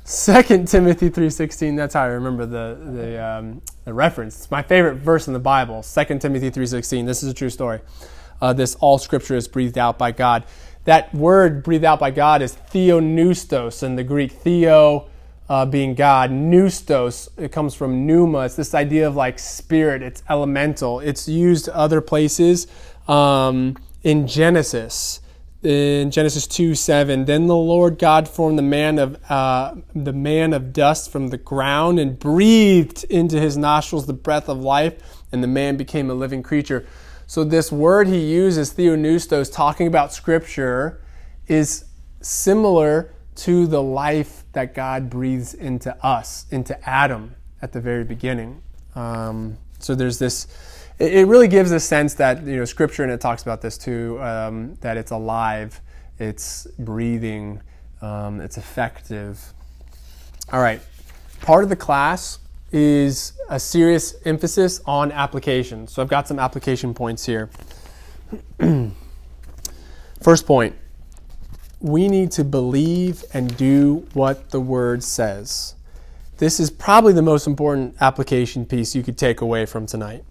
2 0.05 0.65
Timothy 0.65 1.09
3.16, 1.09 1.75
that's 1.75 1.93
how 1.93 2.03
I 2.03 2.07
remember 2.07 2.45
the, 2.45 2.91
the, 2.91 3.25
um, 3.25 3.61
the 3.84 3.93
reference. 3.93 4.38
It's 4.38 4.51
my 4.51 4.61
favorite 4.61 4.95
verse 4.95 5.28
in 5.28 5.34
the 5.34 5.39
Bible, 5.39 5.84
2 5.84 6.19
Timothy 6.19 6.49
3.16. 6.51 7.05
This 7.05 7.23
is 7.23 7.32
a 7.32 7.34
true 7.34 7.49
story. 7.49 7.82
Uh, 8.39 8.53
this 8.53 8.75
all 8.75 8.97
scripture 8.97 9.36
is 9.36 9.47
breathed 9.47 9.78
out 9.78 9.97
by 9.97 10.11
God 10.11 10.45
that 10.88 11.13
word 11.13 11.63
breathed 11.63 11.84
out 11.84 11.99
by 11.99 12.11
God 12.11 12.41
is 12.41 12.55
theopneustos 12.71 13.84
in 13.84 13.97
the 13.97 14.05
Greek. 14.05 14.32
Theo 14.32 15.09
uh, 15.50 15.66
being 15.66 15.95
God, 15.95 16.32
pneustos, 16.32 17.30
it 17.38 17.52
comes 17.52 17.74
from 17.74 18.06
pneuma. 18.06 18.39
It's 18.39 18.56
this 18.56 18.74
idea 18.74 19.08
of 19.08 19.16
like 19.16 19.39
spirit, 19.39 20.02
it's 20.02 20.22
elemental. 20.30 21.00
It's 21.00 21.28
used 21.28 21.70
other 21.70 22.02
places 22.02 22.68
um, 23.08 23.78
in 24.04 24.28
Genesis. 24.28 25.22
In 25.64 26.12
Genesis 26.12 26.45
2 26.48 26.76
7, 26.76 27.26
then 27.26 27.48
the 27.48 27.56
Lord 27.56 27.98
God 27.98 28.28
formed 28.28 28.60
the 28.60 28.64
man 28.64 29.00
of 29.00 29.20
uh, 29.30 29.76
the 29.95 30.14
man 30.14 30.54
of 30.54 30.72
dust 30.72 31.12
from 31.12 31.30
the 31.30 31.38
ground 31.38 32.00
and 32.00 32.18
breathed 32.18 33.06
into 33.06 33.39
his 33.39 33.58
nostrils 33.58 34.06
the 34.06 34.14
breath 34.14 34.50
of 34.50 34.60
life, 34.60 35.24
and 35.32 35.43
the 35.43 35.48
man 35.48 35.76
became 35.76 36.12
a 36.12 36.14
living 36.14 36.43
creature. 36.43 36.86
So, 37.26 37.43
this 37.43 37.72
word 37.72 38.08
he 38.08 38.20
uses, 38.20 38.76
theopneustos, 38.76 39.52
talking 39.52 39.88
about 39.88 40.14
Scripture, 40.14 41.02
is 41.48 41.86
similar 42.22 43.14
to 43.38 43.67
the 43.67 43.81
life 43.81 44.43
that 44.53 44.73
God 44.73 45.09
breathes 45.09 45.53
into 45.53 45.95
us, 46.05 46.45
into 46.51 46.77
Adam 46.89 47.35
at 47.61 47.71
the 47.71 47.79
very 47.79 48.03
beginning. 48.03 48.61
Um, 48.95 49.57
so, 49.79 49.93
there's 49.93 50.17
this, 50.17 50.47
it, 50.97 51.13
it, 51.13 51.27
really 51.27 51.47
gives 51.47 51.71
a 51.71 51.79
sense 51.79 52.15
that, 52.15 52.43
you 52.45 52.57
know, 52.57 52.65
Scripture, 52.65 53.03
and 53.03 53.11
it 53.11 53.21
talks 53.21 53.43
about 53.43 53.61
this 53.61 53.77
too, 53.77 54.19
um, 54.21 54.75
that 54.81 54.97
it's 54.97 55.11
alive, 55.11 55.79
it's 56.17 56.65
breathing, 56.79 57.61
um, 58.01 58.41
it's 58.41 58.57
effective. 58.57 59.53
All 60.51 60.61
right, 60.61 60.81
part 61.41 61.63
of 61.63 61.69
the 61.69 61.75
class 61.75 62.39
is 62.71 63.33
a 63.49 63.59
serious 63.59 64.15
emphasis 64.25 64.81
on 64.85 65.11
application. 65.11 65.88
So 65.88 66.01
I've 66.01 66.09
got 66.09 66.27
some 66.27 66.39
application 66.39 66.93
points 66.93 67.25
here. 67.25 67.49
First 70.21 70.45
point 70.47 70.75
we 71.80 72.07
need 72.07 72.32
to 72.32 72.43
believe 72.43 73.23
and 73.34 73.55
do 73.57 74.07
what 74.13 74.49
the 74.49 74.59
word 74.59 75.03
says. 75.03 75.75
This 76.38 76.59
is 76.59 76.69
probably 76.69 77.13
the 77.13 77.21
most 77.21 77.47
important 77.47 77.95
application 77.99 78.65
piece 78.65 78.95
you 78.95 79.03
could 79.03 79.17
take 79.17 79.41
away 79.41 79.65
from 79.65 79.86
tonight. 79.86 80.23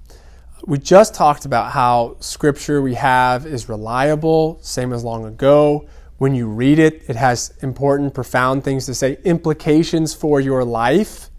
We 0.65 0.79
just 0.79 1.15
talked 1.15 1.45
about 1.45 1.73
how 1.73 2.17
scripture 2.21 2.81
we 2.81 2.95
have 2.95 3.47
is 3.47 3.69
reliable, 3.69 4.59
same 4.63 4.93
as 4.93 5.05
long 5.05 5.25
ago. 5.25 5.87
When 6.19 6.35
you 6.35 6.49
read 6.49 6.79
it, 6.79 7.03
it 7.09 7.17
has 7.17 7.53
important, 7.61 8.15
profound 8.15 8.65
things 8.65 8.87
to 8.87 8.95
say, 8.95 9.19
implications 9.25 10.15
for 10.15 10.41
your 10.41 10.65
life. 10.65 11.31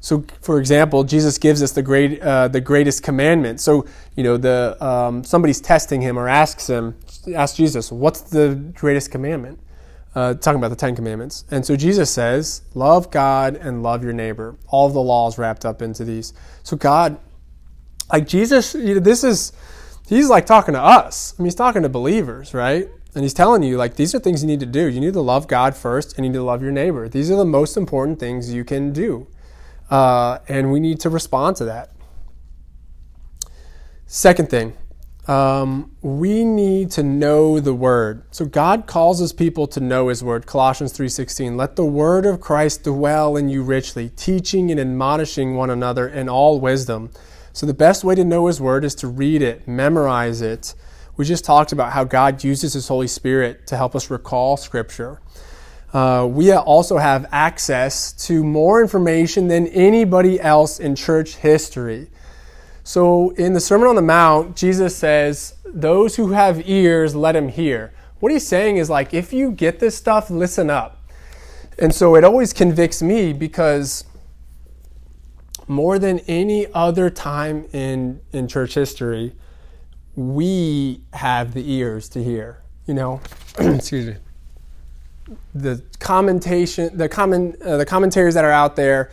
So, 0.00 0.24
for 0.40 0.58
example, 0.58 1.04
Jesus 1.04 1.38
gives 1.38 1.62
us 1.62 1.70
the 1.70 1.82
great, 1.82 2.20
uh, 2.20 2.48
the 2.48 2.60
greatest 2.60 3.04
commandment. 3.04 3.60
So, 3.60 3.86
you 4.16 4.24
know, 4.24 4.36
the 4.36 4.76
um, 4.84 5.22
somebody's 5.22 5.60
testing 5.60 6.00
him 6.00 6.18
or 6.18 6.28
asks 6.28 6.68
him, 6.68 6.96
asks 7.34 7.56
Jesus, 7.56 7.92
"What's 7.92 8.20
the 8.20 8.54
greatest 8.74 9.10
commandment?" 9.10 9.60
Uh, 10.14 10.34
talking 10.34 10.58
about 10.58 10.68
the 10.68 10.76
Ten 10.76 10.94
Commandments. 10.94 11.44
And 11.50 11.64
so 11.64 11.74
Jesus 11.74 12.10
says, 12.10 12.62
"Love 12.74 13.10
God 13.10 13.56
and 13.56 13.82
love 13.82 14.04
your 14.04 14.12
neighbor." 14.12 14.56
All 14.68 14.86
of 14.86 14.92
the 14.92 15.00
laws 15.00 15.38
wrapped 15.38 15.64
up 15.64 15.80
into 15.80 16.04
these. 16.04 16.34
So 16.62 16.76
God, 16.76 17.16
like 18.12 18.26
Jesus, 18.26 18.74
you 18.74 18.94
know, 18.94 19.00
this 19.00 19.24
is, 19.24 19.52
he's 20.06 20.28
like 20.28 20.44
talking 20.44 20.74
to 20.74 20.80
us. 20.80 21.34
I 21.38 21.42
mean, 21.42 21.46
he's 21.46 21.54
talking 21.54 21.82
to 21.82 21.88
believers, 21.88 22.52
right? 22.52 22.88
And 23.14 23.24
he's 23.24 23.34
telling 23.34 23.62
you, 23.62 23.76
like, 23.76 23.96
these 23.96 24.14
are 24.14 24.18
things 24.18 24.42
you 24.42 24.46
need 24.46 24.60
to 24.60 24.66
do. 24.66 24.86
You 24.86 25.00
need 25.00 25.12
to 25.12 25.20
love 25.20 25.46
God 25.46 25.76
first, 25.76 26.16
and 26.16 26.24
you 26.24 26.32
need 26.32 26.38
to 26.38 26.42
love 26.42 26.62
your 26.62 26.72
neighbor. 26.72 27.08
These 27.08 27.30
are 27.30 27.36
the 27.36 27.44
most 27.44 27.76
important 27.76 28.18
things 28.18 28.52
you 28.52 28.64
can 28.64 28.92
do. 28.92 29.26
Uh, 29.90 30.38
and 30.48 30.72
we 30.72 30.80
need 30.80 31.00
to 31.00 31.10
respond 31.10 31.56
to 31.56 31.64
that. 31.66 31.90
Second 34.06 34.48
thing, 34.50 34.74
um, 35.28 35.92
we 36.02 36.44
need 36.44 36.90
to 36.92 37.02
know 37.02 37.60
the 37.60 37.74
word. 37.74 38.24
So 38.30 38.44
God 38.44 38.86
calls 38.86 39.20
his 39.20 39.32
people 39.32 39.66
to 39.68 39.80
know 39.80 40.08
his 40.08 40.24
word. 40.24 40.46
Colossians 40.46 40.92
3:16, 40.92 41.56
"Let 41.56 41.76
the 41.76 41.84
word 41.84 42.26
of 42.26 42.40
Christ 42.40 42.82
dwell 42.82 43.36
in 43.36 43.48
you 43.48 43.62
richly, 43.62 44.10
teaching 44.10 44.70
and 44.70 44.80
admonishing 44.80 45.56
one 45.56 45.70
another 45.70 46.08
in 46.08 46.28
all 46.28 46.58
wisdom." 46.58 47.10
So 47.52 47.66
the 47.66 47.74
best 47.74 48.02
way 48.02 48.14
to 48.14 48.24
know 48.24 48.46
his 48.46 48.60
word 48.60 48.84
is 48.84 48.94
to 48.96 49.08
read 49.08 49.42
it, 49.42 49.68
memorize 49.68 50.40
it. 50.40 50.74
We 51.16 51.24
just 51.24 51.44
talked 51.44 51.72
about 51.72 51.92
how 51.92 52.04
God 52.04 52.42
uses 52.42 52.72
his 52.72 52.88
Holy 52.88 53.06
Spirit 53.06 53.66
to 53.68 53.76
help 53.76 53.94
us 53.94 54.10
recall 54.10 54.56
scripture 54.56 55.20
uh, 55.92 56.26
we 56.30 56.50
also 56.52 56.96
have 56.96 57.26
access 57.32 58.12
to 58.12 58.42
more 58.42 58.80
information 58.80 59.48
than 59.48 59.66
anybody 59.68 60.40
else 60.40 60.80
in 60.80 60.96
church 60.96 61.36
history. 61.36 62.08
So, 62.84 63.30
in 63.30 63.52
the 63.52 63.60
Sermon 63.60 63.88
on 63.88 63.94
the 63.94 64.02
Mount, 64.02 64.56
Jesus 64.56 64.96
says, 64.96 65.54
Those 65.64 66.16
who 66.16 66.32
have 66.32 66.68
ears, 66.68 67.14
let 67.14 67.36
him 67.36 67.48
hear. 67.48 67.92
What 68.20 68.32
he's 68.32 68.46
saying 68.46 68.76
is 68.76 68.90
like, 68.90 69.14
if 69.14 69.32
you 69.32 69.52
get 69.52 69.80
this 69.80 69.96
stuff, 69.96 70.30
listen 70.30 70.70
up. 70.70 70.98
And 71.78 71.94
so 71.94 72.14
it 72.16 72.24
always 72.24 72.52
convicts 72.52 73.02
me 73.02 73.32
because 73.32 74.04
more 75.66 75.98
than 75.98 76.20
any 76.20 76.66
other 76.72 77.10
time 77.10 77.66
in, 77.72 78.20
in 78.32 78.46
church 78.46 78.74
history, 78.74 79.32
we 80.14 81.02
have 81.14 81.54
the 81.54 81.72
ears 81.72 82.08
to 82.10 82.22
hear. 82.22 82.62
You 82.86 82.94
know, 82.94 83.20
excuse 83.58 84.06
me 84.06 84.16
the 85.54 85.82
commentation, 85.98 86.96
the 86.96 87.08
comment, 87.08 87.60
uh, 87.62 87.76
the 87.76 87.86
commentaries 87.86 88.34
that 88.34 88.44
are 88.44 88.50
out 88.50 88.76
there, 88.76 89.10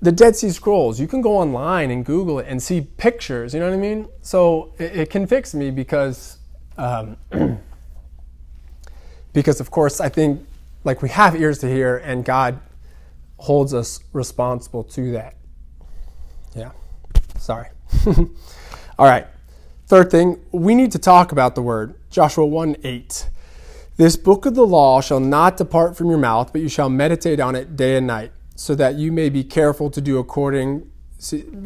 the 0.00 0.12
Dead 0.12 0.36
Sea 0.36 0.50
Scrolls. 0.50 1.00
You 1.00 1.08
can 1.08 1.20
go 1.20 1.36
online 1.36 1.90
and 1.90 2.04
Google 2.04 2.38
it 2.38 2.46
and 2.48 2.62
see 2.62 2.80
pictures. 2.80 3.54
You 3.54 3.60
know 3.60 3.68
what 3.68 3.74
I 3.74 3.78
mean? 3.78 4.08
So 4.22 4.72
it, 4.78 4.96
it 4.96 5.10
convicts 5.10 5.54
me 5.54 5.70
because, 5.70 6.38
um, 6.76 7.16
because 9.32 9.60
of 9.60 9.70
course 9.70 10.00
I 10.00 10.08
think 10.08 10.46
like 10.84 11.02
we 11.02 11.08
have 11.10 11.36
ears 11.36 11.58
to 11.58 11.68
hear, 11.68 11.98
and 11.98 12.24
God 12.24 12.60
holds 13.38 13.74
us 13.74 14.00
responsible 14.12 14.84
to 14.84 15.12
that. 15.12 15.34
Yeah. 16.54 16.72
Sorry. 17.38 17.68
All 18.98 19.06
right. 19.06 19.26
Third 19.86 20.10
thing, 20.10 20.44
we 20.52 20.74
need 20.74 20.92
to 20.92 20.98
talk 20.98 21.32
about 21.32 21.54
the 21.54 21.62
word. 21.62 21.94
Joshua 22.10 22.44
1 22.44 22.76
8. 22.84 23.30
This 23.96 24.16
book 24.16 24.46
of 24.46 24.54
the 24.54 24.66
law 24.66 25.00
shall 25.00 25.20
not 25.20 25.56
depart 25.56 25.96
from 25.96 26.08
your 26.08 26.18
mouth, 26.18 26.52
but 26.52 26.60
you 26.60 26.68
shall 26.68 26.88
meditate 26.88 27.40
on 27.40 27.56
it 27.56 27.76
day 27.76 27.96
and 27.96 28.06
night, 28.06 28.32
so 28.58 28.74
that 28.74 28.96
you 28.96 29.12
may 29.12 29.28
be 29.28 29.44
careful 29.44 29.88
to 29.88 30.00
do 30.00 30.18
according 30.18 30.90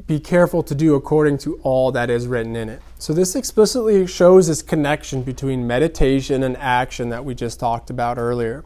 be 0.06 0.18
careful 0.18 0.62
to 0.62 0.74
do 0.74 0.94
according 0.94 1.36
to 1.36 1.56
all 1.62 1.92
that 1.92 2.08
is 2.08 2.26
written 2.26 2.56
in 2.56 2.70
it. 2.70 2.80
So 2.98 3.12
this 3.12 3.34
explicitly 3.34 4.06
shows 4.06 4.46
this 4.46 4.62
connection 4.62 5.22
between 5.22 5.66
meditation 5.66 6.42
and 6.42 6.56
action 6.56 7.10
that 7.10 7.22
we 7.26 7.34
just 7.34 7.60
talked 7.60 7.90
about 7.90 8.16
earlier. 8.16 8.64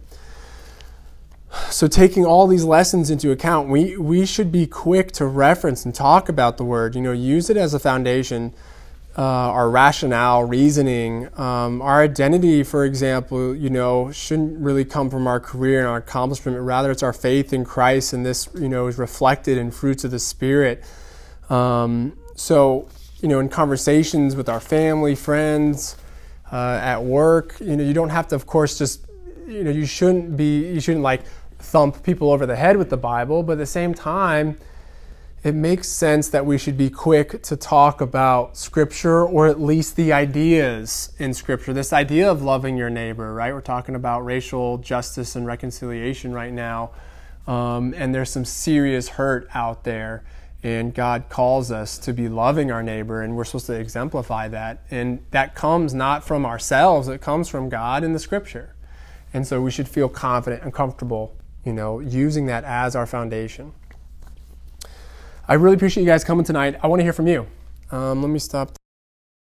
So 1.71 1.89
taking 1.89 2.25
all 2.25 2.47
these 2.47 2.63
lessons 2.63 3.11
into 3.11 3.33
account, 3.33 3.69
we, 3.69 3.97
we 3.97 4.25
should 4.25 4.53
be 4.53 4.69
quick 4.69 5.11
to 5.13 5.27
reference 5.27 5.85
and 5.85 5.93
talk 5.93 6.29
about 6.29 6.57
the 6.57 6.65
word, 6.65 6.95
you 6.95 7.01
know, 7.03 7.11
use 7.11 7.51
it 7.51 7.57
as 7.57 7.75
a 7.75 7.81
foundation 7.81 8.55
uh, 9.19 9.23
our 9.23 9.71
rationale, 9.71 10.45
reasoning, 10.45 11.29
um, 11.39 11.81
our 11.81 12.03
identity, 12.03 12.63
for 12.63 12.85
example, 12.85 13.55
you 13.55 13.71
know, 13.71 14.13
shouldn't 14.13 14.59
really 14.59 14.85
come 14.85 15.09
from 15.09 15.27
our 15.27 15.41
career 15.41 15.79
and 15.79 15.89
our 15.89 15.97
accomplishment, 15.97 16.61
rather 16.61 16.91
it's 16.91 17.03
our 17.03 17.15
faith 17.15 17.53
in 17.55 17.65
Christ, 17.65 18.13
and 18.13 18.27
this, 18.27 18.47
you 18.55 18.69
know, 18.69 18.89
is 18.89 18.99
reflected 18.99 19.57
in 19.57 19.71
fruits 19.71 20.05
of 20.05 20.11
the 20.11 20.19
Spirit. 20.19 20.85
Um, 21.49 22.19
so, 22.35 22.89
you 23.23 23.29
know, 23.29 23.41
in 23.41 23.49
conversations 23.49 24.37
with 24.37 24.51
our 24.51 24.61
family, 24.61 25.15
friends, 25.15 25.97
uh, 26.53 26.79
at 26.83 27.03
work, 27.03 27.57
you 27.59 27.75
know, 27.75 27.85
you 27.85 27.95
don't 27.95 28.11
have 28.11 28.29
to, 28.29 28.35
of 28.35 28.47
course, 28.47 28.77
just, 28.77 29.07
you 29.47 29.65
know, 29.65 29.71
you 29.71 29.87
shouldn't 29.87 30.37
be, 30.37 30.75
you 30.75 30.81
shouldn't 30.81 31.03
like 31.03 31.23
thump 31.59 32.03
people 32.03 32.31
over 32.31 32.45
the 32.45 32.57
head 32.57 32.77
with 32.77 32.91
the 32.91 32.99
Bible, 32.99 33.43
but 33.43 33.53
at 33.53 33.59
the 33.59 33.67
same 33.67 33.95
time, 33.95 34.59
it 35.47 35.55
makes 35.55 35.87
sense 35.87 36.31
that 36.31 36.45
we 36.45 36.59
should 36.59 36.77
be 36.77 36.91
quick 36.91 37.41
to 37.41 37.57
talk 37.57 38.01
about 38.01 38.57
Scripture 38.57 39.25
or 39.25 39.47
at 39.47 39.61
least 39.61 39.95
the 39.95 40.13
ideas 40.13 41.13
in 41.21 41.33
Scripture. 41.33 41.73
This 41.73 41.93
idea 41.93 42.29
of 42.29 42.43
loving 42.43 42.77
your 42.77 42.91
neighbor, 42.91 43.33
right? 43.33 43.55
We're 43.55 43.61
talking 43.61 43.95
about 43.95 44.25
racial 44.25 44.77
justice 44.79 45.37
and 45.37 45.47
reconciliation 45.47 46.33
right 46.33 46.53
now. 46.53 46.91
Um, 47.47 47.95
and 47.97 48.13
there's 48.13 48.29
some 48.29 48.45
serious 48.45 49.11
hurt 49.11 49.47
out 49.55 49.85
there. 49.85 50.25
And 50.65 50.93
God 50.93 51.27
calls 51.29 51.71
us 51.71 51.97
to 51.99 52.13
be 52.13 52.29
loving 52.29 52.73
our 52.73 52.83
neighbor, 52.83 53.23
and 53.23 53.37
we're 53.37 53.45
supposed 53.45 53.67
to 53.67 53.75
exemplify 53.75 54.49
that. 54.49 54.83
And 54.91 55.25
that 55.31 55.55
comes 55.55 55.95
not 55.95 56.25
from 56.25 56.45
ourselves, 56.45 57.07
it 57.07 57.21
comes 57.21 57.49
from 57.49 57.69
God 57.69 58.03
in 58.03 58.15
the 58.15 58.19
Scripture. 58.19 58.75
And 59.33 59.47
so 59.47 59.61
we 59.61 59.71
should 59.71 59.89
feel 59.89 60.09
confident 60.09 60.65
and 60.65 60.75
comfortable, 60.75 61.37
you 61.65 61.73
know, 61.73 62.01
using 62.01 62.47
that 62.47 62.65
as 62.65 62.97
our 62.97 63.07
foundation. 63.07 63.75
I 65.49 65.55
really 65.55 65.77
appreciate 65.77 66.03
you 66.03 66.09
guys 66.09 66.25
coming 66.25 66.45
tonight. 66.45 66.77
I 66.83 66.89
want 66.89 67.01
to 67.01 67.05
hear 67.05 67.13
from 67.13 67.29
you. 67.29 67.47
Um, 67.91 68.21
let 68.23 68.29
me 68.29 68.39
stop. 68.39 68.77